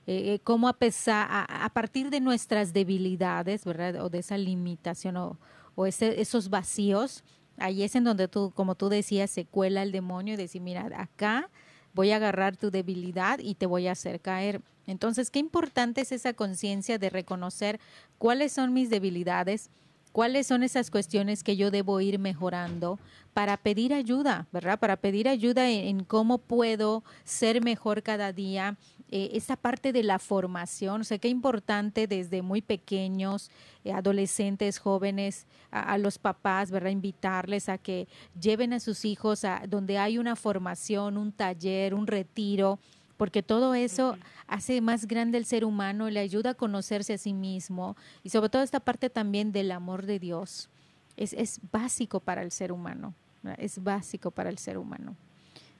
eh, 0.07 0.35
eh, 0.35 0.39
cómo 0.41 0.69
a 0.69 0.73
pesar, 0.73 1.27
a, 1.29 1.69
partir 1.73 2.09
de 2.09 2.21
nuestras 2.21 2.71
debilidades, 2.71 3.65
¿verdad? 3.65 4.03
O 4.03 4.09
de 4.09 4.19
esa 4.19 4.37
limitación 4.37 5.17
o, 5.17 5.37
o 5.75 5.85
ese, 5.85 6.21
esos 6.21 6.49
vacíos, 6.49 7.25
ahí 7.57 7.83
es 7.83 7.93
en 7.93 8.05
donde 8.05 8.29
tú, 8.29 8.53
como 8.55 8.75
tú 8.75 8.87
decías, 8.87 9.29
se 9.29 9.45
cuela 9.45 9.83
el 9.83 9.91
demonio 9.91 10.35
y 10.35 10.37
decir, 10.37 10.61
mira, 10.61 10.89
acá 10.95 11.49
voy 11.93 12.11
a 12.11 12.15
agarrar 12.15 12.55
tu 12.55 12.71
debilidad 12.71 13.39
y 13.39 13.55
te 13.55 13.65
voy 13.65 13.87
a 13.87 13.91
hacer 13.91 14.21
caer. 14.21 14.61
Entonces, 14.85 15.29
qué 15.29 15.39
importante 15.39 16.01
es 16.01 16.13
esa 16.13 16.31
conciencia 16.33 16.97
de 16.97 17.09
reconocer 17.09 17.79
cuáles 18.17 18.53
son 18.53 18.71
mis 18.71 18.89
debilidades, 18.89 19.69
cuáles 20.13 20.47
son 20.47 20.63
esas 20.63 20.89
cuestiones 20.89 21.43
que 21.43 21.57
yo 21.57 21.69
debo 21.69 21.99
ir 21.99 22.17
mejorando 22.17 22.97
para 23.33 23.57
pedir 23.57 23.93
ayuda, 23.93 24.47
¿verdad? 24.51 24.79
Para 24.79 24.95
pedir 24.95 25.27
ayuda 25.27 25.69
en 25.69 26.03
cómo 26.03 26.37
puedo 26.37 27.03
ser 27.23 27.63
mejor 27.63 28.03
cada 28.03 28.31
día, 28.31 28.77
eh, 29.09 29.29
esa 29.33 29.55
parte 29.55 29.93
de 29.93 30.03
la 30.03 30.19
formación, 30.19 30.99
o 30.99 31.03
sea, 31.05 31.17
qué 31.17 31.29
importante 31.29 32.07
desde 32.07 32.41
muy 32.41 32.61
pequeños, 32.61 33.49
eh, 33.85 33.93
adolescentes, 33.93 34.79
jóvenes, 34.79 35.47
a, 35.71 35.97
los 35.97 36.17
papás, 36.17 36.71
¿verdad? 36.71 36.89
Invitarles 36.89 37.69
a 37.69 37.77
que 37.77 38.09
lleven 38.39 38.73
a 38.73 38.81
sus 38.81 39.05
hijos 39.05 39.45
a 39.45 39.63
donde 39.65 39.97
hay 39.97 40.17
una 40.17 40.35
formación, 40.35 41.17
un 41.17 41.31
taller, 41.31 41.93
un 41.93 42.05
retiro, 42.05 42.79
porque 43.15 43.41
todo 43.41 43.75
eso 43.75 44.17
hace 44.45 44.81
más 44.81 45.07
grande 45.07 45.37
el 45.37 45.45
ser 45.45 45.63
humano, 45.63 46.09
le 46.09 46.19
ayuda 46.19 46.49
a 46.49 46.55
conocerse 46.55 47.13
a 47.13 47.17
sí 47.17 47.31
mismo 47.31 47.95
y 48.23 48.29
sobre 48.29 48.49
todo 48.49 48.61
esta 48.61 48.81
parte 48.81 49.09
también 49.09 49.53
del 49.53 49.71
amor 49.71 50.05
de 50.05 50.19
Dios. 50.19 50.69
Es, 51.15 51.31
es 51.31 51.61
básico 51.71 52.19
para 52.19 52.41
el 52.41 52.51
ser 52.51 52.73
humano, 52.73 53.13
es 53.57 53.81
básico 53.81 54.31
para 54.31 54.49
el 54.49 54.57
ser 54.57 54.77
humano. 54.77 55.15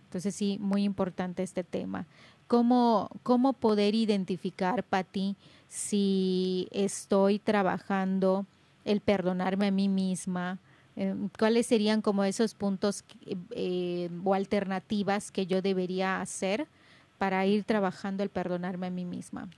Entonces 0.05 0.33
sí, 0.33 0.57
muy 0.61 0.83
importante 0.83 1.43
este 1.43 1.65
tema 1.65 2.07
cómo, 2.47 3.09
cómo 3.23 3.53
poder 3.53 3.95
identificar, 3.95 4.83
Pati, 4.83 5.35
si 5.67 6.67
estoy 6.71 7.39
trabajando 7.39 8.45
el 8.85 9.01
perdonarme 9.01 9.67
a 9.67 9.71
mí 9.71 9.89
misma, 9.89 10.59
eh, 10.95 11.13
cuáles 11.37 11.67
serían 11.67 12.01
como 12.01 12.23
esos 12.23 12.55
puntos 12.55 13.03
eh, 13.51 14.09
o 14.23 14.33
alternativas 14.33 15.31
que 15.31 15.45
yo 15.45 15.61
debería 15.61 16.21
hacer 16.21 16.67
para 17.17 17.45
ir 17.45 17.63
trabajando 17.65 18.23
el 18.23 18.29
perdonarme 18.29 18.87
a 18.87 18.91
mí 18.91 19.05
misma. 19.05 19.49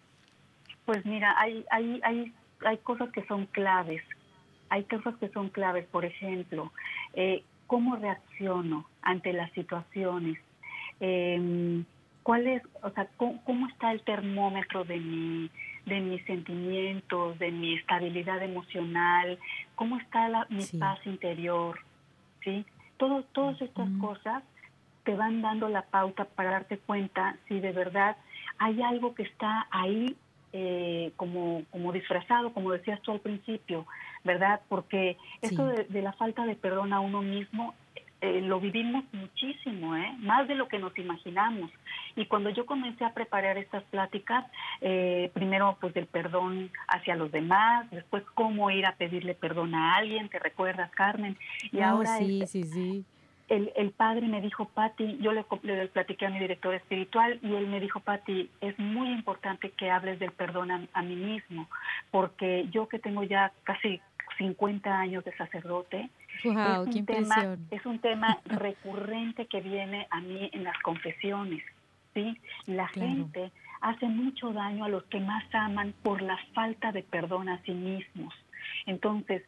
Pues 0.86 1.06
mira, 1.06 1.36
hay, 1.40 1.66
hay, 1.70 2.02
hay, 2.04 2.34
hay 2.66 2.78
cosas 2.80 3.10
que 3.12 3.26
son 3.28 3.46
claves. 3.46 4.02
Hay 4.70 4.84
cosas 4.84 5.16
que 5.18 5.30
son 5.30 5.50
claves, 5.50 5.86
por 5.88 6.06
ejemplo, 6.06 6.72
eh, 7.14 7.44
cómo 7.68 7.96
reacciono 7.96 8.88
ante 9.02 9.34
las 9.34 9.52
situaciones. 9.54 10.38
Eh, 11.00 11.84
¿Cuál 12.30 12.46
es, 12.46 12.62
o 12.84 12.92
sea, 12.92 13.08
cómo, 13.18 13.68
está 13.70 13.92
el 13.92 14.04
termómetro 14.04 14.84
de 14.84 15.00
mi, 15.00 15.50
de 15.88 16.00
mis 16.00 16.24
sentimientos, 16.26 17.40
de 17.40 17.50
mi 17.50 17.74
estabilidad 17.74 18.44
emocional? 18.44 19.40
¿Cómo 19.74 19.98
está 19.98 20.30
la, 20.30 20.46
mi 20.48 20.64
paz 20.80 21.00
interior? 21.08 21.80
¿Sí? 22.44 22.68
Todo, 22.98 23.24
todas 23.34 23.60
estas 23.60 23.90
cosas 24.00 24.44
te 25.06 25.16
van 25.16 25.42
dando 25.42 25.70
la 25.70 25.82
pauta 25.82 26.26
para 26.26 26.52
darte 26.52 26.78
cuenta 26.78 27.36
si 27.48 27.60
de 27.60 27.72
verdad 27.72 28.16
hay 28.60 28.80
algo 28.84 29.16
que 29.16 29.24
está 29.24 29.66
ahí 29.72 30.16
eh, 30.54 31.12
como, 31.16 31.64
como 31.72 31.92
disfrazado, 31.92 32.54
como 32.54 32.72
decías 32.72 33.02
tú 33.02 33.12
al 33.12 33.22
principio, 33.22 33.88
¿verdad? 34.24 34.62
Porque 34.70 35.18
esto 35.42 35.66
de, 35.66 35.86
de, 35.86 36.02
la 36.04 36.14
falta 36.14 36.46
de 36.46 36.56
perdón 36.56 36.94
a 36.94 37.00
uno 37.00 37.24
mismo 37.24 37.74
eh, 38.22 38.42
lo 38.42 38.60
vivimos 38.60 39.06
muchísimo, 39.14 39.96
¿eh? 39.96 40.14
más 40.20 40.48
de 40.48 40.56
lo 40.56 40.68
que 40.68 40.78
nos 40.78 40.98
imaginamos. 40.98 41.72
Y 42.16 42.26
cuando 42.26 42.50
yo 42.50 42.66
comencé 42.66 43.06
a 43.06 43.14
preparar 43.14 43.58
estas 43.58 43.84
pláticas, 43.84 44.46
eh, 44.82 45.32
primero 45.34 45.78
pues 45.80 45.94
del 45.94 46.06
perdón 46.06 46.70
hacia 46.88 47.16
los 47.16 47.32
demás, 47.32 47.90
después 47.92 48.24
cómo 48.36 48.72
ir 48.72 48.86
a 48.86 48.96
pedirle 48.96 49.36
perdón 49.36 49.74
a 49.74 49.96
alguien, 49.96 50.28
¿te 50.28 50.40
recuerdas, 50.40 50.92
Carmen? 50.92 51.38
Y 51.72 51.80
oh, 51.80 51.86
ahora 51.86 52.18
sí, 52.18 52.44
sí, 52.46 52.64
sí. 52.64 53.06
El, 53.48 53.72
el, 53.76 53.92
padre 53.92 54.28
me 54.28 54.42
dijo, 54.42 54.66
Patti, 54.66 55.18
yo 55.22 55.32
le, 55.32 55.44
le, 55.64 55.88
platiqué 55.88 56.28
a 56.28 56.30
mi 56.30 56.40
director 56.40 56.76
espiritual 56.76 57.40
y 57.42 57.56
él 57.56 57.68
me 57.68 57.80
dijo, 57.80 58.00
Patti, 58.00 58.48
es 58.62 58.78
muy 58.78 59.10
importante 59.10 59.72
que 59.72 59.90
hables 59.90 60.20
del 60.20 60.32
perdón 60.32 60.70
a, 60.70 60.86
a 60.94 61.02
mí 61.02 61.16
mismo, 61.16 61.68
porque 62.12 62.68
yo 62.70 62.88
que 62.88 63.00
tengo 63.00 63.24
ya 63.24 63.52
casi 63.64 64.02
50 64.38 65.00
años 65.00 65.24
de 65.24 65.36
sacerdote. 65.36 66.10
Es, 66.44 66.96
un 66.96 67.06
tema, 67.06 67.58
es 67.72 67.86
un 67.86 68.00
tema 68.00 68.40
recurrente 68.46 69.48
que 69.48 69.62
viene 69.62 70.08
a 70.10 70.22
mí 70.22 70.50
en 70.54 70.64
las 70.64 70.78
confesiones. 70.80 71.64
¿sí? 72.14 72.38
La 72.66 72.88
gente 72.88 73.52
hace 73.82 74.08
mucho 74.08 74.52
daño 74.52 74.86
a 74.86 74.90
los 74.90 75.04
que 75.06 75.20
más 75.20 75.44
aman 75.54 75.94
por 76.04 76.22
la 76.22 76.38
falta 76.54 76.92
de 76.92 77.04
perdón 77.04 77.50
a 77.50 77.62
sí 77.64 77.72
mismos. 77.72 78.34
Entonces, 78.86 79.44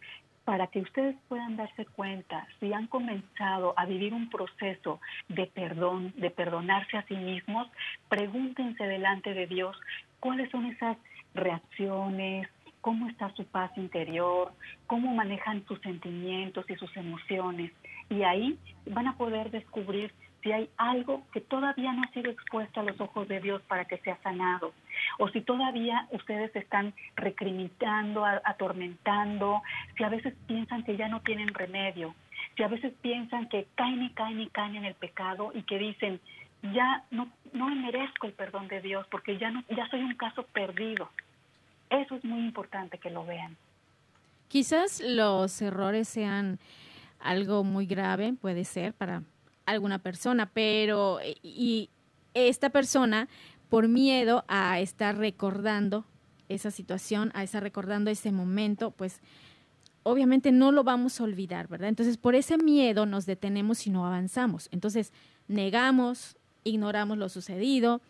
para 0.45 0.67
que 0.67 0.79
ustedes 0.79 1.15
puedan 1.27 1.55
darse 1.55 1.85
cuenta 1.85 2.47
si 2.59 2.73
han 2.73 2.87
comenzado 2.87 3.73
a 3.77 3.85
vivir 3.85 4.13
un 4.13 4.29
proceso 4.29 4.99
de 5.29 5.45
perdón, 5.47 6.13
de 6.17 6.31
perdonarse 6.31 6.97
a 6.97 7.05
sí 7.07 7.15
mismos, 7.15 7.67
pregúntense 8.09 8.83
delante 8.85 9.33
de 9.33 9.47
Dios 9.47 9.77
cuáles 10.19 10.49
son 10.49 10.65
esas 10.65 10.97
reacciones, 11.33 12.47
cómo 12.81 13.07
está 13.07 13.33
su 13.35 13.45
paz 13.45 13.71
interior, 13.77 14.51
cómo 14.87 15.13
manejan 15.13 15.65
sus 15.67 15.79
sentimientos 15.81 16.69
y 16.69 16.75
sus 16.75 16.95
emociones. 16.97 17.71
Y 18.09 18.23
ahí 18.23 18.57
van 18.85 19.07
a 19.07 19.17
poder 19.17 19.51
descubrir 19.51 20.11
si 20.41 20.51
hay 20.51 20.69
algo 20.77 21.23
que 21.31 21.41
todavía 21.41 21.93
no 21.93 22.03
ha 22.03 22.11
sido 22.11 22.31
expuesto 22.31 22.79
a 22.79 22.83
los 22.83 22.99
ojos 22.99 23.27
de 23.27 23.39
Dios 23.39 23.61
para 23.67 23.85
que 23.85 23.97
sea 23.99 24.17
sanado, 24.23 24.73
o 25.19 25.29
si 25.29 25.41
todavía 25.41 26.07
ustedes 26.11 26.55
están 26.55 26.93
recriminando, 27.15 28.25
atormentando, 28.25 29.61
si 29.95 30.03
a 30.03 30.09
veces 30.09 30.33
piensan 30.47 30.83
que 30.83 30.97
ya 30.97 31.07
no 31.07 31.21
tienen 31.21 31.53
remedio, 31.53 32.15
si 32.57 32.63
a 32.63 32.67
veces 32.67 32.93
piensan 33.01 33.49
que 33.49 33.67
caen 33.75 34.03
y 34.03 34.09
caen 34.11 34.41
y 34.41 34.47
caen 34.47 34.75
en 34.75 34.85
el 34.85 34.95
pecado 34.95 35.51
y 35.53 35.63
que 35.63 35.77
dicen, 35.77 36.19
ya 36.73 37.03
no, 37.11 37.27
no 37.53 37.67
merezco 37.75 38.27
el 38.27 38.33
perdón 38.33 38.67
de 38.67 38.81
Dios 38.81 39.05
porque 39.09 39.37
ya, 39.37 39.51
no, 39.51 39.63
ya 39.69 39.87
soy 39.89 40.01
un 40.01 40.15
caso 40.15 40.43
perdido. 40.43 41.09
Eso 41.91 42.15
es 42.15 42.25
muy 42.25 42.39
importante 42.39 42.97
que 42.97 43.11
lo 43.11 43.25
vean. 43.25 43.55
Quizás 44.47 45.01
los 45.05 45.61
errores 45.61 46.07
sean 46.07 46.59
algo 47.19 47.63
muy 47.63 47.85
grave, 47.85 48.33
puede 48.33 48.65
ser 48.65 48.93
para 48.93 49.23
alguna 49.65 49.99
persona, 49.99 50.49
pero 50.51 51.19
y 51.43 51.89
esta 52.33 52.69
persona 52.69 53.27
por 53.69 53.87
miedo 53.87 54.43
a 54.47 54.79
estar 54.79 55.17
recordando 55.17 56.05
esa 56.49 56.71
situación, 56.71 57.31
a 57.33 57.43
estar 57.43 57.61
recordando 57.63 58.09
ese 58.09 58.31
momento, 58.31 58.91
pues 58.91 59.21
obviamente 60.03 60.51
no 60.51 60.71
lo 60.71 60.83
vamos 60.83 61.19
a 61.19 61.23
olvidar, 61.23 61.67
¿verdad? 61.67 61.89
Entonces, 61.89 62.17
por 62.17 62.35
ese 62.35 62.57
miedo 62.57 63.05
nos 63.05 63.25
detenemos 63.25 63.85
y 63.87 63.89
no 63.89 64.05
avanzamos. 64.05 64.67
Entonces, 64.71 65.13
negamos, 65.47 66.37
ignoramos 66.63 67.17
lo 67.17 67.29
sucedido, 67.29 68.01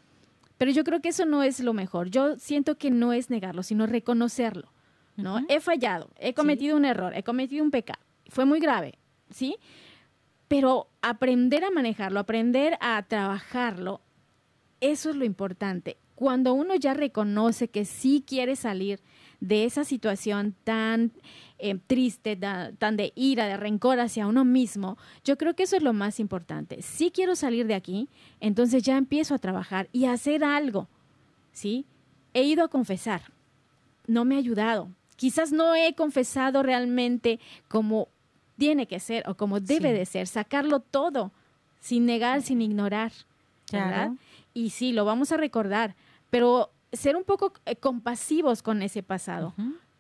pero 0.61 0.73
yo 0.73 0.83
creo 0.83 1.01
que 1.01 1.09
eso 1.09 1.25
no 1.25 1.41
es 1.41 1.59
lo 1.59 1.73
mejor. 1.73 2.11
Yo 2.11 2.37
siento 2.37 2.77
que 2.77 2.91
no 2.91 3.13
es 3.13 3.31
negarlo, 3.31 3.63
sino 3.63 3.87
reconocerlo. 3.87 4.71
¿no? 5.17 5.43
He 5.49 5.59
fallado, 5.59 6.11
he 6.19 6.35
cometido 6.35 6.77
un 6.77 6.85
error, 6.85 7.13
he 7.15 7.23
cometido 7.23 7.63
un 7.63 7.71
pecado. 7.71 7.99
Fue 8.27 8.45
muy 8.45 8.59
grave, 8.59 8.99
¿sí? 9.31 9.57
Pero 10.47 10.87
aprender 11.01 11.63
a 11.63 11.71
manejarlo, 11.71 12.19
aprender 12.19 12.77
a 12.79 13.01
trabajarlo, 13.01 14.01
eso 14.81 15.09
es 15.09 15.15
lo 15.15 15.25
importante. 15.25 15.97
cuando 16.13 16.53
uno 16.53 16.75
ya 16.75 16.93
reconoce 16.93 17.67
que 17.67 17.83
sí 17.83 18.23
quiere 18.23 18.55
salir 18.55 18.99
de 19.41 19.65
esa 19.65 19.83
situación 19.83 20.55
tan 20.63 21.11
eh, 21.57 21.77
triste, 21.87 22.37
tan 22.37 22.95
de 22.95 23.11
ira, 23.15 23.47
de 23.47 23.57
rencor 23.57 23.99
hacia 23.99 24.27
uno 24.27 24.45
mismo, 24.45 24.97
yo 25.25 25.37
creo 25.37 25.55
que 25.55 25.63
eso 25.63 25.75
es 25.75 25.83
lo 25.83 25.93
más 25.93 26.19
importante. 26.19 26.81
Si 26.81 27.11
quiero 27.11 27.35
salir 27.35 27.67
de 27.67 27.73
aquí, 27.73 28.07
entonces 28.39 28.83
ya 28.83 28.97
empiezo 28.97 29.35
a 29.35 29.39
trabajar 29.39 29.89
y 29.91 30.05
a 30.05 30.13
hacer 30.13 30.43
algo, 30.43 30.87
¿sí? 31.51 31.85
He 32.33 32.43
ido 32.43 32.63
a 32.63 32.69
confesar, 32.69 33.23
no 34.07 34.23
me 34.23 34.35
ha 34.35 34.37
ayudado. 34.37 34.89
Quizás 35.15 35.51
no 35.51 35.75
he 35.75 35.93
confesado 35.95 36.63
realmente 36.63 37.39
como 37.67 38.07
tiene 38.57 38.87
que 38.87 38.99
ser 38.99 39.27
o 39.27 39.35
como 39.35 39.59
debe 39.59 39.91
de 39.91 40.05
ser, 40.05 40.27
sacarlo 40.27 40.79
todo, 40.81 41.31
sin 41.79 42.05
negar, 42.05 42.43
sin 42.43 42.61
ignorar, 42.61 43.11
¿verdad? 43.71 44.11
Y 44.53 44.69
sí, 44.69 44.93
lo 44.93 45.03
vamos 45.03 45.31
a 45.31 45.37
recordar, 45.37 45.95
pero 46.29 46.71
ser 46.93 47.15
un 47.15 47.23
poco 47.23 47.53
eh, 47.65 47.75
compasivos 47.75 48.61
con 48.61 48.81
ese 48.81 49.03
pasado 49.03 49.53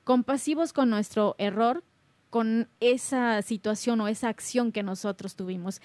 compasivos 0.03 0.73
con 0.73 0.89
nuestro 0.89 1.35
error, 1.37 1.83
con 2.29 2.69
esa 2.79 3.41
situación 3.41 4.01
o 4.01 4.07
esa 4.07 4.29
acción 4.29 4.71
que 4.71 4.83
nosotros 4.83 5.35
tuvimos 5.35 5.81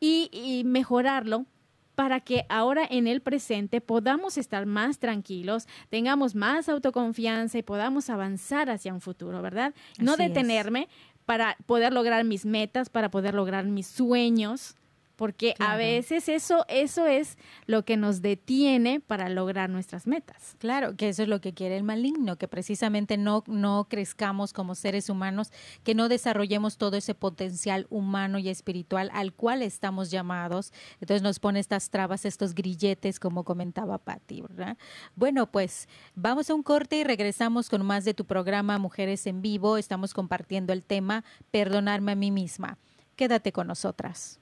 y, 0.00 0.62
mejorarlo 0.64 1.46
para 1.94 2.20
que 2.20 2.46
ahora 2.48 2.86
en 2.88 3.08
el 3.08 3.20
presente 3.20 3.80
podamos 3.80 4.38
estar 4.38 4.66
más 4.66 5.00
tranquilos, 5.00 5.66
tengamos 5.90 6.36
más 6.36 6.68
autoconfianza 6.68 7.58
y 7.58 7.62
podamos 7.62 8.08
avanzar 8.08 8.70
hacia 8.70 8.94
un 8.94 9.00
futuro, 9.00 9.42
¿verdad? 9.42 9.74
No 9.98 10.16
detenerme 10.16 10.88
para 11.24 11.56
poder 11.66 11.92
lograr 11.92 12.24
mis 12.24 12.46
metas, 12.46 12.88
para 12.88 13.10
poder 13.10 13.34
lograr 13.34 13.64
mis 13.64 13.88
sueños, 13.88 14.76
porque 15.18 15.56
a 15.58 15.74
veces 15.74 16.28
eso, 16.28 16.64
eso 16.68 17.08
es 17.08 17.38
lo 17.66 17.84
que 17.84 17.96
nos 17.96 18.22
detiene 18.22 19.00
para 19.00 19.28
lograr 19.28 19.68
nuestras 19.68 20.06
metas. 20.06 20.54
Claro, 20.58 20.94
que 20.94 21.08
eso 21.08 21.24
es 21.24 21.28
lo 21.28 21.40
que 21.40 21.54
quiere 21.54 21.76
el 21.76 21.82
maligno, 21.82 22.36
que 22.36 22.46
precisamente 22.46 23.16
no, 23.16 23.42
no 23.48 23.88
crezcamos 23.90 24.52
como 24.52 24.76
seres 24.76 25.10
humanos, 25.10 25.50
que 25.82 25.96
no 25.96 26.08
desarrollemos 26.08 26.78
todo 26.78 26.96
ese 26.96 27.16
potencial 27.16 27.88
humano 27.90 28.38
y 28.38 28.48
espiritual 28.48 29.10
al 29.12 29.32
cual 29.32 29.62
estamos 29.62 30.12
llamados. 30.12 30.72
Entonces 31.00 31.22
nos 31.22 31.40
pone 31.40 31.58
estas 31.58 31.90
trabas, 31.90 32.24
estos 32.24 32.54
grilletes, 32.54 33.18
como 33.18 33.42
comentaba 33.42 33.98
Patti, 33.98 34.42
¿verdad? 34.42 34.78
Bueno, 35.16 35.50
pues 35.50 35.88
vamos 36.14 36.48
a 36.48 36.54
un 36.54 36.62
corte 36.62 36.96
y 36.96 37.02
regresamos 37.02 37.68
con 37.68 37.84
más 37.84 38.04
de 38.04 38.14
tu 38.14 38.24
programa 38.24 38.78
Mujeres 38.78 39.26
en 39.26 39.42
Vivo. 39.42 39.78
Estamos 39.78 40.14
compartiendo 40.14 40.72
el 40.72 40.84
tema 40.84 41.24
Perdonarme 41.50 42.12
a 42.12 42.14
mí 42.14 42.30
misma. 42.30 42.78
Quédate 43.16 43.50
con 43.50 43.66
nosotras. 43.66 44.38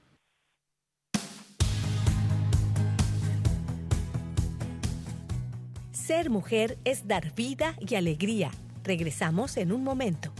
Ser 6.07 6.29
mujer 6.29 6.77
es 6.85 7.05
dar 7.05 7.35
vida 7.35 7.75
y 7.81 7.95
alegría. 7.95 8.49
Regresamos 8.85 9.57
en 9.57 9.73
un 9.73 9.83
momento. 9.83 10.31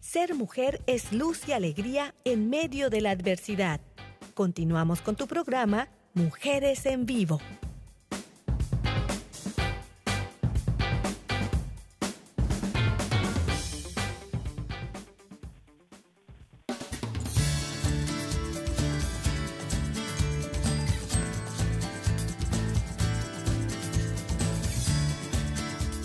Ser 0.00 0.36
mujer 0.36 0.80
es 0.86 1.12
luz 1.12 1.48
y 1.48 1.52
alegría 1.52 2.14
en 2.24 2.48
medio 2.48 2.88
de 2.88 3.00
la 3.00 3.10
adversidad. 3.10 3.80
Continuamos 4.34 5.00
con 5.00 5.16
tu 5.16 5.26
programa 5.26 5.88
Mujeres 6.14 6.86
en 6.86 7.04
Vivo. 7.04 7.40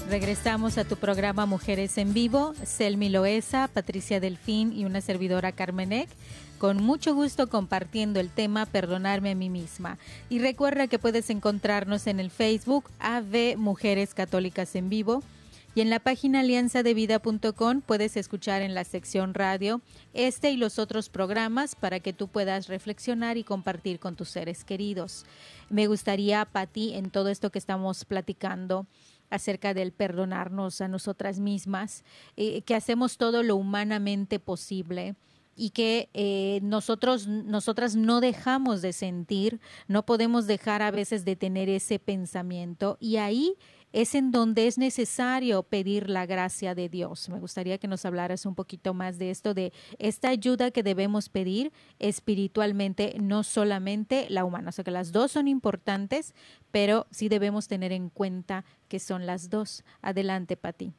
Regresamos 0.09 0.79
a 0.79 0.85
tu 0.85 0.95
programa 0.95 1.45
Mujeres 1.45 1.99
en 1.99 2.15
Vivo. 2.15 2.55
Selmi 2.63 3.09
Loesa, 3.09 3.69
Patricia 3.71 4.19
Delfín 4.19 4.73
y 4.73 4.85
una 4.85 5.01
servidora 5.01 5.51
Carmenek. 5.51 6.09
Con 6.57 6.81
mucho 6.81 7.13
gusto 7.13 7.47
compartiendo 7.47 8.19
el 8.19 8.31
tema 8.31 8.65
Perdonarme 8.65 9.29
a 9.29 9.35
mí 9.35 9.51
misma. 9.51 9.99
Y 10.27 10.39
recuerda 10.39 10.87
que 10.87 10.97
puedes 10.97 11.29
encontrarnos 11.29 12.07
en 12.07 12.19
el 12.19 12.31
Facebook 12.31 12.89
AV 12.97 13.55
Mujeres 13.55 14.15
Católicas 14.15 14.73
en 14.73 14.89
Vivo. 14.89 15.21
Y 15.75 15.81
en 15.81 15.91
la 15.91 15.99
página 15.99 16.39
alianzadevida.com 16.39 17.81
puedes 17.81 18.17
escuchar 18.17 18.63
en 18.63 18.73
la 18.73 18.85
sección 18.85 19.35
radio 19.35 19.79
este 20.15 20.49
y 20.49 20.57
los 20.57 20.79
otros 20.79 21.09
programas 21.09 21.75
para 21.75 21.99
que 21.99 22.13
tú 22.13 22.27
puedas 22.27 22.67
reflexionar 22.67 23.37
y 23.37 23.43
compartir 23.43 23.99
con 23.99 24.15
tus 24.15 24.29
seres 24.29 24.63
queridos. 24.63 25.27
Me 25.69 25.85
gustaría, 25.85 26.43
Pati, 26.45 26.95
en 26.95 27.11
todo 27.11 27.29
esto 27.29 27.51
que 27.51 27.59
estamos 27.59 28.05
platicando, 28.05 28.87
acerca 29.29 29.73
del 29.73 29.91
perdonarnos 29.91 30.81
a 30.81 30.87
nosotras 30.87 31.39
mismas, 31.39 32.03
eh, 32.35 32.61
que 32.63 32.75
hacemos 32.75 33.17
todo 33.17 33.43
lo 33.43 33.55
humanamente 33.55 34.39
posible 34.39 35.15
y 35.55 35.71
que 35.71 36.09
eh, 36.13 36.61
nosotros, 36.63 37.27
nosotras 37.27 37.95
no 37.95 38.21
dejamos 38.21 38.81
de 38.81 38.93
sentir, 38.93 39.59
no 39.87 40.05
podemos 40.05 40.47
dejar 40.47 40.81
a 40.81 40.89
veces 40.89 41.25
de 41.25 41.35
tener 41.35 41.67
ese 41.67 41.99
pensamiento 41.99 42.97
y 43.01 43.17
ahí 43.17 43.57
es 43.93 44.15
en 44.15 44.31
donde 44.31 44.67
es 44.67 44.77
necesario 44.77 45.63
pedir 45.63 46.09
la 46.09 46.25
gracia 46.25 46.75
de 46.75 46.89
Dios. 46.89 47.29
Me 47.29 47.39
gustaría 47.39 47.77
que 47.77 47.87
nos 47.87 48.05
hablaras 48.05 48.45
un 48.45 48.55
poquito 48.55 48.93
más 48.93 49.17
de 49.17 49.29
esto, 49.29 49.53
de 49.53 49.71
esta 49.97 50.29
ayuda 50.29 50.71
que 50.71 50.83
debemos 50.83 51.29
pedir 51.29 51.71
espiritualmente, 51.99 53.15
no 53.19 53.43
solamente 53.43 54.27
la 54.29 54.45
humana. 54.45 54.69
O 54.69 54.71
sea 54.71 54.83
que 54.83 54.91
las 54.91 55.11
dos 55.11 55.31
son 55.31 55.47
importantes, 55.47 56.35
pero 56.71 57.07
sí 57.11 57.29
debemos 57.29 57.67
tener 57.67 57.91
en 57.91 58.09
cuenta 58.09 58.63
que 58.87 58.99
son 58.99 59.25
las 59.25 59.49
dos. 59.49 59.83
Adelante, 60.01 60.57
Pati. 60.57 60.93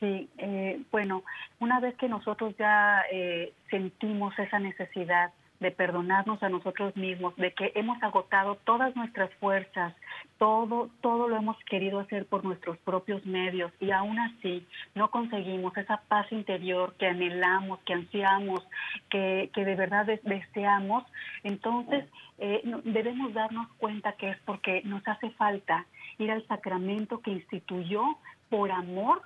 Sí, 0.00 0.28
eh, 0.38 0.82
bueno, 0.90 1.22
una 1.58 1.80
vez 1.80 1.96
que 1.96 2.08
nosotros 2.08 2.54
ya 2.58 3.02
eh, 3.10 3.54
sentimos 3.70 4.38
esa 4.38 4.58
necesidad 4.58 5.32
de 5.60 5.70
perdonarnos 5.70 6.42
a 6.42 6.48
nosotros 6.48 6.94
mismos, 6.96 7.34
de 7.36 7.52
que 7.52 7.72
hemos 7.74 8.02
agotado 8.02 8.56
todas 8.64 8.94
nuestras 8.94 9.32
fuerzas, 9.34 9.94
todo, 10.38 10.90
todo 11.00 11.28
lo 11.28 11.36
hemos 11.36 11.56
querido 11.64 12.00
hacer 12.00 12.26
por 12.26 12.44
nuestros 12.44 12.76
propios 12.78 13.24
medios 13.24 13.72
y 13.80 13.90
aún 13.90 14.18
así 14.18 14.66
no 14.94 15.10
conseguimos 15.10 15.76
esa 15.76 16.02
paz 16.08 16.30
interior 16.30 16.94
que 16.98 17.06
anhelamos, 17.06 17.80
que 17.80 17.94
ansiamos, 17.94 18.66
que, 19.10 19.50
que 19.54 19.64
de 19.64 19.74
verdad 19.74 20.06
deseamos, 20.24 21.04
entonces 21.42 22.04
eh, 22.38 22.62
debemos 22.84 23.32
darnos 23.32 23.68
cuenta 23.78 24.12
que 24.12 24.30
es 24.30 24.38
porque 24.44 24.82
nos 24.84 25.06
hace 25.08 25.30
falta 25.30 25.86
ir 26.18 26.30
al 26.30 26.46
sacramento 26.46 27.20
que 27.20 27.30
instituyó 27.30 28.02
por 28.50 28.70
amor 28.70 29.22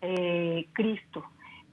eh, 0.00 0.66
Cristo 0.72 1.24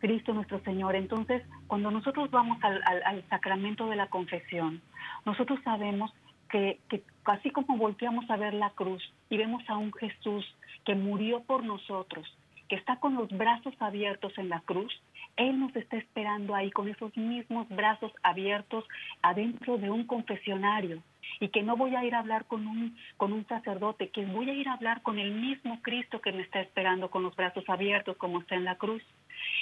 Cristo 0.06 0.36
nuestro 0.36 0.60
Señor. 0.60 0.95
Entonces, 0.95 1.41
cuando 1.66 1.89
nosotros 1.89 2.30
vamos 2.30 2.60
al, 2.62 3.24
sacramento 3.28 3.89
de 3.89 3.95
la 3.95 4.06
confesión, 4.06 4.80
nosotros 5.26 5.60
sabemos 5.64 6.14
que, 6.47 6.80
que 6.89 7.01
así 7.24 7.49
como 7.49 7.76
volteamos 7.76 8.30
a 8.30 8.38
ver 8.38 8.53
la 8.53 8.70
cruz 8.70 9.01
y 9.32 9.38
vemos 9.38 9.68
a 9.68 9.78
un 9.78 9.91
Jesús 9.93 10.45
que 10.86 10.93
murió 10.93 11.41
por 11.41 11.64
nosotros, 11.64 12.28
que 12.70 12.76
está 12.76 12.97
con 12.97 13.16
los 13.16 13.30
brazos 13.30 13.74
abiertos 13.80 14.38
en 14.38 14.49
la 14.49 14.60
cruz, 14.60 14.93
Él 15.38 15.60
nos 15.60 15.76
está 15.76 15.97
esperando 15.97 16.53
ahí 16.53 16.70
con 16.70 16.88
esos 16.88 17.18
mismos 17.18 17.68
brazos 17.70 18.12
abiertos 18.22 18.86
adentro 19.24 19.80
de 19.80 19.89
un 19.89 20.06
confesionario 20.06 21.01
y 21.39 21.49
que 21.49 21.64
no 21.64 21.76
voy 21.76 21.95
a 21.95 22.06
ir 22.06 22.14
a 22.14 22.20
hablar 22.20 22.45
con 22.45 22.68
un, 22.68 22.95
con 23.18 23.34
un 23.34 23.47
sacerdote, 23.47 24.10
que 24.10 24.24
voy 24.26 24.51
a 24.51 24.53
ir 24.53 24.70
a 24.70 24.74
hablar 24.74 25.01
con 25.01 25.18
el 25.18 25.32
mismo 25.32 25.80
Cristo 25.82 26.22
que 26.22 26.32
me 26.32 26.43
está 26.43 26.62
esperando 26.62 27.10
con 27.10 27.24
los 27.24 27.36
brazos 27.36 27.68
abiertos 27.68 28.18
como 28.18 28.39
está 28.39 28.53
en 28.53 28.66
la 28.66 28.76
cruz. 28.76 29.01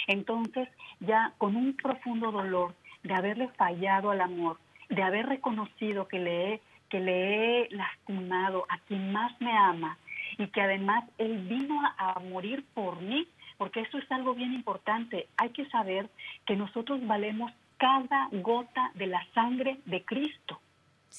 Entonces, 0.07 0.69
ya 0.99 1.33
con 1.37 1.55
un 1.55 1.75
profundo 1.75 2.31
dolor 2.31 2.73
de 3.03 3.13
haberle 3.13 3.47
fallado 3.49 4.11
al 4.11 4.21
amor, 4.21 4.57
de 4.89 5.03
haber 5.03 5.27
reconocido 5.27 6.07
que 6.07 6.19
le 6.19 6.53
he, 6.53 6.61
que 6.89 6.99
le 6.99 7.63
he 7.65 7.69
lastimado 7.71 8.65
a 8.69 8.77
quien 8.79 9.11
más 9.11 9.39
me 9.41 9.55
ama 9.55 9.97
y 10.37 10.47
que 10.47 10.61
además 10.61 11.03
Él 11.17 11.39
vino 11.47 11.79
a, 11.97 12.19
morir 12.19 12.65
por 12.73 13.01
mí, 13.01 13.27
porque 13.57 13.81
eso 13.81 13.97
es 13.97 14.11
algo 14.11 14.33
bien 14.33 14.53
importante. 14.53 15.27
Hay 15.37 15.49
que 15.49 15.69
saber 15.69 16.09
que 16.45 16.55
nosotros 16.55 17.05
valemos 17.05 17.51
cada 17.77 18.29
gota 18.31 18.91
de 18.95 19.07
la 19.07 19.25
sangre 19.33 19.79
de 19.85 20.03
Cristo. 20.03 20.59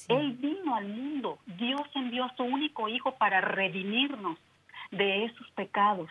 Él 0.09 0.33
vino 0.33 0.75
al 0.75 0.89
mundo, 0.89 1.39
Dios 1.47 1.83
envió 1.95 2.25
a 2.25 2.35
su 2.35 2.43
único 2.43 2.89
hijo 2.89 3.15
para 3.15 3.41
redimirnos 3.41 4.39
de 4.91 5.25
esos 5.25 5.49
pecados 5.53 6.11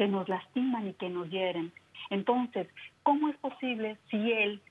que 0.00 0.08
nos 0.08 0.30
lastiman 0.30 0.88
y 0.88 0.94
que 0.94 1.10
nos 1.10 1.28
hieren. 1.28 1.72
Entonces, 2.08 2.66
¿cómo 3.02 3.28
es 3.28 3.36
posible 3.36 3.98
si 4.10 4.32
Él 4.32 4.62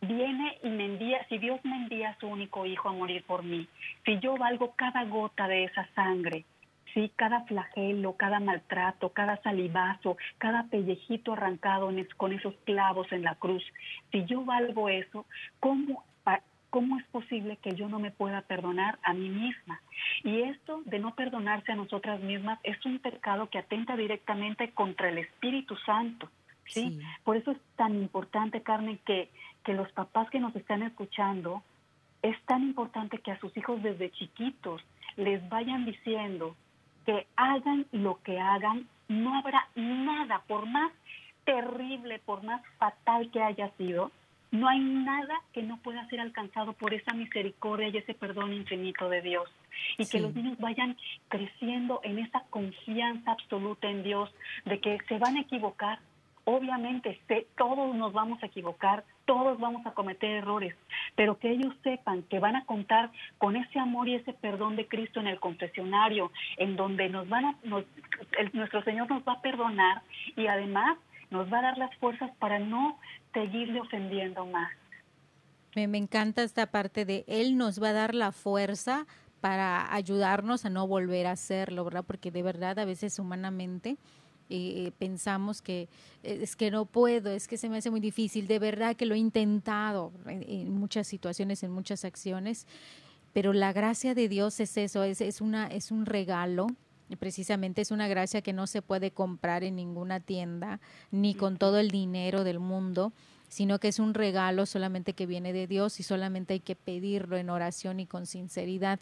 viene 0.00 0.56
y 0.62 0.70
me 0.70 0.86
envía, 0.86 1.22
si 1.28 1.36
Dios 1.36 1.60
me 1.64 1.76
envía 1.76 2.08
a 2.08 2.18
su 2.18 2.28
único 2.28 2.64
hijo 2.64 2.88
a 2.88 2.94
morir 2.94 3.22
por 3.24 3.42
mí, 3.42 3.68
si 4.06 4.18
yo 4.20 4.38
valgo 4.38 4.72
cada 4.74 5.04
gota 5.04 5.48
de 5.48 5.64
esa 5.64 5.86
sangre, 5.94 6.46
si 6.94 7.10
cada 7.10 7.42
flagelo, 7.42 8.14
cada 8.14 8.40
maltrato, 8.40 9.10
cada 9.10 9.36
salivazo, 9.42 10.16
cada 10.38 10.62
pellejito 10.70 11.34
arrancado 11.34 11.90
con 12.16 12.32
esos 12.32 12.54
clavos 12.64 13.12
en 13.12 13.22
la 13.22 13.34
cruz, 13.34 13.62
si 14.12 14.24
yo 14.24 14.46
valgo 14.46 14.88
eso, 14.88 15.26
¿cómo, 15.60 16.04
¿cómo 16.74 16.98
es 16.98 17.06
posible 17.06 17.56
que 17.58 17.76
yo 17.76 17.88
no 17.88 18.00
me 18.00 18.10
pueda 18.10 18.40
perdonar 18.40 18.98
a 19.04 19.14
mí 19.14 19.28
misma? 19.28 19.80
Y 20.24 20.40
esto 20.40 20.82
de 20.86 20.98
no 20.98 21.14
perdonarse 21.14 21.70
a 21.70 21.76
nosotras 21.76 22.20
mismas 22.20 22.58
es 22.64 22.84
un 22.84 22.98
pecado 22.98 23.48
que 23.48 23.58
atenta 23.58 23.96
directamente 23.96 24.72
contra 24.72 25.08
el 25.08 25.18
Espíritu 25.18 25.76
Santo. 25.86 26.28
¿sí? 26.66 26.98
Por 27.22 27.36
eso 27.36 27.52
es 27.52 27.58
tan 27.76 27.94
importante, 27.94 28.60
Carmen, 28.62 28.98
que, 29.06 29.30
que 29.62 29.72
los 29.72 29.88
papás 29.92 30.28
que 30.30 30.40
nos 30.40 30.56
están 30.56 30.82
escuchando, 30.82 31.62
es 32.22 32.36
tan 32.42 32.64
importante 32.64 33.18
que 33.18 33.30
a 33.30 33.38
sus 33.38 33.56
hijos 33.56 33.80
desde 33.80 34.10
chiquitos 34.10 34.82
les 35.16 35.48
vayan 35.48 35.84
diciendo 35.84 36.56
que 37.06 37.28
hagan 37.36 37.86
lo 37.92 38.20
que 38.24 38.40
hagan, 38.40 38.88
no 39.06 39.38
habrá 39.38 39.68
nada, 39.76 40.42
por 40.48 40.66
más 40.66 40.90
terrible, 41.44 42.18
por 42.18 42.42
más 42.42 42.62
fatal 42.78 43.30
que 43.30 43.40
haya 43.40 43.70
sido, 43.76 44.10
no 44.54 44.68
hay 44.68 44.78
nada 44.78 45.42
que 45.52 45.62
no 45.62 45.78
pueda 45.78 46.06
ser 46.08 46.20
alcanzado 46.20 46.74
por 46.74 46.94
esa 46.94 47.12
misericordia 47.12 47.88
y 47.88 47.96
ese 47.96 48.14
perdón 48.14 48.52
infinito 48.52 49.08
de 49.08 49.20
Dios. 49.20 49.50
Y 49.98 50.06
que 50.06 50.20
los 50.20 50.34
niños 50.34 50.56
vayan 50.58 50.96
creciendo 51.28 52.00
en 52.04 52.20
esa 52.20 52.44
confianza 52.50 53.32
absoluta 53.32 53.88
en 53.88 54.04
Dios 54.04 54.32
de 54.64 54.78
que 54.78 54.98
se 55.08 55.18
van 55.18 55.36
a 55.36 55.40
equivocar, 55.40 55.98
Obviamente, 56.46 57.18
todos 57.56 57.96
nos 57.96 58.12
vamos 58.12 58.42
a 58.42 58.46
equivocar, 58.46 59.02
todos 59.24 59.58
vamos 59.58 59.86
a 59.86 59.92
cometer 59.92 60.30
errores, 60.30 60.76
pero 61.16 61.38
que 61.38 61.50
ellos 61.50 61.74
sepan 61.82 62.22
que 62.24 62.38
van 62.38 62.54
a 62.54 62.66
contar 62.66 63.10
con 63.38 63.56
ese 63.56 63.78
amor 63.78 64.08
y 64.08 64.16
ese 64.16 64.34
perdón 64.34 64.76
de 64.76 64.86
Cristo 64.86 65.20
en 65.20 65.26
el 65.26 65.40
confesionario, 65.40 66.30
en 66.58 66.76
donde 66.76 67.08
nos 67.08 67.26
van 67.30 67.46
a, 67.46 67.56
nuestro 68.52 68.82
Señor 68.82 69.08
nos 69.08 69.22
va 69.22 69.32
a 69.32 69.40
perdonar 69.40 70.02
y 70.36 70.46
además 70.46 70.98
nos 71.34 71.52
va 71.52 71.58
a 71.58 71.62
dar 71.62 71.78
las 71.78 71.94
fuerzas 71.96 72.30
para 72.38 72.58
no 72.58 72.98
seguirle 73.34 73.80
ofendiendo 73.80 74.46
más. 74.46 74.72
Me, 75.74 75.88
me 75.88 75.98
encanta 75.98 76.42
esta 76.42 76.66
parte 76.66 77.04
de 77.04 77.24
Él 77.26 77.56
nos 77.56 77.82
va 77.82 77.88
a 77.88 77.92
dar 77.92 78.14
la 78.14 78.32
fuerza 78.32 79.06
para 79.40 79.92
ayudarnos 79.92 80.64
a 80.64 80.70
no 80.70 80.86
volver 80.86 81.26
a 81.26 81.32
hacerlo, 81.32 81.84
¿verdad? 81.84 82.04
Porque 82.06 82.30
de 82.30 82.42
verdad 82.42 82.78
a 82.78 82.84
veces 82.86 83.18
humanamente 83.18 83.98
eh, 84.48 84.92
pensamos 84.98 85.60
que 85.62 85.88
eh, 86.22 86.38
es 86.42 86.54
que 86.54 86.70
no 86.70 86.84
puedo, 86.84 87.30
es 87.30 87.48
que 87.48 87.56
se 87.56 87.68
me 87.68 87.78
hace 87.78 87.90
muy 87.90 88.00
difícil, 88.00 88.46
de 88.46 88.58
verdad 88.58 88.94
que 88.94 89.06
lo 89.06 89.14
he 89.14 89.18
intentado 89.18 90.12
en, 90.26 90.72
muchas 90.78 91.06
situaciones, 91.06 91.62
en 91.62 91.72
muchas 91.72 92.04
acciones, 92.04 92.66
pero 93.32 93.52
la 93.52 93.72
gracia 93.72 94.14
de 94.14 94.28
Dios 94.28 94.60
es 94.60 94.76
eso, 94.76 95.02
es, 95.02 95.20
es, 95.20 95.40
una, 95.40 95.66
es 95.66 95.90
un 95.90 96.06
regalo, 96.06 96.68
precisamente 97.18 97.82
es 97.82 97.90
una 97.90 98.08
gracia 98.08 98.42
que 98.42 98.52
no 98.52 98.66
se 98.66 98.82
puede 98.82 99.10
comprar 99.10 99.64
en 99.64 99.76
ninguna 99.76 100.20
tienda, 100.20 100.80
ni 101.10 101.34
con 101.34 101.56
todo 101.56 101.78
el 101.78 101.90
dinero 101.90 102.44
del 102.44 102.58
mundo 102.58 103.12
sino 103.54 103.78
que 103.78 103.86
es 103.86 104.00
un 104.00 104.14
regalo 104.14 104.66
solamente 104.66 105.12
que 105.12 105.26
viene 105.26 105.52
de 105.52 105.68
Dios 105.68 106.00
y 106.00 106.02
solamente 106.02 106.54
hay 106.54 106.60
que 106.60 106.74
pedirlo 106.74 107.36
en 107.36 107.50
oración 107.50 108.00
y 108.00 108.06
con 108.06 108.26
sinceridad. 108.26 108.98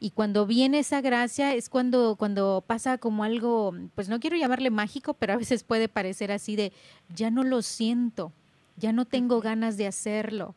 Y 0.00 0.10
cuando 0.10 0.44
viene 0.44 0.80
esa 0.80 1.00
gracia 1.00 1.54
es 1.54 1.68
cuando, 1.68 2.16
cuando 2.16 2.64
pasa 2.66 2.98
como 2.98 3.22
algo, 3.22 3.72
pues 3.94 4.08
no 4.08 4.18
quiero 4.18 4.36
llamarle 4.36 4.70
mágico, 4.70 5.14
pero 5.14 5.34
a 5.34 5.36
veces 5.36 5.62
puede 5.62 5.88
parecer 5.88 6.32
así 6.32 6.56
de, 6.56 6.72
ya 7.14 7.30
no 7.30 7.44
lo 7.44 7.62
siento, 7.62 8.32
ya 8.76 8.92
no 8.92 9.04
tengo 9.04 9.40
ganas 9.40 9.76
de 9.76 9.86
hacerlo, 9.86 10.56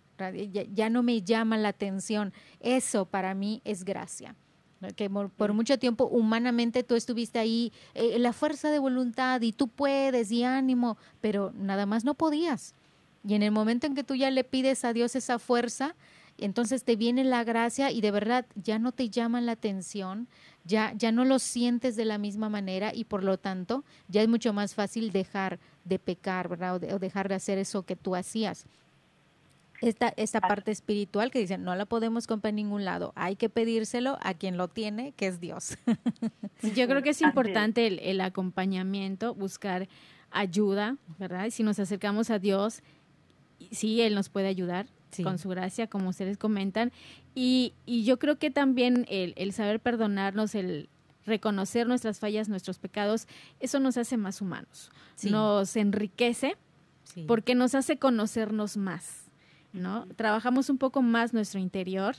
ya, 0.73 0.89
no 0.89 1.03
me 1.03 1.21
llama 1.21 1.55
la 1.57 1.69
atención. 1.69 2.33
Eso 2.61 3.05
para 3.05 3.35
mí 3.35 3.61
es 3.63 3.85
gracia 3.85 4.35
que 4.95 5.09
por 5.09 5.53
mucho 5.53 5.79
tiempo 5.79 6.05
humanamente 6.05 6.83
tú 6.83 6.95
estuviste 6.95 7.39
ahí, 7.39 7.71
eh, 7.93 8.19
la 8.19 8.33
fuerza 8.33 8.69
de 8.69 8.79
voluntad 8.79 9.41
y 9.41 9.51
tú 9.51 9.67
puedes 9.67 10.31
y 10.31 10.43
ánimo, 10.43 10.97
pero 11.21 11.51
nada 11.55 11.85
más 11.85 12.03
no 12.03 12.13
podías. 12.13 12.73
Y 13.27 13.33
en 13.33 13.43
el 13.43 13.51
momento 13.51 13.87
en 13.87 13.95
que 13.95 14.03
tú 14.03 14.15
ya 14.15 14.29
le 14.29 14.43
pides 14.43 14.85
a 14.85 14.93
Dios 14.93 15.15
esa 15.15 15.39
fuerza, 15.39 15.95
entonces 16.37 16.83
te 16.83 16.95
viene 16.95 17.23
la 17.23 17.43
gracia 17.43 17.91
y 17.91 18.01
de 18.01 18.11
verdad 18.11 18.45
ya 18.55 18.77
no 18.77 18.91
te 18.91 19.09
llaman 19.09 19.45
la 19.45 19.53
atención, 19.53 20.27
ya, 20.65 20.93
ya 20.95 21.11
no 21.11 21.23
lo 21.25 21.39
sientes 21.39 21.95
de 21.95 22.05
la 22.05 22.17
misma 22.17 22.49
manera 22.49 22.91
y 22.93 23.05
por 23.05 23.23
lo 23.23 23.37
tanto 23.37 23.83
ya 24.09 24.21
es 24.21 24.27
mucho 24.27 24.51
más 24.51 24.75
fácil 24.75 25.11
dejar 25.11 25.59
de 25.85 25.97
pecar, 25.97 26.49
¿verdad? 26.49 26.75
O, 26.75 26.99
dejar 26.99 27.29
de 27.29 27.35
hacer 27.35 27.57
eso 27.57 27.83
que 27.83 27.95
tú 27.95 28.15
hacías. 28.15 28.65
Esta, 29.87 30.13
esta 30.17 30.41
parte 30.41 30.71
espiritual 30.71 31.29
que 31.31 31.39
dicen, 31.39 31.63
no 31.63 31.75
la 31.75 31.85
podemos 31.85 32.27
comprar 32.27 32.49
en 32.49 32.55
ningún 32.55 32.85
lado, 32.85 33.13
hay 33.15 33.35
que 33.35 33.49
pedírselo 33.49 34.17
a 34.21 34.33
quien 34.33 34.57
lo 34.57 34.67
tiene, 34.67 35.11
que 35.11 35.27
es 35.27 35.39
Dios. 35.39 35.77
yo 36.75 36.87
creo 36.87 37.03
que 37.03 37.11
es 37.11 37.21
importante 37.21 37.85
el, 37.85 37.99
el 37.99 38.21
acompañamiento, 38.21 39.35
buscar 39.35 39.87
ayuda, 40.31 40.97
¿verdad? 41.19 41.45
Y 41.45 41.51
si 41.51 41.63
nos 41.63 41.79
acercamos 41.79 42.29
a 42.29 42.39
Dios, 42.39 42.81
sí, 43.71 44.01
Él 44.01 44.15
nos 44.15 44.29
puede 44.29 44.47
ayudar 44.47 44.87
con 45.23 45.39
su 45.39 45.49
gracia, 45.49 45.87
como 45.87 46.09
ustedes 46.09 46.37
comentan. 46.37 46.91
Y, 47.33 47.73
y 47.85 48.03
yo 48.03 48.19
creo 48.19 48.37
que 48.37 48.51
también 48.51 49.05
el, 49.09 49.33
el, 49.37 49.53
saber 49.53 49.79
perdonarnos, 49.79 50.55
el 50.55 50.89
reconocer 51.25 51.87
nuestras 51.87 52.19
fallas, 52.19 52.49
nuestros 52.49 52.79
pecados, 52.79 53.27
eso 53.59 53.79
nos 53.79 53.97
hace 53.97 54.17
más 54.17 54.41
humanos. 54.41 54.91
Nos 55.23 55.75
enriquece 55.75 56.57
porque 57.27 57.55
nos 57.55 57.75
hace 57.75 57.97
conocernos 57.97 58.77
más, 58.77 59.24
¿no? 59.75 60.07
Trabajamos 60.15 60.69
un 60.69 60.77
poco 60.77 61.01
más 61.01 61.33
nuestro 61.33 61.59
interior 61.59 62.15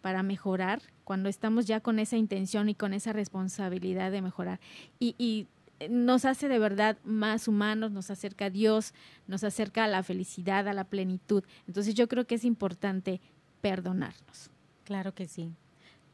para 0.00 0.22
mejorar 0.22 0.82
cuando 1.04 1.28
estamos 1.28 1.66
ya 1.66 1.80
con 1.80 1.98
esa 1.98 2.16
intención 2.16 2.68
y 2.68 2.74
con 2.74 2.94
esa 2.94 3.12
responsabilidad 3.12 4.10
de 4.10 4.22
mejorar. 4.22 4.60
Y, 4.98 5.14
y 5.18 5.46
nos 5.88 6.24
hace 6.24 6.48
de 6.48 6.58
verdad 6.58 6.98
más 7.04 7.48
humanos, 7.48 7.90
nos 7.90 8.10
acerca 8.10 8.46
a 8.46 8.50
Dios, 8.50 8.94
nos 9.26 9.44
acerca 9.44 9.84
a 9.84 9.88
la 9.88 10.02
felicidad, 10.02 10.68
a 10.68 10.72
la 10.72 10.84
plenitud. 10.84 11.44
Entonces 11.66 11.94
yo 11.94 12.08
creo 12.08 12.26
que 12.26 12.34
es 12.34 12.44
importante 12.44 13.20
perdonarnos. 13.60 14.50
Claro 14.84 15.14
que 15.14 15.26
sí. 15.26 15.52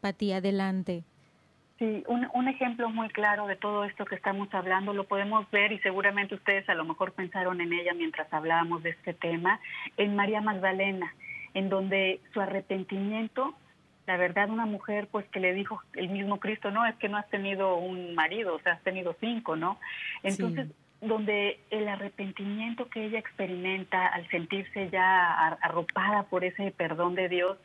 Pati, 0.01 0.33
adelante. 0.33 1.05
Sí, 1.79 2.05
un, 2.07 2.27
un, 2.33 2.49
ejemplo 2.49 2.89
muy 2.89 3.09
claro 3.11 3.47
de 3.47 3.57
todo 3.57 3.85
esto 3.85 4.07
que 4.07 4.15
estamos 4.15 4.49
hablando 4.55 4.95
lo 4.95 5.05
podemos 5.05 5.51
ver 5.51 5.73
y 5.73 5.79
seguramente 5.81 6.35
ustedes 6.35 6.67
a 6.71 6.75
lo 6.75 6.87
mejor 6.87 7.13
pensaron 7.13 7.61
en 7.61 7.73
ella 7.73 7.93
mientras 7.93 8.33
hablábamos 8.33 8.83
de 8.83 8.91
este 8.91 9.13
tema, 9.13 9.61
en 9.99 10.17
María 10.17 10.41
Magdalena, 10.41 11.15
en 11.53 11.69
donde 11.69 12.21
su 12.33 12.41
arrepentimiento 12.41 13.55
la 14.07 14.17
verdad 14.17 14.51
una 14.51 14.67
mujer 14.67 15.09
pues 15.11 15.27
que 15.29 15.41
le 15.41 15.53
dijo 15.53 15.83
el 15.95 16.09
mismo 16.09 16.39
Cristo, 16.39 16.71
no, 16.71 16.87
es 16.87 16.95
que 16.97 17.09
no 17.09 17.17
has 17.17 17.29
tenido 17.29 17.77
un 17.77 18.15
marido, 18.15 18.55
o 18.55 18.61
sea, 18.61 18.75
has 18.75 18.83
tenido 18.83 19.17
cinco, 19.21 19.57
¿no? 19.57 19.79
Entonces, 20.23 20.69
donde 21.01 21.61
el 21.71 21.89
arrepentimiento 21.89 22.89
que 22.89 23.05
ella 23.05 23.19
experimenta 23.19 24.07
al 24.07 24.27
sentirse 24.29 24.89
ya 24.91 25.33
arropada 25.61 26.25
por 26.25 26.45
ese 26.45 26.71
perdón 26.71 27.15
de 27.15 27.29
Dios, 27.29 27.59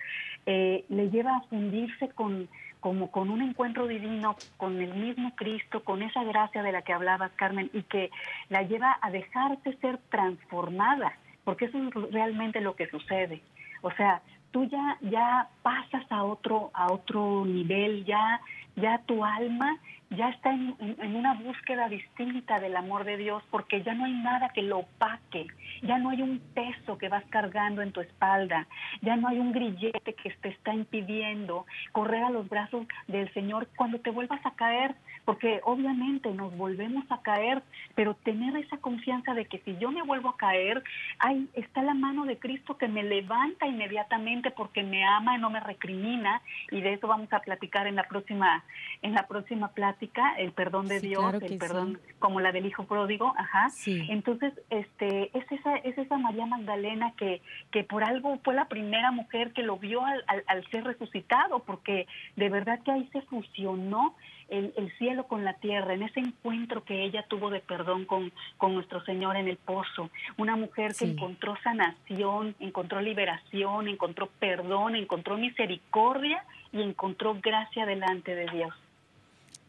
eh, 0.45 0.83
le 0.89 1.09
lleva 1.09 1.37
a 1.37 1.41
fundirse 1.41 2.09
con 2.09 2.49
como 2.81 3.11
con 3.11 3.29
un 3.29 3.41
encuentro 3.41 3.87
divino 3.87 4.35
con 4.57 4.81
el 4.81 4.93
mismo 4.95 5.33
Cristo, 5.35 5.83
con 5.83 6.01
esa 6.01 6.23
gracia 6.25 6.63
de 6.63 6.73
la 6.73 6.81
que 6.81 6.91
hablabas, 6.91 7.31
Carmen, 7.37 7.69
y 7.73 7.83
que 7.83 8.09
la 8.49 8.63
lleva 8.63 8.97
a 9.01 9.09
dejarse 9.11 9.77
ser 9.77 9.99
transformada, 10.09 11.13
porque 11.45 11.65
eso 11.65 11.77
es 11.77 12.11
realmente 12.11 12.59
lo 12.59 12.75
que 12.75 12.89
sucede. 12.89 13.41
O 13.81 13.91
sea, 13.91 14.21
tú 14.51 14.65
ya, 14.65 14.97
ya 15.01 15.47
pasas 15.61 16.05
a 16.09 16.23
otro, 16.23 16.71
a 16.73 16.91
otro 16.91 17.45
nivel, 17.45 18.03
ya, 18.03 18.41
ya 18.75 18.97
tu 19.05 19.23
alma 19.23 19.77
ya 20.11 20.29
está 20.29 20.51
en, 20.51 20.75
una 21.15 21.33
búsqueda 21.35 21.87
distinta 21.87 22.59
del 22.59 22.75
amor 22.75 23.05
de 23.05 23.17
Dios 23.17 23.43
porque 23.49 23.81
ya 23.81 23.93
no 23.93 24.05
hay 24.05 24.13
nada 24.13 24.49
que 24.49 24.61
lo 24.61 24.79
opaque, 24.79 25.47
ya 25.81 25.97
no 25.97 26.09
hay 26.09 26.21
un 26.21 26.39
peso 26.53 26.97
que 26.97 27.09
vas 27.09 27.23
cargando 27.29 27.81
en 27.81 27.91
tu 27.91 28.01
espalda, 28.01 28.67
ya 29.01 29.15
no 29.15 29.29
hay 29.29 29.39
un 29.39 29.53
grillete 29.53 30.13
que 30.13 30.29
te 30.41 30.49
está 30.49 30.73
impidiendo 30.73 31.65
correr 31.93 32.23
a 32.23 32.29
los 32.29 32.47
brazos 32.49 32.85
del 33.07 33.31
Señor 33.33 33.67
cuando 33.75 33.99
te 33.99 34.09
vuelvas 34.09 34.45
a 34.45 34.51
caer, 34.51 34.95
porque 35.23 35.61
obviamente 35.63 36.29
nos 36.33 36.55
volvemos 36.57 37.05
a 37.09 37.21
caer, 37.21 37.63
pero 37.95 38.15
tener 38.15 38.55
esa 38.57 38.77
confianza 38.77 39.33
de 39.33 39.45
que 39.45 39.59
si 39.59 39.77
yo 39.77 39.91
me 39.91 40.01
vuelvo 40.01 40.29
a 40.29 40.37
caer, 40.37 40.83
ahí 41.19 41.47
está 41.53 41.83
la 41.83 41.93
mano 41.93 42.25
de 42.25 42.37
Cristo 42.37 42.77
que 42.77 42.87
me 42.87 43.03
levanta 43.03 43.65
inmediatamente 43.65 44.51
porque 44.51 44.83
me 44.83 45.05
ama 45.05 45.37
y 45.37 45.41
no 45.41 45.49
me 45.49 45.61
recrimina, 45.61 46.41
y 46.69 46.81
de 46.81 46.93
eso 46.93 47.07
vamos 47.07 47.31
a 47.31 47.39
platicar 47.39 47.87
en 47.87 47.95
la 47.95 48.03
próxima 48.03 48.63
en 49.01 49.13
la 49.13 49.27
próxima 49.27 49.69
plática, 49.69 50.00
el 50.37 50.51
perdón 50.51 50.87
de 50.87 50.99
Dios, 50.99 51.33
el 51.41 51.57
perdón 51.57 51.99
como 52.19 52.39
la 52.39 52.51
del 52.51 52.65
hijo 52.65 52.85
pródigo, 52.85 53.33
ajá. 53.37 53.69
Entonces, 53.85 54.53
este, 54.69 55.29
es 55.37 55.51
esa, 55.51 55.75
es 55.77 55.97
esa 55.97 56.17
María 56.17 56.45
Magdalena 56.45 57.13
que, 57.17 57.41
que 57.71 57.83
por 57.83 58.03
algo 58.03 58.39
fue 58.43 58.53
la 58.53 58.65
primera 58.65 59.11
mujer 59.11 59.51
que 59.53 59.63
lo 59.63 59.77
vio 59.77 60.05
al, 60.05 60.23
al 60.47 60.67
ser 60.69 60.83
resucitado, 60.83 61.59
porque 61.59 62.07
de 62.35 62.49
verdad 62.49 62.79
que 62.83 62.91
ahí 62.91 63.09
se 63.11 63.21
fusionó 63.23 64.15
el, 64.51 64.91
cielo 64.97 65.27
con 65.27 65.45
la 65.45 65.53
tierra, 65.53 65.93
en 65.93 66.03
ese 66.03 66.19
encuentro 66.19 66.83
que 66.83 67.05
ella 67.05 67.25
tuvo 67.27 67.49
de 67.49 67.61
perdón 67.61 68.05
con, 68.05 68.31
con 68.57 68.73
nuestro 68.73 69.03
Señor 69.05 69.37
en 69.37 69.47
el 69.47 69.57
pozo. 69.57 70.09
Una 70.37 70.55
mujer 70.57 70.93
que 70.93 71.05
encontró 71.05 71.55
sanación, 71.63 72.55
encontró 72.59 73.01
liberación, 73.01 73.87
encontró 73.87 74.27
perdón, 74.39 74.95
encontró 74.95 75.37
misericordia 75.37 76.43
y 76.73 76.81
encontró 76.81 77.37
gracia 77.41 77.85
delante 77.85 78.35
de 78.35 78.45
Dios. 78.47 78.73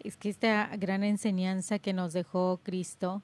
Es 0.04 0.16
que 0.16 0.28
esta 0.28 0.70
gran 0.76 1.04
enseñanza 1.04 1.78
que 1.78 1.92
nos 1.92 2.12
dejó 2.12 2.60
Cristo, 2.62 3.22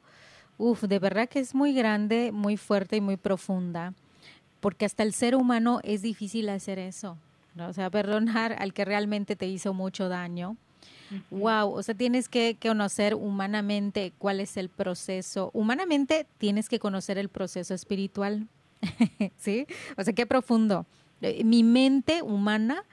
uff, 0.57 0.83
de 0.85 0.99
verdad 0.99 1.29
que 1.29 1.41
es 1.41 1.55
muy 1.55 1.73
grande, 1.75 2.33
muy 2.33 2.57
fuerte 2.57 2.97
y 2.97 3.01
muy 3.01 3.17
profunda, 3.17 3.95
porque 4.61 4.85
hasta 4.85 5.03
el 5.03 5.13
ser 5.13 5.37
humano 5.37 5.81
es 5.85 6.03
difícil 6.03 6.49
hacer 6.49 6.79
eso. 6.79 7.17
O 7.59 7.73
sea, 7.73 7.91
perdonar 7.91 8.55
al 8.61 8.73
que 8.73 8.85
realmente 8.85 9.35
te 9.35 9.47
hizo 9.47 9.75
mucho 9.75 10.09
daño, 10.09 10.57
Wow, 11.31 11.73
o 11.73 11.83
sea, 11.83 11.95
tienes 11.95 12.29
que 12.29 12.57
conocer 12.61 13.15
humanamente 13.15 14.13
cuál 14.19 14.41
es 14.41 14.57
el 14.57 14.69
proceso. 14.69 15.51
Humanamente 15.55 16.27
tienes 16.39 16.69
que 16.69 16.79
conocer 16.79 17.19
el 17.19 17.29
proceso 17.29 17.75
espiritual. 17.75 18.47
¿Sí? 19.39 19.67
O 19.97 20.05
sea, 20.05 20.13
qué 20.13 20.27
profundo. 20.27 20.87
Eh, 21.21 21.45
mi 21.45 21.65
mente 21.65 22.23
humana 22.23 22.85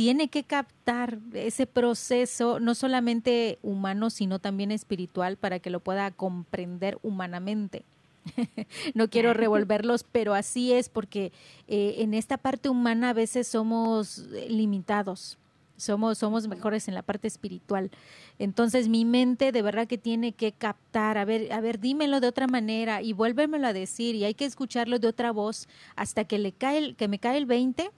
tiene 0.00 0.28
que 0.28 0.44
captar 0.44 1.18
ese 1.34 1.66
proceso, 1.66 2.58
no 2.58 2.74
solamente 2.74 3.58
humano, 3.60 4.08
sino 4.08 4.38
también 4.38 4.70
espiritual, 4.70 5.36
para 5.36 5.58
que 5.58 5.68
lo 5.68 5.80
pueda 5.80 6.10
comprender 6.10 6.98
humanamente. 7.02 7.84
no 8.94 9.10
quiero 9.10 9.34
revolverlos, 9.34 10.06
pero 10.10 10.32
así 10.32 10.72
es 10.72 10.88
porque 10.88 11.32
eh, 11.68 11.96
en 11.98 12.14
esta 12.14 12.38
parte 12.38 12.70
humana 12.70 13.10
a 13.10 13.12
veces 13.12 13.46
somos 13.46 14.24
limitados 14.48 15.36
somos, 15.76 16.18
somos 16.18 16.48
mejores 16.48 16.88
en 16.88 16.94
la 16.94 17.02
parte 17.02 17.26
espiritual. 17.28 17.90
Entonces 18.38 18.88
mi 18.88 19.04
mente 19.04 19.52
de 19.52 19.62
verdad 19.62 19.86
que 19.86 19.98
tiene 19.98 20.32
que 20.32 20.52
captar, 20.52 21.18
a 21.18 21.26
ver, 21.26 21.52
a 21.52 21.60
ver, 21.60 21.78
dímelo 21.78 22.20
de 22.20 22.28
otra 22.28 22.46
manera 22.46 23.02
y 23.02 23.12
vuélvemelo 23.12 23.66
a 23.66 23.72
decir 23.74 24.14
y 24.14 24.24
hay 24.24 24.34
que 24.34 24.44
escucharlo 24.46 24.98
de 24.98 25.08
otra 25.08 25.30
voz 25.30 25.68
hasta 25.96 26.24
que 26.24 26.38
le 26.38 26.52
cae 26.52 26.78
el, 26.78 26.96
que 26.96 27.08
me 27.08 27.18
cae 27.18 27.36
el 27.36 27.46
20 27.46 27.90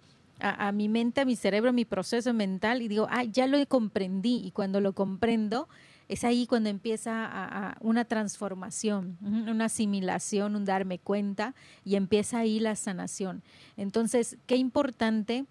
a, 0.42 0.72
mi 0.72 0.88
mente, 0.88 1.20
a 1.20 1.24
mi 1.24 1.36
cerebro, 1.36 1.70
a 1.70 1.72
mi 1.72 1.84
proceso 1.84 2.34
mental 2.34 2.82
y 2.82 2.88
digo, 2.88 3.06
ah, 3.10 3.22
ya 3.24 3.46
lo 3.46 3.64
comprendí 3.66 4.42
y 4.44 4.50
cuando 4.50 4.80
lo 4.80 4.92
comprendo 4.92 5.68
es 6.08 6.24
ahí 6.24 6.46
cuando 6.46 6.68
empieza 6.68 7.76
una 7.80 8.04
transformación, 8.04 9.16
una 9.22 9.66
asimilación, 9.66 10.56
un 10.56 10.64
darme 10.64 10.98
cuenta 10.98 11.54
y 11.84 11.94
empieza 11.94 12.40
ahí 12.40 12.60
la 12.60 12.76
sanación. 12.76 13.42
Entonces, 13.76 14.36
qué 14.46 14.56
importante 14.56 15.46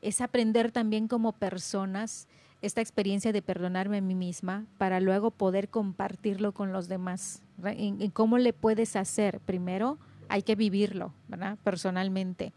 es 0.00 0.20
aprender 0.20 0.72
también 0.72 1.06
como 1.06 1.32
personas 1.32 2.26
esta 2.62 2.80
experiencia 2.80 3.32
de 3.32 3.42
perdonarme 3.42 3.98
a 3.98 4.02
mí 4.02 4.14
misma 4.14 4.66
para 4.78 5.00
luego 5.00 5.30
poder 5.30 5.68
compartirlo 5.68 6.52
con 6.52 6.72
los 6.72 6.88
demás. 6.88 7.42
En, 7.64 8.10
cómo 8.10 8.38
le 8.38 8.52
puedes 8.52 8.96
hacer. 8.96 9.38
Primero 9.40 9.98
hay 10.28 10.42
que 10.42 10.56
vivirlo, 10.56 11.12
¿verdad? 11.28 11.56
Personalmente. 11.62 12.52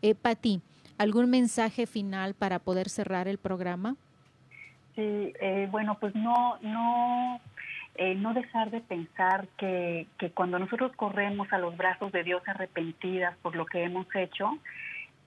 Eh, 0.00 0.14
Pati, 0.14 0.62
¿algún 0.98 1.30
mensaje 1.30 1.86
final 1.86 2.34
para 2.34 2.58
poder 2.58 2.88
cerrar 2.88 3.28
el 3.28 3.38
programa? 3.38 3.96
Sí, 4.94 5.32
eh, 5.40 5.68
bueno, 5.70 5.98
pues 5.98 6.14
no, 6.14 6.58
no, 6.62 7.40
eh, 7.96 8.14
no 8.14 8.32
dejar 8.32 8.70
de 8.70 8.80
pensar 8.80 9.48
que, 9.58 10.06
que 10.18 10.30
cuando 10.30 10.58
nosotros 10.58 10.92
corremos 10.94 11.52
a 11.52 11.58
los 11.58 11.76
brazos 11.76 12.12
de 12.12 12.22
Dios 12.22 12.42
arrepentidas 12.46 13.36
por 13.42 13.56
lo 13.56 13.66
que 13.66 13.82
hemos 13.82 14.06
hecho, 14.14 14.50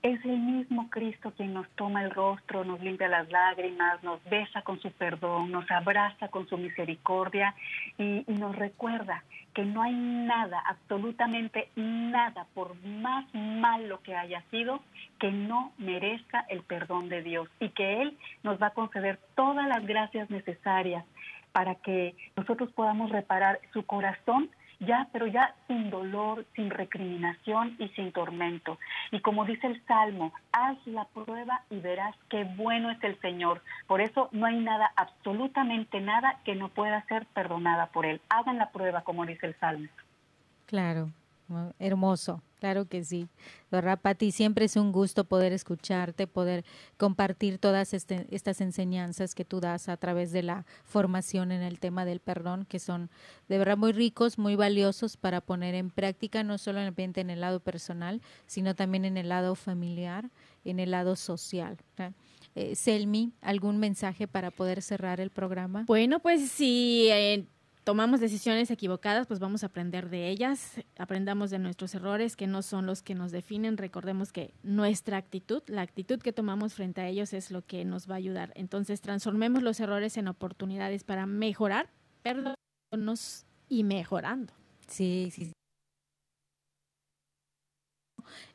es 0.08 0.24
el 0.24 0.40
mismo 0.40 0.90
Cristo 0.90 1.34
quien 1.36 1.54
nos 1.54 1.70
toma 1.72 2.04
el 2.04 2.12
rostro, 2.12 2.64
nos 2.64 2.80
limpia 2.80 3.10
las 3.10 3.30
lágrimas, 3.30 4.02
nos 4.04 4.24
besa 4.30 4.62
con 4.62 4.80
su 4.80 4.90
perdón, 4.92 5.52
nos 5.52 5.70
abraza 5.70 6.30
con 6.30 6.48
su 6.48 6.58
misericordia 6.58 7.54
y, 7.98 8.24
nos 8.28 8.56
recuerda 8.56 9.24
que 9.54 9.66
no 9.66 9.82
hay 9.82 9.94
nada, 9.94 10.62
absolutamente 10.66 11.70
nada, 11.76 12.46
por 12.54 12.76
más 12.86 13.26
malo 13.34 14.02
que 14.04 14.16
haya 14.16 14.44
sido, 14.52 14.82
que 15.20 15.32
no 15.32 15.74
merezca 15.78 16.46
el 16.48 16.62
perdón 16.62 17.10
de 17.10 17.24
Dios 17.24 17.50
y 17.60 17.70
que 17.70 18.02
Él 18.02 18.18
nos 18.44 18.62
va 18.62 18.68
a 18.68 18.74
conceder 18.74 19.20
todas 19.36 19.68
las 19.68 19.86
gracias 19.86 20.30
necesarias 20.30 21.04
para 21.52 21.76
que 21.76 22.16
nosotros 22.36 22.72
podamos 22.74 23.10
reparar 23.10 23.60
su 23.74 23.84
corazón 23.86 24.50
ya, 24.80 25.08
pero 25.12 25.28
ya 25.28 25.56
sin 25.68 25.90
dolor, 25.90 26.46
sin 26.56 26.70
recriminación 26.70 27.76
y 27.80 27.90
sin 27.90 28.12
tormento. 28.12 28.78
Y 29.12 29.22
como 29.22 29.46
dice 29.46 29.68
el 29.68 29.84
Salmo, 29.86 30.34
haz 30.52 30.78
la 30.86 31.06
prueba 31.06 31.62
y 31.70 31.80
verás 31.80 32.16
qué 32.30 32.44
bueno 32.44 32.92
es 32.92 33.04
el 33.04 33.20
Señor. 33.22 33.62
Por 33.88 34.02
eso 34.02 34.30
no 34.32 34.46
hay 34.46 34.60
nada, 34.60 34.92
absolutamente 34.96 36.00
nada 36.02 36.40
que 36.46 36.56
no 36.56 36.70
pueda 36.70 37.06
ser 37.06 37.26
perdonada 37.28 37.88
por 37.88 38.06
Él. 38.06 38.22
Hagan 38.30 38.58
la 38.58 38.70
prueba, 38.70 39.02
como 39.02 39.26
dice 39.26 39.48
el 39.48 39.56
Salmo. 39.60 39.88
Claro, 40.68 41.10
hermoso. 41.80 42.42
Claro 42.60 42.88
que 42.88 43.04
sí. 43.04 43.28
¿Verdad, 43.70 44.00
Pati? 44.02 44.32
Siempre 44.32 44.66
es 44.66 44.76
un 44.78 44.92
gusto 44.92 45.26
poder 45.26 45.54
escucharte, 45.54 46.26
poder 46.26 46.66
compartir 46.98 47.60
todas 47.60 47.94
este, 47.94 48.26
estas 48.32 48.62
enseñanzas 48.62 49.36
que 49.36 49.46
tú 49.46 49.60
das 49.60 49.90
a 49.90 49.98
través 49.98 50.32
de 50.32 50.42
la 50.42 50.66
formación 50.84 51.52
en 51.52 51.62
el 51.62 51.80
tema 51.80 52.04
del 52.04 52.20
perdón, 52.20 52.66
que 52.66 52.80
son 52.80 53.12
de 53.48 53.60
verdad 53.60 53.78
muy 53.78 53.92
ricos, 53.92 54.40
muy 54.40 54.56
valiosos 54.56 55.18
para 55.18 55.40
poner 55.40 55.76
en 55.76 55.92
práctica, 55.92 56.44
no 56.44 56.58
solo 56.58 56.80
en 56.82 57.30
el 57.30 57.42
lado 57.42 57.60
personal, 57.60 58.22
sino 58.48 58.74
también 58.74 59.06
en 59.06 59.18
el 59.18 59.30
lado 59.30 59.54
familiar, 59.54 60.32
en 60.66 60.80
el 60.80 60.92
lado 60.92 61.16
social. 61.16 61.78
Eh, 62.56 62.76
Selmi, 62.76 63.34
¿algún 63.42 63.78
mensaje 63.78 64.28
para 64.28 64.50
poder 64.50 64.82
cerrar 64.82 65.20
el 65.20 65.30
programa? 65.30 65.84
Bueno, 65.86 66.20
pues 66.20 66.50
sí. 66.50 67.08
Eh, 67.12 67.46
tomamos 67.88 68.20
decisiones 68.20 68.70
equivocadas, 68.70 69.28
pues 69.28 69.40
vamos 69.40 69.64
a 69.64 69.68
aprender 69.68 70.10
de 70.10 70.28
ellas, 70.28 70.74
aprendamos 70.98 71.52
de 71.52 71.58
nuestros 71.58 71.96
errores 71.96 72.36
que 72.36 72.46
no 72.46 72.62
son 72.62 72.86
los 72.86 73.02
que 73.02 73.16
nos 73.16 73.32
definen, 73.32 73.78
recordemos 73.78 74.34
que 74.34 74.54
nuestra 74.62 75.16
actitud, 75.16 75.64
la 75.68 75.84
actitud 75.84 76.20
que 76.20 76.34
tomamos 76.34 76.74
frente 76.74 77.00
a 77.00 77.08
ellos 77.08 77.32
es 77.32 77.50
lo 77.50 77.66
que 77.66 77.86
nos 77.86 78.10
va 78.10 78.16
a 78.16 78.18
ayudar. 78.18 78.52
Entonces, 78.56 79.00
transformemos 79.00 79.64
los 79.64 79.80
errores 79.80 80.18
en 80.18 80.28
oportunidades 80.28 81.06
para 81.06 81.26
mejorar, 81.26 81.90
perdonarnos 82.24 83.46
y 83.70 83.86
mejorando. 83.86 84.52
Sí, 84.90 85.30
sí, 85.32 85.54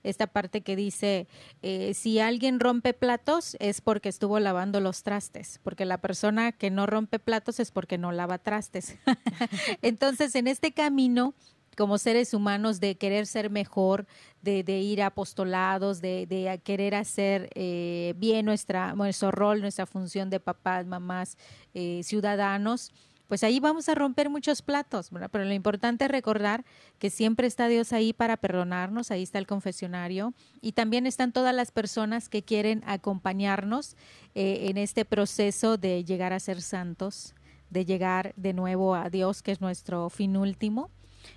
esta 0.03 0.27
parte 0.27 0.63
que 0.63 0.77
dice, 0.77 1.27
eh, 1.63 1.95
si 1.95 2.19
alguien 2.19 2.61
rompe 2.61 2.95
platos 2.95 3.57
es 3.61 3.81
porque 3.81 4.09
estuvo 4.09 4.39
lavando 4.39 4.81
los 4.81 5.03
trastes, 5.03 5.61
porque 5.63 5.85
la 5.85 5.99
persona 5.99 6.53
que 6.53 6.71
no 6.71 6.87
rompe 6.87 7.19
platos 7.19 7.61
es 7.61 7.71
porque 7.71 7.99
no 7.99 8.13
lava 8.13 8.39
trastes. 8.39 8.97
Entonces, 9.83 10.35
en 10.35 10.49
este 10.49 10.73
camino 10.73 11.35
como 11.77 11.99
seres 11.99 12.35
humanos 12.35 12.81
de 12.81 12.97
querer 12.97 13.27
ser 13.27 13.51
mejor, 13.51 14.07
de, 14.43 14.63
ir 14.81 15.03
a 15.03 15.07
apostolados, 15.07 16.01
de, 16.01 16.61
querer 16.65 16.95
hacer 16.95 17.49
eh, 17.55 18.15
bien 18.17 18.45
nuestra, 18.45 18.95
nuestro 18.95 19.31
rol, 19.31 19.61
nuestra 19.61 19.87
función 19.87 20.31
de 20.31 20.41
papás, 20.41 20.87
mamás, 20.87 21.39
eh, 21.75 22.01
ciudadanos, 22.05 22.93
pues 23.33 23.45
ahí 23.45 23.61
vamos 23.61 23.89
a 23.89 23.95
romper 23.95 24.29
muchos 24.29 24.61
platos, 24.61 25.09
pero 25.31 25.47
lo 25.47 25.55
importante 25.55 26.05
es 26.05 26.11
recordar 26.11 26.67
que 26.99 27.09
siempre 27.09 27.47
está 27.47 27.67
Dios 27.67 27.95
ahí 27.95 28.13
para 28.13 28.37
perdonarnos, 28.37 29.11
ahí 29.11 29.23
está 29.23 29.39
el 29.39 29.47
confesionario 29.47 30.35
y 30.61 30.73
también 30.73 31.07
están 31.07 31.33
todas 31.33 31.55
las 31.55 31.71
personas 31.71 32.29
que 32.29 32.43
quieren 32.43 32.83
acompañarnos 32.85 33.97
eh, 34.35 34.67
en 34.69 34.77
este 34.77 35.07
proceso 35.07 35.79
de 35.79 36.05
llegar 36.05 36.35
a 36.35 36.41
ser 36.41 36.61
santos, 36.61 37.35
de 37.71 37.87
llegar 37.87 38.35
de 38.37 38.53
nuevo 38.53 38.95
a 38.95 39.09
Dios, 39.09 39.41
que 39.41 39.53
es 39.53 39.63
nuestro 39.63 40.11
fin 40.11 40.37
último. 40.37 40.91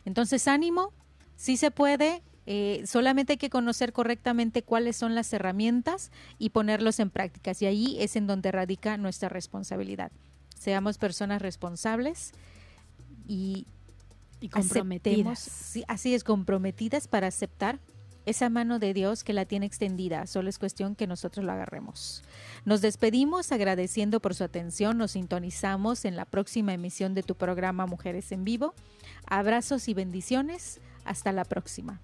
Entonces, 0.04 0.50
ánimo, 0.50 0.92
sí 1.38 1.56
se 1.56 1.72
puede, 1.72 2.24
eh, 2.46 2.84
solamente 2.86 3.32
hay 3.32 3.38
que 3.38 3.50
conocer 3.50 3.94
correctamente 3.94 4.64
cuáles 4.64 4.98
son 4.98 5.16
las 5.16 5.32
herramientas 5.32 6.12
y 6.40 6.50
ponerlos 6.50 7.00
en 7.00 7.10
práctica. 7.10 7.54
Y 7.58 7.66
ahí 7.68 7.98
es 8.02 8.18
en 8.18 8.28
donde 8.28 8.52
radica 8.52 8.98
nuestra 8.98 9.30
responsabilidad 9.30 10.12
seamos 10.56 10.98
personas 10.98 11.42
responsables 11.42 12.34
y, 13.28 13.68
comprometidas. 14.52 15.78
así 15.88 16.16
es, 16.16 16.24
comprometidas 16.24 17.08
para 17.08 17.28
aceptar 17.28 17.80
esa 18.26 18.50
mano 18.50 18.80
de 18.80 18.94
Dios 18.94 19.24
que 19.24 19.34
la 19.34 19.46
tiene 19.46 19.66
extendida. 19.66 20.26
Solo 20.26 20.50
es 20.50 20.58
cuestión 20.58 20.96
que 20.96 21.08
nosotros 21.08 21.46
lo 21.46 21.52
agarremos. 21.52 22.24
Nos 22.66 22.82
despedimos 22.82 23.52
agradeciendo 23.52 24.20
por 24.20 24.34
su 24.34 24.44
atención. 24.44 24.98
Nos 24.98 25.12
sintonizamos 25.12 26.06
en 26.06 26.16
la 26.16 26.26
próxima 26.26 26.74
emisión 26.74 27.14
de 27.14 27.24
tu 27.24 27.36
programa 27.36 27.86
Mujeres 27.86 28.32
en 28.32 28.44
Vivo. 28.44 28.74
Abrazos 29.28 29.88
y 29.88 29.94
bendiciones. 29.94 30.80
Hasta 31.06 31.32
la 31.32 31.46
próxima. 31.46 32.02